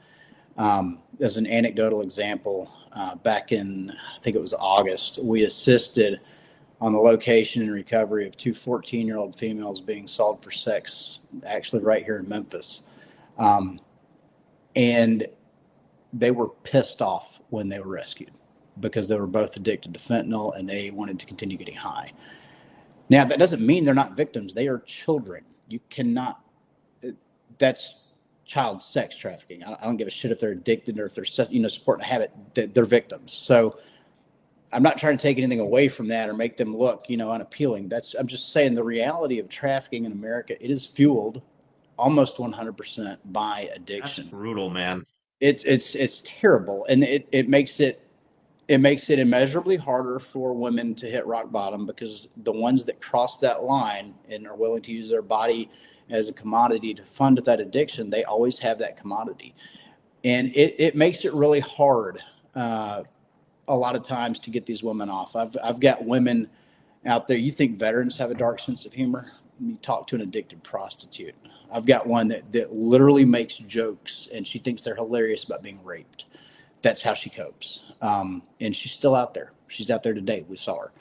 [0.58, 6.20] Um, as an anecdotal example, uh, back in, I think it was August, we assisted
[6.82, 11.20] on the location and recovery of two 14 year old females being sold for sex,
[11.46, 12.84] actually, right here in Memphis.
[13.38, 13.80] Um,
[14.76, 15.26] and
[16.14, 18.32] they were pissed off when they were rescued
[18.80, 22.12] because they were both addicted to fentanyl and they wanted to continue getting high.
[23.10, 24.54] Now, that doesn't mean they're not victims.
[24.54, 25.44] They are children.
[25.70, 26.42] You cannot,
[27.04, 27.10] uh,
[27.58, 28.02] that's
[28.46, 29.64] child sex trafficking.
[29.64, 32.08] I don't give a shit if they're addicted or if they're, you know, supporting a
[32.08, 33.32] habit, They- they're victims.
[33.32, 33.78] So
[34.74, 37.32] I'm not trying to take anything away from that or make them look, you know,
[37.32, 37.88] unappealing.
[37.90, 41.42] That's, I'm just saying the reality of trafficking in America, it is fueled
[41.98, 45.06] almost 100% by addiction Brutal, man.
[45.40, 48.05] it's it's it's terrible and it it makes it
[48.68, 53.00] it makes it immeasurably harder for women to hit rock bottom because the ones that
[53.00, 55.70] cross that line and are willing to use their body
[56.10, 59.54] as a commodity to fund that addiction they always have that commodity.
[60.24, 62.20] And it, it makes it really hard
[62.56, 63.04] uh,
[63.68, 65.36] a lot of times to get these women off.
[65.36, 66.50] I've, I've got women
[67.06, 69.32] out there you think veterans have a dark sense of humor?
[69.60, 71.36] You talk to an addicted prostitute.
[71.72, 75.84] I've got one that, that literally makes jokes and she thinks they're hilarious about being
[75.84, 76.26] raped
[76.86, 80.56] that's how she copes um, and she's still out there she's out there today we
[80.56, 80.92] saw her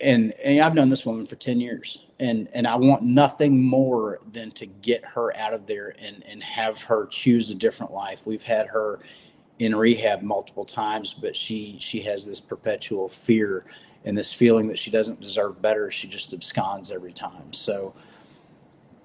[0.00, 4.20] and and I've known this woman for 10 years and and I want nothing more
[4.32, 8.26] than to get her out of there and and have her choose a different life.
[8.26, 9.00] We've had her
[9.58, 13.64] in rehab multiple times, but she she has this perpetual fear
[14.04, 15.90] and this feeling that she doesn't deserve better.
[15.90, 17.52] She just absconds every time.
[17.52, 17.94] So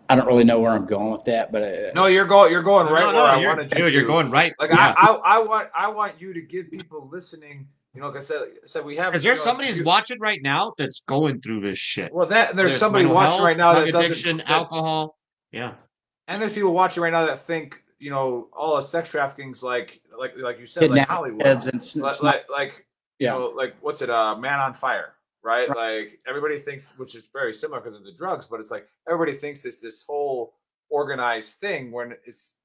[0.10, 2.52] I don't really know where I'm going with that, but uh, No, you're going.
[2.52, 4.54] You're going right no, where no, I you're- wanted you dude, you're going right.
[4.60, 4.94] Like Yeah.
[4.98, 7.68] I, I, I want, I want you to give people listening.
[7.94, 9.16] You know, like I said, like I said we have.
[9.16, 12.14] Is there you know, somebody who's watching right now that's going through this shit?
[12.14, 15.16] Well, that there's There's somebody watching health, right now that drug doesn't addiction, that- alcohol.
[15.52, 15.74] Yeah.
[16.28, 20.02] and there's people watching right now that think you know all of sex trafficking's like
[20.18, 22.86] like like you said like Hollywood, kids, and it's- like it's not- like, like
[23.18, 23.34] Yeah.
[23.34, 25.14] you know like what's it uh Man on Fire
[25.44, 25.70] right?
[25.70, 29.38] Like everybody thinks, which is very similar because of the drugs, but it's like everybody
[29.38, 30.56] thinks it's this whole
[30.90, 32.56] organized thing when it's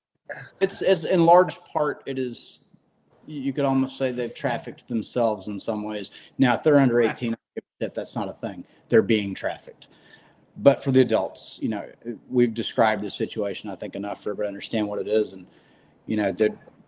[0.60, 2.64] It's, it's in large part, it is,
[3.26, 6.10] you could almost say they've trafficked themselves in some ways.
[6.38, 7.36] Now, if they're under 18,
[7.80, 8.64] that that's not a thing.
[8.88, 9.88] They're being trafficked.
[10.56, 11.90] But for the adults, you know,
[12.28, 15.32] we've described the situation, I think, enough for everybody to understand what it is.
[15.32, 15.46] And,
[16.06, 16.32] you know,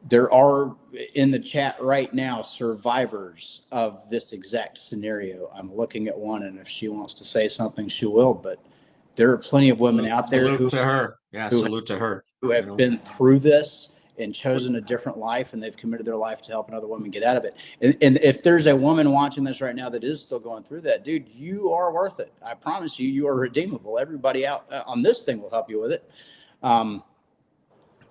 [0.08, 0.76] there, are
[1.14, 5.50] in the chat right now survivors of this exact scenario.
[5.54, 8.34] I'm looking at one, and if she wants to say something, she will.
[8.34, 8.62] But
[9.16, 11.18] there are plenty of women out there Salute who, to her.
[11.32, 12.24] Yeah, who- salute to her.
[12.42, 12.76] who have You know?
[12.76, 16.68] been through this and chosen a different life and they've committed their life to help
[16.68, 17.56] another woman get out of it.
[17.80, 20.82] And, and if there's a woman watching this right now that is still going through
[20.82, 22.32] that, dude, you are worth it.
[22.44, 23.98] I promise you, you are redeemable.
[23.98, 26.08] Everybody out uh, on this thing will help you with it.
[26.62, 27.02] Um,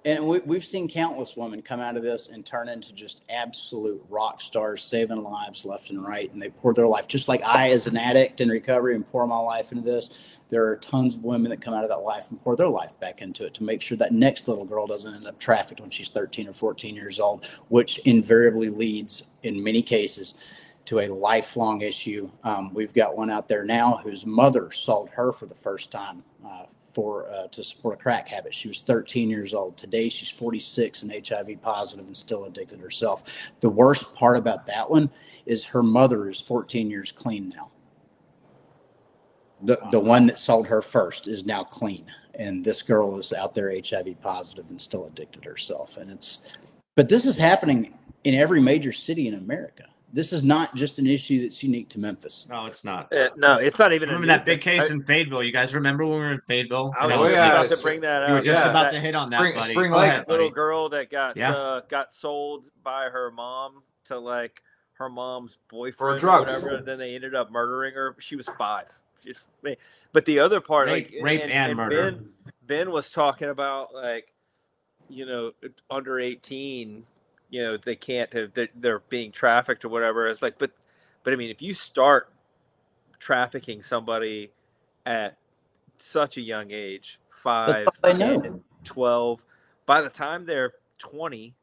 [0.06, 4.04] and we, we've seen countless women come out of this and turn into just absolute
[4.10, 6.32] rock stars, saving lives left and right.
[6.34, 9.26] And they pour their life, just like I, as an addict in recovery, and pour
[9.28, 10.10] my life into this.
[10.50, 13.00] There are tons of women that come out of that life and pour their life
[13.00, 15.90] back into it to make sure that next little girl doesn't end up trafficked when
[15.90, 20.36] she's 13 or 14 years old, which invariably leads, in many cases,
[20.86, 22.30] to a lifelong issue.
[22.44, 26.24] Um, we've got one out there now whose mother sold her for the first time
[26.46, 28.54] uh, for uh, to support a crack habit.
[28.54, 29.78] She was 13 years old.
[29.78, 33.24] Today she's 46 and HIV positive and still addicted herself.
[33.62, 35.10] The worst part about that one
[35.46, 37.72] is her mother is 14 years clean now.
[39.64, 42.06] The the one that sold her first is now clean,
[42.38, 45.96] and this girl is out there HIV positive and still addicted herself.
[45.96, 46.58] And it's
[46.96, 47.94] but this is happening
[48.26, 49.86] in every major city in America.
[50.16, 52.48] This is not just an issue that's unique to Memphis.
[52.48, 53.12] No, it's not.
[53.12, 54.10] Uh, no, it's not even.
[54.10, 54.80] a Remember new that big thing.
[54.80, 55.42] case I- in Fayetteville?
[55.42, 56.94] You guys remember when we were in Fayetteville?
[57.00, 58.30] I was And just like- about to bring that up.
[58.30, 58.70] You were just Yeah.
[58.70, 59.74] about to hit on that, Spring- buddy.
[59.74, 60.54] Spring Go ahead, little buddy.
[60.56, 61.52] girl that got Yeah.
[61.54, 64.62] uh, got sold by her mom to like
[65.00, 66.52] her mom's boyfriend For drugs.
[66.54, 66.76] or whatever.
[66.78, 68.16] And then they ended up murdering her.
[68.20, 68.90] She was five.
[69.26, 69.50] Just
[70.12, 72.12] but the other part, Rape- like rape and murder.
[72.12, 72.30] Ben,
[72.68, 74.32] ben was talking about like
[75.10, 75.54] you know
[75.90, 77.08] under eighteen.
[77.54, 80.28] You know they can't have they're, they're being trafficked or whatever.
[80.28, 80.72] It's like, but
[81.24, 82.34] but I mean, if you start
[83.20, 84.50] trafficking somebody
[85.06, 85.38] at
[85.98, 88.42] such a young age, five, all they know.
[88.42, 89.44] 10, 12,
[89.86, 91.54] by the time they're 20,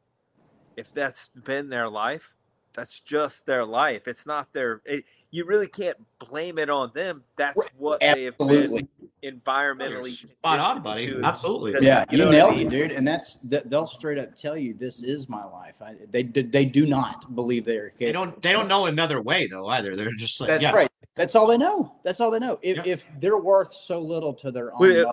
[0.77, 2.31] if that's been their life,
[2.71, 4.07] that's just their life.
[4.07, 7.23] It's not their, it, you really can't blame it on them.
[7.37, 8.87] That's what they have Absolutely.
[9.21, 11.07] been environmentally spot on, buddy.
[11.07, 11.21] to.
[11.23, 11.71] Absolutely.
[11.71, 12.67] That- Yeah, you, know what I nailed mean?
[12.67, 12.91] it, dude.
[12.91, 15.81] And that's they'll straight up tell you this is my life.
[15.81, 17.93] I, they they do not believe they are.
[17.97, 18.39] They don't.
[18.41, 19.95] They don't know another way though either.
[19.95, 20.71] They're just like, That's yeah.
[20.71, 20.91] right.
[21.15, 21.95] That's all they know.
[22.03, 22.59] That's all they know.
[22.61, 25.11] If if they're worth so little to their own Well, yeah.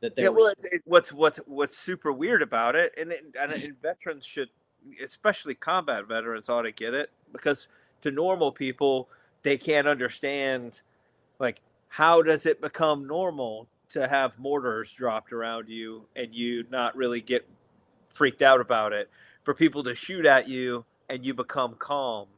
[0.00, 3.24] that they yeah, well, it's, it, what's what's what's super weird about it, and, it,
[3.38, 4.48] and, and veterans should,
[5.02, 7.68] especially combat veterans, ought to get it because
[8.02, 9.08] to normal people,
[9.42, 10.82] they can't understand,
[11.38, 16.96] like, how does it become normal to have mortars dropped around you and you not
[16.96, 17.48] really get
[18.08, 19.10] freaked out about it?
[19.42, 22.28] For people to shoot at you and you become calm,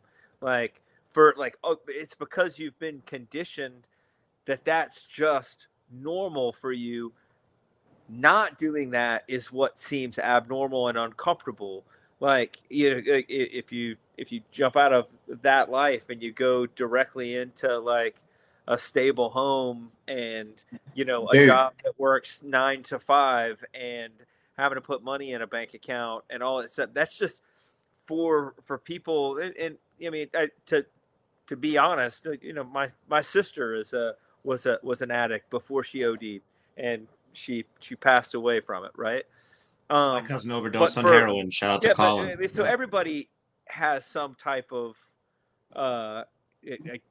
[0.40, 0.80] like
[1.10, 3.88] for like, oh, it's because you've been conditioned
[4.46, 7.12] that that's just normal for you.
[8.08, 11.84] Not doing that is what seems abnormal and uncomfortable
[12.22, 15.08] like you know if you if you jump out of
[15.42, 18.14] that life and you go directly into like
[18.68, 20.62] a stable home and
[20.94, 21.48] you know a Dude.
[21.48, 24.12] job that works nine to five and
[24.56, 27.40] having to put money in a bank account and all that stuff that's just
[28.06, 29.76] for for people and, and
[30.06, 30.86] i mean I, to
[31.48, 35.50] to be honest you know my my sister is a was a was an addict
[35.50, 36.42] before she OD'd
[36.76, 39.24] and she she passed away from it right
[39.92, 41.50] um My cousin overdosed but on heroin.
[41.50, 42.44] Shout out to yeah, but, Colin.
[42.44, 43.28] uh, so everybody
[43.68, 44.96] has some type of
[45.76, 46.24] uh
[46.62, 47.02] it- it-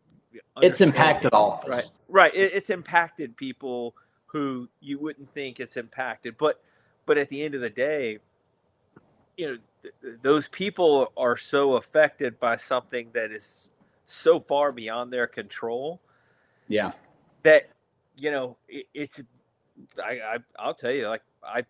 [0.61, 1.67] It's impacted understanding, all of us.
[1.69, 3.95] right right it, it's impacted people
[4.25, 6.61] who you wouldn't think it's impacted but
[7.05, 8.17] but at the end of the day
[9.37, 13.71] you know th- th- those people are so affected by something that is
[14.05, 15.99] so far beyond their control
[16.67, 16.91] Yeah.
[17.43, 17.69] that
[18.15, 19.19] you know it, it's
[20.03, 21.65] I, I I'll tell you like I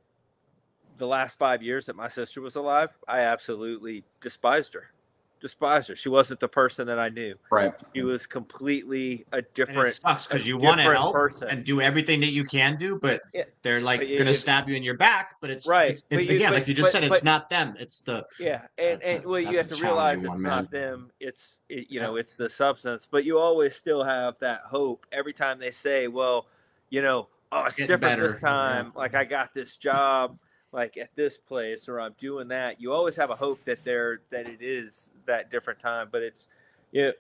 [0.98, 4.92] the last five years that my sister was alive, I absolutely despised her.
[5.40, 5.96] Despised her.
[5.96, 7.34] She wasn't the person that I knew.
[7.52, 7.74] Right.
[7.96, 9.88] She was completely a And different.
[9.90, 11.48] it sucks because you want to help person.
[11.48, 14.84] and do everything that you can do, but Yeah, they're like gonna stab you in
[14.84, 15.38] your back.
[15.42, 17.50] But it's Right, It's, it's you- again, but- like you just but- said, it's not
[17.50, 17.76] them.
[17.80, 20.70] It's the Yeah, and, That's a- and well, you have to realize it's one, not
[20.70, 21.10] them.
[21.20, 23.08] It's it, you know, it's the substance.
[23.10, 26.46] But you always still have that hope every time they say, "Well,
[26.92, 28.92] you know, oh, It's it's, different better." this time.
[28.96, 30.38] Like I got this job,
[30.72, 34.22] like at this place, or I'm doing that." You always have a hope that they're
[34.30, 36.10] that it is that different time.
[36.12, 36.48] But it's
[36.92, 37.12] you know,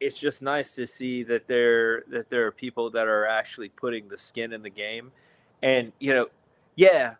[0.00, 4.08] it's just nice to see that there that there are people that are actually putting
[4.08, 5.10] the skin in the game,
[5.62, 6.26] and you know,
[6.76, 7.14] yeah,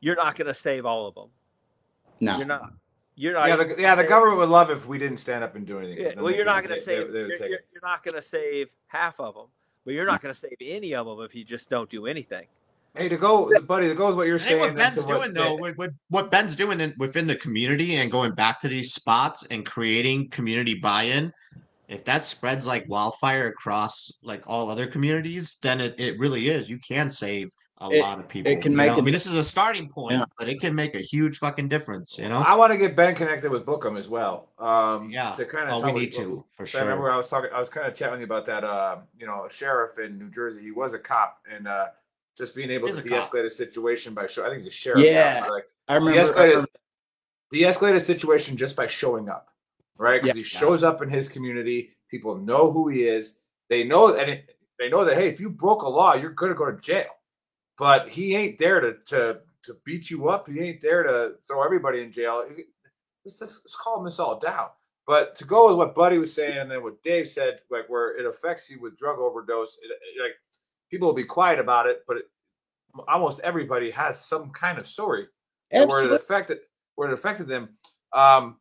[0.00, 1.28] you're not going to save all of them.
[2.20, 2.36] No.
[2.36, 2.72] You're not.
[3.18, 3.48] You're not.
[3.48, 6.04] Yeah, the, yeah, the government would love if we didn't stand up and do anything.
[6.04, 7.08] Yeah, well, you're not going to save.
[7.08, 9.46] They, they would you're, take you're, you're not going to save half of them,
[9.84, 12.46] but you're not going to save any of them if you just don't do anything.
[12.96, 14.60] Hey, to go, buddy, to go with what you're I think saying.
[14.60, 17.96] what Ben's to what- doing though, what, what, what Ben's doing in, within the community
[17.96, 21.32] and going back to these spots and creating community buy-in,
[21.88, 26.68] if that spreads like wildfire across like all other communities, then it, it really is.
[26.70, 28.50] You can save a It- lot of people.
[28.50, 28.94] it can make know?
[28.94, 30.24] a I mean, this is a starting point, Yeah.
[30.38, 32.18] but it can make a huge fucking difference.
[32.18, 32.38] You know?
[32.38, 34.48] I want to get Ben connected with Bookham as well.
[34.58, 35.34] Um, Yeah.
[35.36, 35.74] to kind of.
[35.84, 36.80] Oh, of we need to, for sure.
[36.80, 37.10] I remember.
[37.12, 37.50] I was talking.
[37.54, 38.64] I was kind of chatting about that.
[38.64, 40.62] Uh, you know, a sheriff in New Jersey.
[40.62, 41.88] He was a cop, and uh,
[42.36, 44.42] just being able He's to a de-escalate a situation by show.
[44.44, 45.02] I think he's a sheriff.
[45.04, 46.68] Yeah, but, like I remember- I de-escalate, remember-
[47.50, 49.48] de-escalate a situation just by showing up,
[49.96, 50.20] right?
[50.22, 50.42] Because Yeah.
[50.42, 51.96] he shows up in his community.
[52.10, 53.40] People know who he is.
[53.68, 56.52] They know, and it, they know that hey, if you broke a law, you're going
[56.52, 57.08] to go to jail.
[57.78, 60.48] But he ain't there to to to beat you up.
[60.48, 62.44] He ain't there to throw everybody in jail.
[62.48, 62.64] He-
[63.24, 64.68] Let's just let's calm this all down.
[65.04, 68.16] But to go with what Buddy was saying and then what Dave said, like where
[68.16, 70.36] it affects you with drug overdose, it, it- like
[70.90, 72.24] people will be quiet about it, but it,
[73.08, 75.26] almost everybody has some kind of story
[75.88, 76.58] where it affected
[76.94, 77.76] where it affected them.
[78.12, 78.58] Um,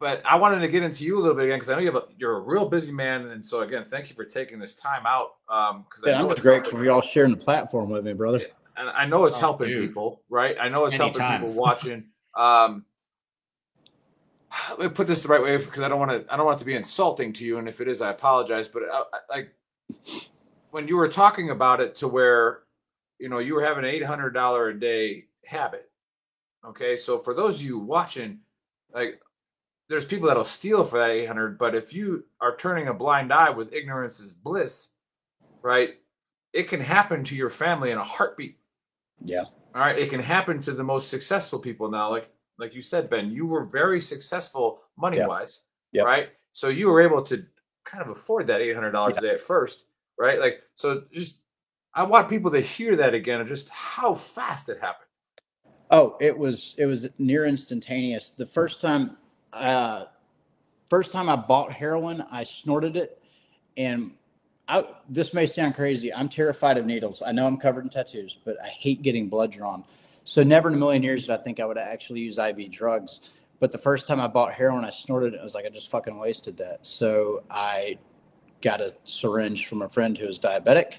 [0.00, 1.92] but I wanted to get into you a little bit again because I know you
[1.92, 4.74] have a, you're a real busy man, and so again, thank you for taking this
[4.74, 5.34] time out.
[5.48, 8.40] Um, because Yeah, I I'm just grateful for y'all sharing the platform with me, brother.
[8.76, 9.88] and I know it's Oh, helping dude.
[9.90, 10.56] people, right?
[10.60, 11.40] I know it's Anytime.
[11.40, 12.04] helping people watching.
[12.34, 12.84] Um,
[14.70, 16.32] let me put this the right way because I don't want to.
[16.32, 18.68] I don't want it to be insulting to you, and if it is, I apologize.
[18.68, 19.54] But I, I- like
[20.72, 22.60] when you were talking about it, to where
[23.18, 25.90] you know you were having an eight hundred dollar a day habit.
[26.66, 28.40] Okay, so for those of you watching,
[28.92, 29.20] like
[29.88, 33.50] there's people that'll steal for that 800 but if you are turning a blind eye
[33.50, 34.90] with ignorance is bliss
[35.60, 35.96] right?
[36.52, 38.58] It can happen to your family in a heartbeat.
[39.24, 39.44] Yeah.
[39.74, 39.98] all right?
[39.98, 42.10] It can happen to the most successful people now.
[42.10, 45.62] Like like you said ben you were very successful money wise
[45.92, 46.06] Yep.
[46.06, 46.28] right?
[46.52, 47.44] So you were able to
[47.84, 49.84] kind of afford that $800 a day at first
[50.18, 51.44] right like so just
[51.94, 55.06] i want people to hear that again of just how fast it happened
[55.92, 58.30] Oh, it was it was near instantaneous.
[58.30, 59.18] The first time,
[59.52, 60.06] uh,
[60.88, 63.22] first time I bought heroin, I snorted it,
[63.76, 64.12] and
[64.66, 64.86] I.
[65.10, 66.12] This may sound crazy.
[66.12, 67.22] I'm terrified of needles.
[67.24, 69.84] I know I'm covered in tattoos, but I hate getting blood drawn.
[70.24, 73.34] So never in a million years did I think I would actually use IV drugs.
[73.60, 75.40] But the first time I bought heroin, I snorted it.
[75.40, 76.86] I was like, I just fucking wasted that.
[76.86, 77.98] So I
[78.62, 80.98] got a syringe from a friend who was diabetic,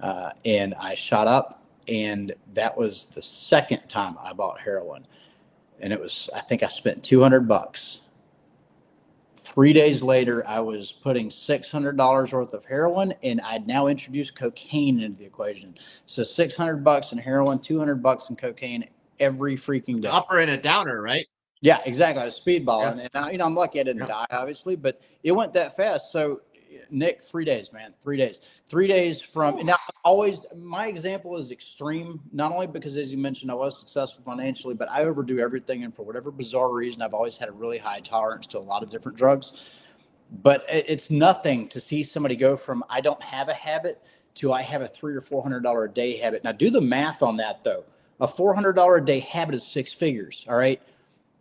[0.00, 1.60] uh, and I shot up.
[1.88, 5.04] And that was the second time I bought heroin,
[5.80, 8.00] and it was I think I spent two hundred bucks.
[9.36, 13.88] Three days later, I was putting six hundred dollars worth of heroin, and I'd now
[13.88, 15.74] introduced cocaine into the equation.
[16.06, 20.08] So six hundred bucks in heroin, two hundred bucks in cocaine every freaking day.
[20.08, 21.26] Upper and a downer, right?
[21.62, 22.22] Yeah, exactly.
[22.22, 25.32] I was speedballing, and I, you know I'm lucky I didn't die, obviously, but it
[25.32, 26.12] went that fast.
[26.12, 26.42] So,
[26.92, 29.76] Nick, three days, man, three days, three days from now.
[30.04, 34.74] Always, my example is extreme, not only because, as you mentioned, I was successful financially,
[34.74, 38.00] but I overdo everything, and for whatever bizarre reason, I've always had a really high
[38.00, 39.70] tolerance to a lot of different drugs.
[40.42, 44.02] But it's nothing to see somebody go from I don't have a habit
[44.36, 46.42] to I have a three or four hundred dollar a day habit.
[46.42, 47.84] Now, do the math on that though.
[48.20, 50.46] A four hundred dollar a day habit is six figures.
[50.48, 50.80] All right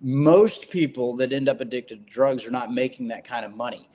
[0.02, 3.88] most people that end up addicted to drugs are not making that kind of money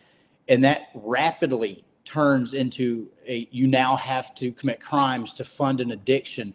[0.48, 5.90] and that rapidly turns into a you now have to commit crimes to fund an
[5.90, 6.54] addiction.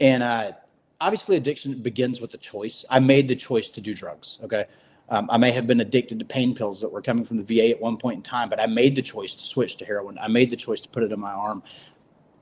[0.00, 0.52] And uh,
[1.00, 2.84] obviously addiction begins with a choice.
[2.90, 4.66] I made the choice to do drugs okay?
[5.10, 7.70] Um, i may have been addicted to pain pills that were coming from the va
[7.70, 10.18] at one point in time but i made the choice to switch to heroin.
[10.18, 11.62] I made the choice to put it in my arm.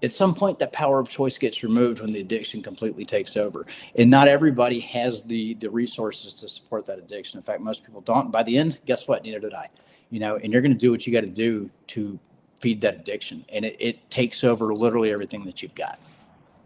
[0.02, 3.66] At some point that power of choice gets removed when the addiction completely takes over.
[3.94, 7.38] And not everybody has the the resources to support that addiction.
[7.38, 8.32] In fact most people don't.
[8.32, 9.22] By the end guess what?
[9.22, 9.68] Neither did i
[10.10, 12.18] you know and you're going to do what you got to do to
[12.60, 15.98] feed that addiction, and it, it takes over literally everything that you've got.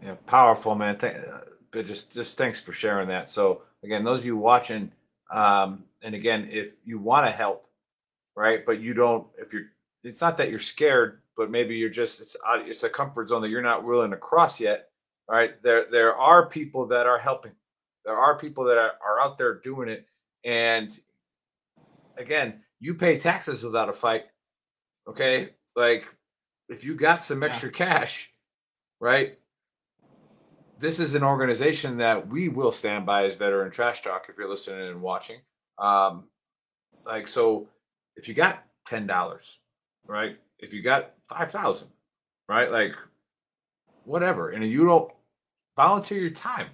[0.03, 0.95] Yeah, powerful, man.
[0.95, 1.41] Uh,
[1.71, 3.29] but just just thanks for sharing that.
[3.29, 4.91] So again, those of you watching,
[5.31, 7.65] um, and again, if you want to help,
[8.35, 9.65] right, but you don't, if you're,
[10.03, 12.35] it's not that you're scared, but maybe you're just it's
[12.65, 14.89] it's a comfort zone that you're not willing to cross yet.
[15.29, 17.53] Right there, there are people that are helping.
[18.03, 20.07] There are people that are, are out there doing it,
[20.43, 20.97] and
[22.17, 24.25] again, you pay taxes without a fight.
[25.07, 26.05] Okay, like
[26.67, 28.31] if you got some extra cash,
[28.99, 29.37] right?
[30.81, 34.49] this is an organization that we will stand by as veteran trash talk if you're
[34.49, 35.37] listening and watching
[35.77, 36.25] um
[37.05, 37.67] like so
[38.17, 39.59] if you got ten dollars
[40.07, 41.87] right if you got five thousand
[42.49, 42.93] right like
[44.03, 45.11] whatever and you don't
[45.77, 46.67] volunteer your time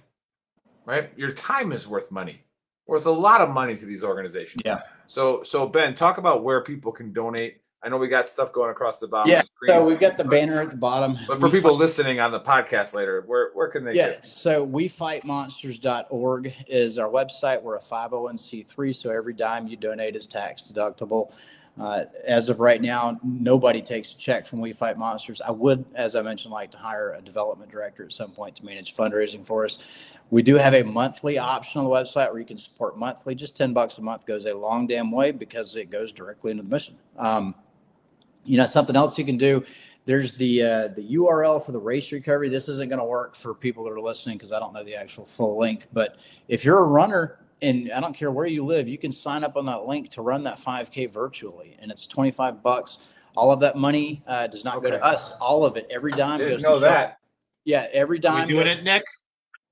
[0.86, 2.42] right your time is worth money
[2.88, 4.80] worth a lot of money to these organizations Yeah.
[5.06, 8.70] so so ben talk about where people can donate i know we got stuff going
[8.70, 11.16] across the bottom Yeah, the so we've got the banner at the bottom.
[11.28, 14.10] but for We people fight- listening on the podcast later where where can they yeah,
[14.10, 17.62] get so wefightmonsters.org is our website.
[17.62, 21.32] We're a 501c3, so every dime you donate is tax deductible.
[21.78, 25.40] Uh, as of right now, nobody takes a check from We Fight Monsters.
[25.40, 28.64] I would, as I mentioned, like to hire a development director at some point to
[28.64, 30.10] manage fundraising for us.
[30.30, 33.34] We do have a monthly option on the website where you can support monthly.
[33.34, 36.62] Just 10 bucks a month goes a long damn way because it goes directly into
[36.62, 36.96] the mission.
[37.16, 37.54] Um,
[38.48, 39.64] you know something else you can do
[40.06, 43.54] there's the uh, the url for the race recovery this isn't going to work for
[43.54, 46.16] people that are listening because i don't know the actual full link but
[46.48, 49.56] if you're a runner and i don't care where you live you can sign up
[49.56, 52.98] on that link to run that 5k virtually and it's 25 bucks
[53.36, 56.38] all of that money uh, does not go to us all of it every dime
[56.38, 56.92] Didn't goes know to Sharp.
[57.10, 57.18] that.
[57.64, 59.04] yeah every dime doing goes- it, Nick?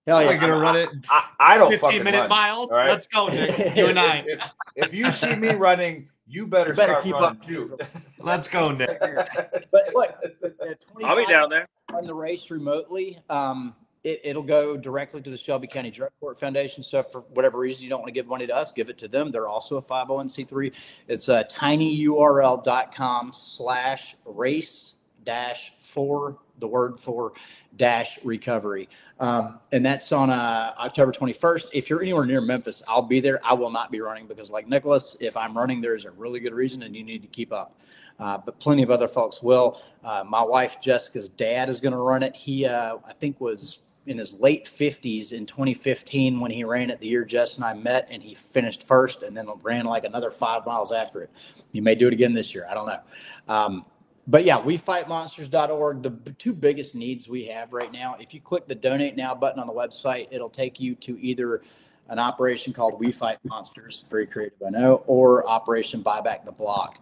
[0.07, 0.29] Hell yeah.
[0.29, 0.89] We're gonna run it.
[1.11, 2.71] I, I don't 15 fucking minute run, miles.
[2.71, 2.91] all right?
[2.91, 3.77] Let's go, Nick.
[3.77, 4.23] You and I.
[4.25, 7.45] If, if you see me running, you better, You better start keep running up.
[7.45, 7.77] too.
[8.21, 9.01] Let's go, Nick.
[9.01, 11.67] but look, the, the I'll be down there.
[11.91, 13.19] Run the race remotely.
[13.29, 13.75] Um,
[14.07, 16.83] it, it'll go directly to the Shelby County Drug Court Foundation.
[16.83, 19.09] So, for whatever reason you don't want to give money to us, give it to
[19.09, 19.33] them.
[19.33, 20.73] They're also a 501c3.
[21.09, 27.33] It's uh, tinyurl.com slash race dash for the word for
[27.77, 28.89] dash recovery.
[29.19, 31.70] Um, and that's on uh, October 21st.
[31.74, 33.41] If you're anywhere near Memphis, I'll be there.
[33.45, 36.55] I will not be running because, like Nicholas, if I'm running, there's a really good
[36.55, 37.81] reason and you need to keep up.
[38.20, 39.83] Uh, but plenty of other folks will.
[40.05, 42.37] Uh, my wife Jessica's dad is going to run it.
[42.37, 47.01] He, uh, I think, was in his late 50s in 2015 when he ran it
[47.01, 50.31] the year Jess and I met, and he finished first and then ran like another
[50.31, 51.31] five miles after it.
[51.73, 52.66] He may do it again this year.
[52.70, 53.01] I don't know.
[53.49, 53.85] Um,
[54.28, 56.03] but yeah, we fightmonsters.org.
[56.03, 59.61] The two biggest needs we have right now, if you click the donate now button
[59.61, 61.62] on the website, it'll take you to either
[62.09, 66.53] an operation called We Fight Monsters, very creative, I know, or Operation Buy Back the
[66.53, 67.01] Block.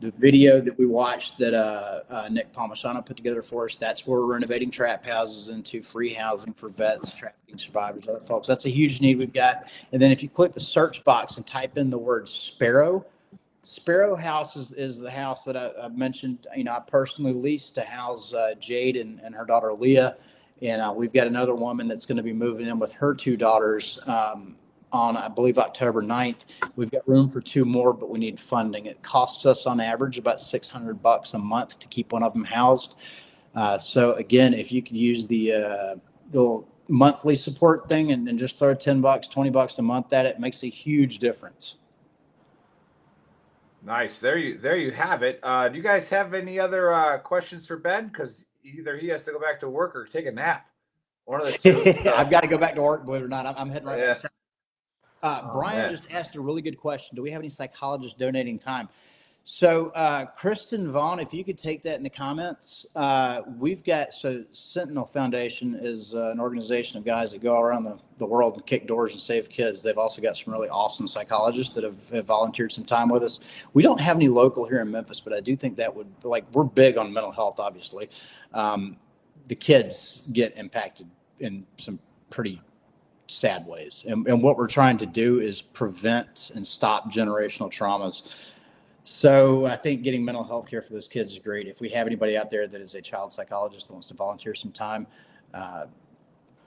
[0.00, 4.06] The video that we watched that uh, uh, Nick Palmisano put together for us, that's
[4.06, 8.46] where we're renovating trap houses into free housing for vets, trafficking survivors, other folks.
[8.46, 9.64] That's a huge need we've got.
[9.92, 13.04] And then if you click the search box and type in the word Sparrow,
[13.62, 16.46] Sparrow House is, is the house that I, I mentioned.
[16.56, 20.16] You know, I personally leased to house uh, Jade and, and her daughter Leah,
[20.62, 23.36] and uh, we've got another woman that's going to be moving in with her two
[23.36, 24.56] daughters um,
[24.92, 26.44] on, I believe, October 9th.
[26.76, 28.86] We've got room for two more, but we need funding.
[28.86, 32.44] It costs us on average about 600 bucks a month to keep one of them
[32.44, 32.96] housed.
[33.54, 35.94] Uh, so again, if you could use the uh,
[36.30, 40.12] the little monthly support thing and, and just throw 10 bucks, 20 bucks a month
[40.12, 41.76] at it, it makes a huge difference.
[43.82, 44.18] Nice.
[44.20, 45.40] There you there you have it.
[45.42, 48.08] Uh, do you guys have any other uh, questions for Ben?
[48.08, 50.66] Because either he has to go back to work or take a nap.
[51.24, 52.10] One of the two.
[52.16, 53.46] I've got to go back to work, believe it or not.
[53.46, 54.14] I'm, I'm heading right Yeah.
[54.14, 54.32] back.
[55.22, 55.90] Uh, Oh, Brian man.
[55.90, 57.16] just asked a really good question.
[57.16, 58.88] Do we have any psychologists donating time?
[59.50, 64.12] So, uh, Kristen Vaughn, if you could take that in the comments, uh, we've got
[64.12, 68.56] so Sentinel Foundation is uh, an organization of guys that go around the, the world
[68.56, 69.82] and kick doors and save kids.
[69.82, 73.40] They've also got some really awesome psychologists that have, have volunteered some time with us.
[73.72, 76.44] We don't have any local here in Memphis, but I do think that would like
[76.52, 78.10] we're big on mental health, obviously.
[78.52, 78.98] Um,
[79.46, 81.08] the kids get impacted
[81.40, 82.60] in some pretty
[83.28, 84.04] sad ways.
[84.08, 88.34] And, and what we're trying to do is prevent and stop generational traumas.
[89.02, 91.66] So I think getting mental health care for those kids is great.
[91.66, 94.54] If we have anybody out there that is a child psychologist that wants to volunteer
[94.54, 95.06] some time,
[95.54, 95.86] uh,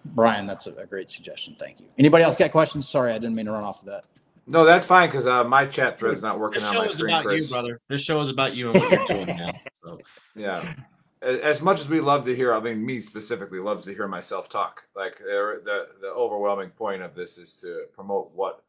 [0.05, 1.55] Brian, that's a, a great suggestion.
[1.59, 1.87] Thank you.
[1.99, 2.89] Anybody else got questions?
[2.89, 4.05] Sorry, I didn't mean to run off of that.
[4.47, 6.93] No, that's fine because uh, my chat thread's not working This on show my is
[6.97, 7.43] screen, about Chris.
[7.43, 7.79] you, brother.
[7.87, 9.51] This show is about you and what you're doing now.
[9.83, 9.99] So.
[10.35, 10.73] Yeah.
[11.21, 14.49] As much as we love to hear, I mean, me specifically loves to hear myself
[14.49, 14.83] talk.
[14.95, 18.63] Like the the overwhelming point of this is to promote what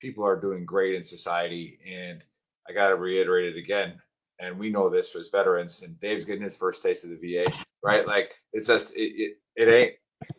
[0.00, 1.78] people are doing great in society.
[1.86, 2.24] And
[2.68, 4.00] I got to reiterate it again:
[4.38, 5.82] and we know this as veterans.
[5.82, 7.44] And Dave's getting his first taste of the VA,
[7.82, 8.06] right?
[8.08, 9.94] Like it's just it it, it ain't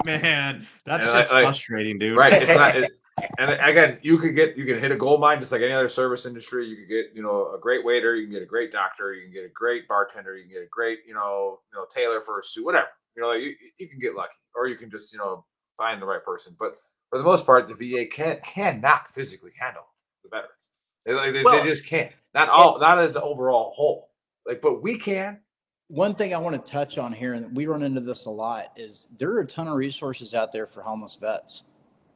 [0.05, 2.17] Man, that's like- frustrating, dude.
[2.17, 2.33] right.
[2.33, 2.75] It's not.
[2.77, 2.91] It,
[3.37, 5.89] and again, you could get you can hit a gold mine just like any other
[5.89, 6.67] service industry.
[6.67, 9.23] You could get you know a great waiter, you can get a great doctor, you
[9.23, 12.21] can get a great bartender, you can get a great you know you know tailor
[12.21, 12.87] for a suit, whatever.
[13.15, 15.45] You know, you you can get lucky, or you can just you know
[15.77, 16.55] find the right person.
[16.57, 16.77] But
[17.09, 19.83] for the most part, the VA can cannot physically handle
[20.23, 20.71] the veterans.
[21.05, 22.11] They, they, Well, they just can't.
[22.33, 22.79] Not all.
[22.79, 24.09] Not as the overall whole.
[24.45, 25.39] Like, but we can.
[25.87, 28.73] One thing I want to touch on here, and we run into this a lot,
[28.75, 31.63] is there are a ton of resources out there for homeless vets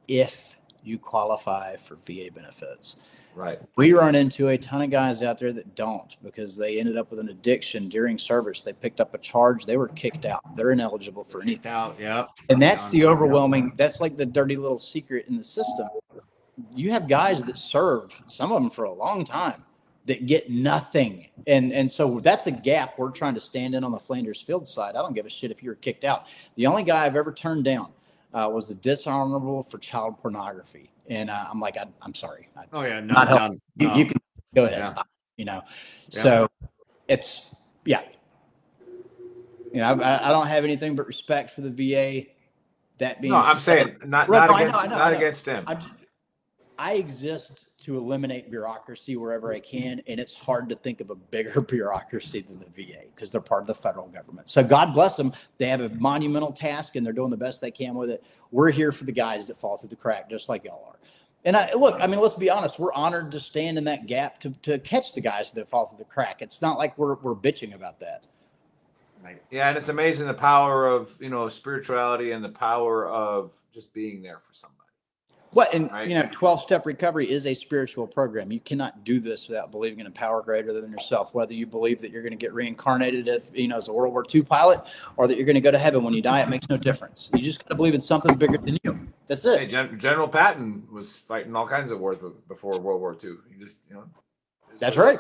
[0.08, 2.98] if you qualify for VA benefits.
[3.36, 3.60] Right.
[3.76, 7.10] We run into a ton of guys out there that don't because they ended up
[7.10, 8.62] with an addiction during service.
[8.62, 10.56] They picked up a charge, they were kicked out.
[10.56, 11.72] They're ineligible for anything.
[11.72, 12.30] Out, yep.
[12.50, 15.88] And that's the overwhelming, that's like the dirty little secret in the system.
[16.76, 19.64] You have guys that serve, some of them for a long time,
[20.06, 21.30] that get nothing.
[21.48, 24.68] And and so that's a gap we're trying to stand in on the Flanders Field
[24.68, 24.96] side.
[24.96, 26.28] I don't give a shit if you were kicked out.
[26.56, 27.92] The only guy I've ever turned down
[28.34, 30.90] uh, was the dishonorable for child pornography.
[31.10, 32.48] And uh, I'm like, I, I'm sorry.
[32.58, 33.62] I, Oh yeah, no, not no, helping.
[33.78, 33.96] You, no.
[33.96, 34.22] you can
[34.56, 34.80] go ahead.
[34.80, 35.04] Yeah.
[35.38, 35.62] You know,
[36.12, 36.22] Yeah.
[36.24, 36.48] so
[37.08, 37.56] it's
[37.86, 38.02] yeah.
[39.74, 42.28] You know, I, I don't have anything but respect for the VA.
[43.00, 44.98] That being, No, I'm said- saying not Right, not no, I know, against I know,
[44.98, 45.64] not against them.
[45.68, 45.94] I'm just-
[46.78, 51.16] I exist to eliminate bureaucracy wherever I can, and it's hard to think of a
[51.16, 54.50] bigger bureaucracy than the VA because they're part of the federal government.
[54.50, 57.72] So God bless them; they have a monumental task, and they're doing the best they
[57.72, 58.24] can with it.
[58.52, 61.00] We're here for the guys that fall through the crack, just like y'all are.
[61.46, 64.40] And I look, I mean, let's be honest, we're honored to stand in that gap
[64.42, 66.42] to, to catch the guys that fall through the crack.
[66.42, 68.24] It's not like we're we're bitching about that.
[69.52, 73.94] Yeah, and it's amazing the power of you know spirituality and the power of just
[73.94, 74.83] being there for somebody.
[75.54, 76.08] What and Right.
[76.08, 78.52] you know, twelve step recovery is a spiritual program.
[78.52, 81.34] You cannot do this without believing in a power greater than yourself.
[81.34, 84.14] Whether you believe that you're going to get reincarnated, as, you know, as a World
[84.14, 84.82] War II pilot,
[85.16, 87.30] or that you're going to go to heaven when you die, it makes no difference.
[87.34, 89.08] You just got to believe in something bigger than you.
[89.28, 89.60] That's it.
[89.60, 92.18] Hey, Gen- General Patton was fighting all kinds of wars
[92.48, 93.36] before World War II.
[93.52, 94.06] He just you know.
[94.80, 95.20] That's right.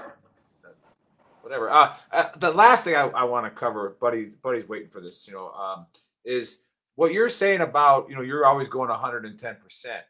[1.41, 1.69] Whatever.
[1.69, 5.27] Uh, uh, the last thing I, I want to cover, buddy's buddy's waiting for this.
[5.27, 5.85] You know, um,
[6.23, 6.64] is
[6.95, 10.03] what you're saying about you know you're always going 110 percent.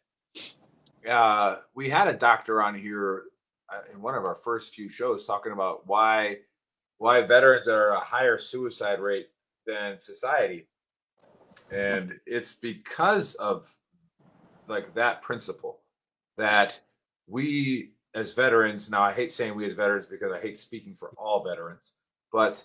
[1.08, 3.24] Uh, we had a doctor on here
[3.70, 6.38] uh, in one of our first few shows talking about why
[6.98, 9.28] why veterans are a higher suicide rate
[9.66, 10.68] than society,
[11.72, 13.70] and it's because of
[14.68, 15.80] like that principle
[16.38, 16.80] that
[17.28, 21.10] we as veterans now i hate saying we as veterans because i hate speaking for
[21.18, 21.92] all veterans
[22.32, 22.64] but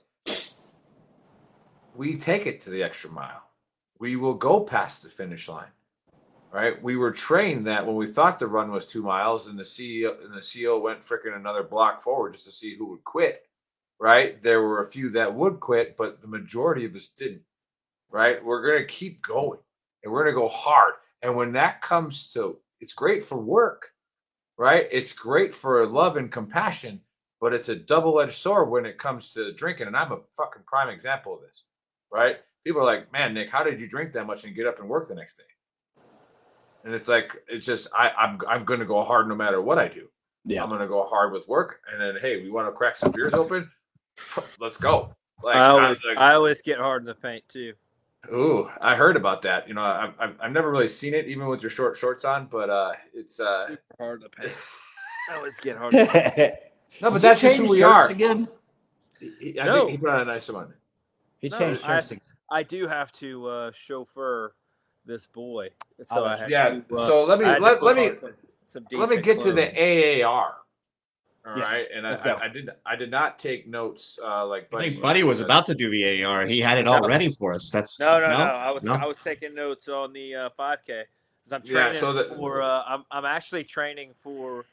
[1.98, 3.42] we take it to the extra mile.
[3.98, 5.72] We will go past the finish line
[6.50, 6.82] right?
[6.82, 10.24] We were trained that when we thought the run was two miles and the ceo
[10.24, 13.44] and the ceo went freaking another block forward just to see who would quit
[14.00, 14.40] right?
[14.44, 17.42] There were a few that would quit but the majority of us didn't
[18.10, 18.42] right?
[18.42, 19.60] We're to keep going
[20.02, 20.94] and we're to go hard.
[21.22, 23.90] And when that comes to it's great for work
[24.56, 24.86] right?
[24.90, 27.00] It's great for love and compassion
[27.40, 29.86] but it's a double-edged sword when it comes to drinking.
[29.86, 31.64] And i'm a fucking prime example of this
[32.10, 32.36] right?
[32.64, 34.88] People are like man nick how did you drink that much and get up and
[34.88, 35.44] work the next day
[36.84, 39.88] and it's like it's just I, I'm I'm gonna go hard no matter what I
[39.88, 40.08] do.
[40.44, 40.62] Yeah.
[40.62, 43.34] I'm gonna go hard with work, and then hey, we want to crack some beers
[43.34, 43.70] open.
[44.60, 45.14] Let's go.
[45.42, 47.74] Like I I always, was like, I always get hard in the paint too.
[48.32, 49.68] ooh, I heard about that.
[49.68, 52.46] You know, I, I've I've never really seen it, even with your short shorts on,
[52.46, 54.52] but uh, it's uh, hard to paint.
[55.30, 55.94] I always get hard.
[55.94, 56.54] in the paint.
[57.02, 58.08] no, but Did that's just who we are.
[58.08, 58.48] Again,
[59.20, 59.80] He- I No.
[59.80, 60.72] think he put on a nice one.
[61.38, 62.10] he No, changed I, shirts.
[62.12, 62.20] again.
[62.50, 64.54] I do have to uh, chauffeur
[65.08, 65.70] this boy.
[65.98, 66.68] So Oh, I had Yeah.
[66.88, 68.34] to, uh, So let me I had to let, let me some,
[68.66, 70.22] some let me decent get to the.
[70.22, 70.54] AAR.
[71.46, 72.10] All Yes, right, and I.
[72.12, 74.90] I, I did I did not take notes uh, like I Buddy.
[74.90, 76.44] think Buddy was about to do VAR.
[76.46, 77.08] He had it all No.
[77.08, 77.70] ready for us.
[77.70, 78.34] That's No, no, no.
[78.34, 78.92] I was No?
[78.92, 80.86] I was taking notes on the uh, 5K.
[80.86, 82.60] 'Cause I'm Yeah, so that- for.
[82.60, 84.66] Uh, I'm I'm actually training for.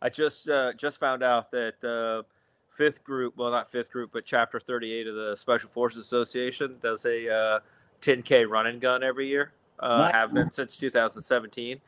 [0.00, 2.22] I just uh, just found out that uh,
[2.70, 7.04] fifth group, well, not fifth group, but chapter 38 of the Special Forces Association does
[7.04, 7.60] a uh,
[8.00, 9.52] 10K run and gun every year.
[9.82, 10.12] Uh, Nice.
[10.12, 11.80] Have been since 2017.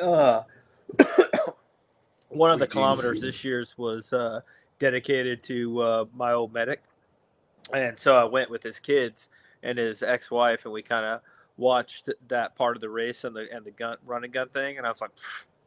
[0.00, 0.42] Uh,
[2.28, 4.40] one of the kilometers this year's was uh,
[4.78, 6.82] dedicated to uh, my old medic,
[7.72, 9.28] and so I went with his kids
[9.62, 11.20] and his ex-wife, and we kind of
[11.56, 14.86] watched that part of the race and the and the gun running gun thing, and
[14.86, 15.10] I was like,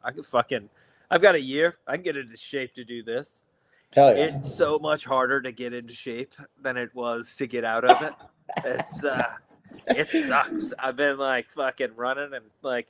[0.04, 0.68] I can fucking,
[1.10, 3.42] I've got a year, I can get into shape to do this.
[3.92, 4.36] Hell yeah.
[4.36, 8.00] It's so much harder to get into shape than it was to get out of
[8.02, 8.12] it.
[8.64, 9.34] It's uh,
[9.88, 10.72] it sucks.
[10.78, 12.88] I've been like fucking running and like,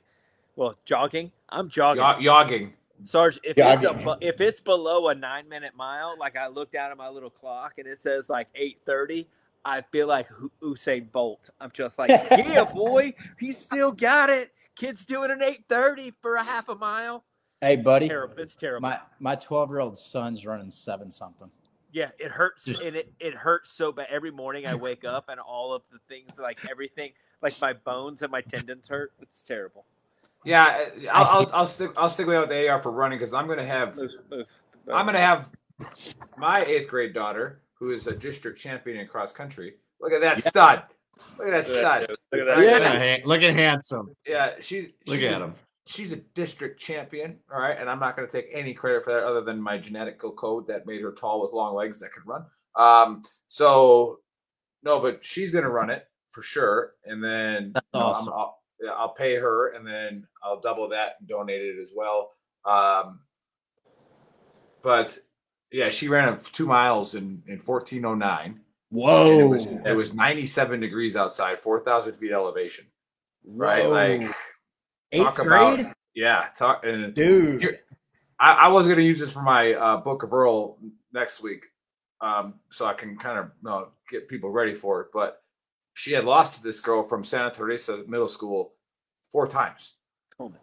[0.55, 1.31] well, jogging.
[1.49, 2.03] I'm jogging.
[2.03, 2.71] Yo- yogging.
[3.05, 6.47] Sarge, if Yeah, I it's a, if it's below a nine minute mile, like I
[6.47, 9.27] looked down at my little clock and it says like eight thirty,
[9.65, 11.49] I feel like Hu- Usain Bolt.
[11.59, 14.51] I'm just like, yeah, boy, he still got it.
[14.75, 17.25] Kid's doing an eight thirty for a half a mile.
[17.59, 18.07] Hey, buddy.
[18.07, 18.35] Terrible.
[18.37, 18.81] It's terrible.
[18.87, 21.49] My my twelve year old son's running seven something.
[21.93, 24.07] Yeah, it hurts and it, it hurts so bad.
[24.09, 27.11] Every morning I wake up and all of the things like everything
[27.43, 29.13] like my bones and my tendons hurt.
[29.21, 29.85] It's terrible.
[30.43, 31.91] Yeah, I'll, I'll, I'll stick.
[31.95, 33.97] I'll stick with the AR for running because I'm gonna have.
[34.91, 35.49] I'm gonna have
[36.37, 39.75] my eighth grade daughter, who is a district champion in cross country.
[40.01, 40.83] Look at that stud.
[41.37, 42.01] Look at that Look at stud.
[42.01, 42.57] that, look at that.
[42.57, 42.65] Right?
[42.65, 44.15] Look at ha- look at handsome.
[44.25, 44.87] Yeah, she's.
[45.05, 45.53] Look she's at him.
[45.85, 49.13] She's a district champion, all right, and I'm not going to take any credit for
[49.13, 52.25] that other than my genetical code that made her tall with long legs that could
[52.25, 52.45] run.
[52.75, 54.19] Um, so
[54.81, 58.33] no, but she's going to run it for sure, and then you know, awesome.
[58.33, 58.59] I'll,
[58.95, 62.31] I'll pay her, and then I'll double that and donate it as well.
[62.65, 63.19] Um,
[64.81, 65.17] but
[65.71, 68.61] yeah, she ran two miles in in 1409.
[68.93, 69.39] Whoa.
[69.39, 72.85] It was, it was 97 degrees outside, 4,000 feet elevation.
[73.43, 73.89] Right, Whoa.
[73.89, 74.35] like
[75.13, 75.87] Eighth talk about grade?
[76.15, 77.61] yeah, talk and Dude.
[77.61, 77.79] here-
[78.39, 80.77] I, I was gonna use this for my uh, book of Earl
[81.13, 81.65] next week,
[82.19, 85.07] um, so I can kind of uh, get people ready for it.
[85.13, 85.41] But
[85.93, 88.73] she had lost to this girl from Santa Teresa Middle School
[89.31, 89.93] four times,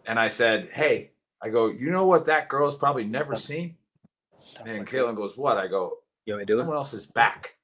[0.05, 1.11] and I said, "Hey,
[1.41, 3.77] I go, you know what that girl's probably never seen."
[4.65, 7.55] And Caitlin goes, "What?" I go, "You want me to do Someone else's back."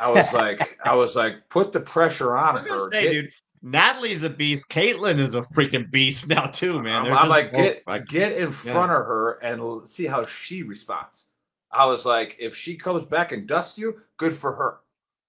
[0.00, 2.90] I was like, I was like, put the pressure on I was gonna her.
[2.92, 3.30] say, Get- dude,
[3.62, 4.68] Natalie's a beast.
[4.68, 6.96] Caitlin is a freaking beast now too, man.
[6.96, 8.72] I'm, They're I'm just like, get like- get in Yeah.
[8.72, 11.26] front of her and see how she responds.
[11.70, 14.78] I was like, if she comes back and dusts you, good for her,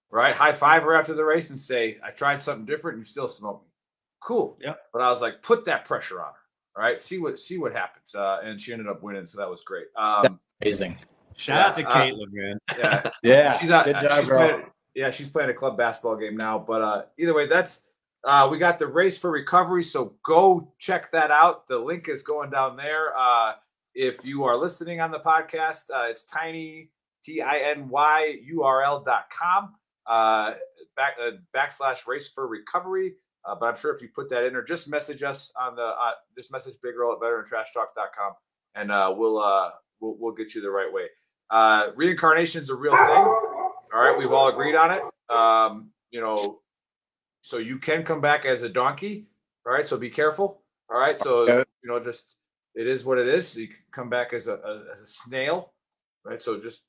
[0.09, 0.33] right?
[0.35, 2.97] High five her after the race and say, I tried something different.
[2.97, 3.67] And You still smoke me,
[4.21, 4.57] cool.
[4.61, 4.75] Yeah.
[4.93, 7.01] But I was like, put that pressure on her, all right?
[7.01, 8.15] See what see what happens.
[8.15, 9.87] Uh, and she ended up winning, so that was great.
[9.97, 10.97] Um, amazing.
[11.35, 12.57] Shout out to uh, Caitlin, man.
[12.77, 14.47] yeah, Yeah, She's uh, good job, she's girl.
[14.49, 14.65] playing,
[14.95, 16.57] yeah, she's playing a club basketball game now.
[16.59, 17.81] But uh, either way, that's
[18.25, 19.83] uh, we got the race for recovery.
[19.83, 21.67] So go check that out.
[21.67, 23.17] The link is going down there.
[23.17, 23.53] Uh,
[23.95, 26.89] if you are listening on the podcast, uh, it's tiny
[27.23, 29.75] t i n y u r l dot com
[30.07, 30.53] uh,
[30.95, 33.13] back uh, backslash race for recovery.
[33.45, 35.81] Uh, but I'm sure if you put that in or just message us on the
[35.81, 38.33] uh, just message Big Earl at veterantrashtalk.com
[38.75, 41.07] and uh, we'll uh, we'll we'll get you the right way.
[41.49, 43.25] Uh, reincarnation is a real thing.
[43.91, 45.01] All right, we've all agreed on it.
[45.33, 46.59] Um, you know,
[47.41, 49.27] so you can come back as a donkey.
[49.65, 50.61] All right, so be careful.
[50.89, 51.63] All right, so Okay.
[51.83, 52.35] you know, just
[52.75, 53.57] it is what it is.
[53.57, 55.73] You can come back as a, a as a snail.
[56.23, 56.81] Right, so just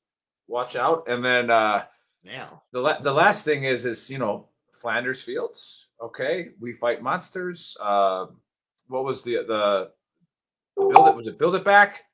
[0.49, 1.09] watch out.
[1.09, 1.85] And then uh,
[2.25, 5.89] Now, the la- the last thing is is you know Flanders Fields.
[6.03, 7.77] Okay, we fight monsters.
[7.81, 8.27] Uh,
[8.89, 9.91] what was the the
[10.77, 11.17] build it?
[11.17, 12.05] Was it build it back?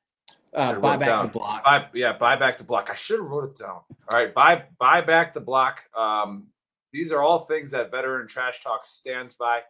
[0.53, 1.25] Uh, buy it back down.
[1.27, 1.63] the block.
[1.63, 2.89] Buy, yeah, buy back the block.
[2.89, 3.81] I should have wrote it down.
[4.09, 5.83] All right, buy buy back the block.
[5.95, 6.47] Um,
[6.91, 9.61] these are all things that veteran trash talk stands by.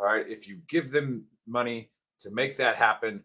[0.00, 3.22] All right, if you give them money to make that happen,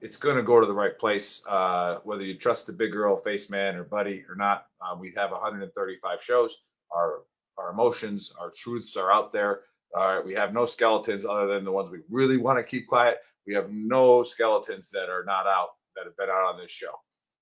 [0.00, 1.42] it's going to go to the right place.
[1.46, 5.12] Uh, whether you trust the big Earl, face man, or buddy or not, uh, we
[5.16, 6.56] have 135 shows.
[6.94, 7.22] Our
[7.58, 9.62] our emotions, our truths are out there.
[9.94, 12.86] All right, we have no skeletons other than the ones we really want to keep
[12.86, 13.18] quiet.
[13.46, 16.92] We have no skeletons that are not out that have been out on this show.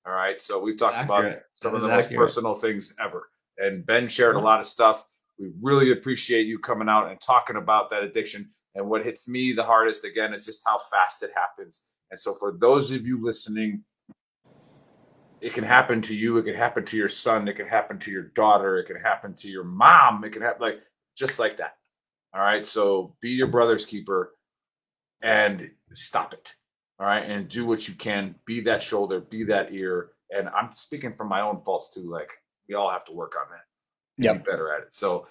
[0.07, 1.25] All right, so we've talked about
[1.55, 3.29] some That of the is most personal things ever,
[3.59, 5.07] and Ben shared a lot of stuff.
[5.39, 8.51] We really appreciate you coming out and talking about that addiction.
[8.75, 11.87] And what hits me the hardest again is just how fast it happens.
[12.11, 13.83] And so, for those of you listening,
[15.41, 16.37] it can happen to you.
[16.39, 17.49] It can happen to your son.
[17.49, 18.79] It can happen to your daughter.
[18.79, 20.25] It can happen to your mom.
[20.25, 20.81] It can happen like
[21.17, 21.77] just like that.
[22.35, 22.65] All right.
[22.65, 24.35] So be your brother's keeper
[25.23, 26.55] and stop it.
[26.99, 27.25] All right.
[27.29, 28.35] And do what you can.
[28.47, 30.11] Be that shoulder, be that ear.
[30.31, 32.11] And I'm speaking from my own faults too.
[32.11, 32.31] Like
[32.69, 34.25] we all have to work on that.
[34.25, 34.45] Yep.
[34.45, 34.95] Be better at it.
[34.95, 35.27] So,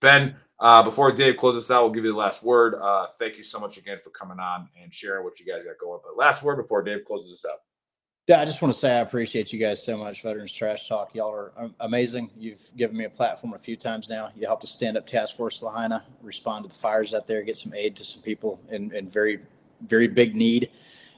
[0.00, 2.74] Ben, uh, before Dave closes us out, we'll give you the last word.
[2.74, 5.78] Uh, thank you so much again for coming on and sharing what you guys got
[5.78, 6.00] going.
[6.02, 7.58] But last word before Dave closes us out.
[8.26, 11.14] Yeah, I just want to say I appreciate you guys so much, Veterans Trash Talk.
[11.14, 12.30] Y'all are amazing.
[12.36, 14.30] You've given me a platform a few times now.
[14.36, 17.56] You helped us stand up Task Force Lahaina, respond to the fires out there, get
[17.56, 19.40] some aid to some people in, in very,
[19.86, 20.70] very big need.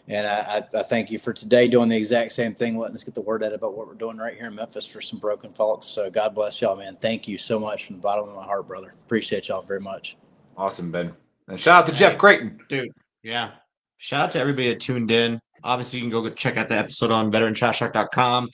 [0.09, 3.05] And I, I, I thank you for today doing the exact same thing, letting us
[3.05, 5.53] get the word out about what we're doing right here in Memphis for some broken
[5.53, 5.87] folks.
[5.87, 6.97] So God bless y'all, man.
[6.97, 8.95] Thank you so much from the bottom of my heart, brother.
[9.07, 10.17] Appreciate y'all very much.
[10.57, 11.13] Awesome, Ben.
[11.49, 12.59] And shout out to Jeff Creighton.
[12.69, 12.91] dude.
[13.23, 13.53] Yeah.
[13.99, 15.41] Shout out to everybody that tuned in.
[15.63, 18.51] Obviously, you can go check out the episode on veterantrashtalk.com.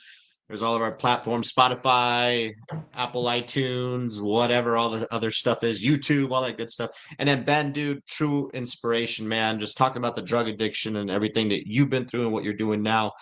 [0.48, 2.54] There's all of our platforms, Spotify,
[2.94, 6.90] Apple iTunes, whatever all the other stuff is, YouTube, all that good stuff.
[7.18, 9.60] And then Ben, dude, true inspiration, man.
[9.60, 12.54] Just talking about the drug addiction and everything that you've been through and what you're
[12.54, 13.12] doing now,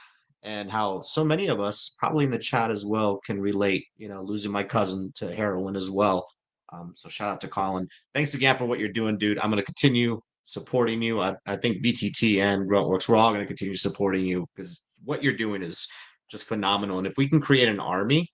[0.45, 3.87] and how so many of us, probably in the chat as well, can relate.
[3.97, 6.29] You know, losing my cousin to heroin as well.
[6.73, 7.89] Um, so shout out to Colin.
[8.15, 9.39] Thanks again for what you're doing, dude.
[9.39, 11.21] I'm going to continue supporting you.
[11.21, 15.23] I, I think VTT and Gruntworks, we're all going to continue supporting you because what
[15.23, 15.89] you're doing is
[16.31, 16.99] just phenomenal.
[16.99, 18.33] And if we can create an army,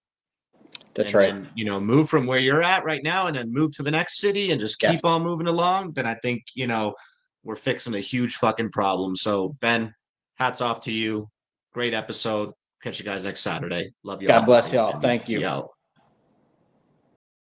[0.95, 1.33] That's right.
[1.33, 3.91] then, you know, move from where you're at right now and then move to the
[3.91, 6.95] next city and just keep on moving along, then I think, you know,
[7.45, 9.17] we're fixing a huge fucking problem.
[9.17, 9.95] So, Ben,
[10.37, 11.29] hats off to you.
[11.73, 12.53] Great episode.
[12.83, 13.93] Catch you guys next Saturday.
[14.05, 14.29] Love you.
[14.29, 14.47] God all.
[14.47, 15.01] bless y'all.
[15.01, 15.41] Thank you.
[15.41, 15.71] Yo.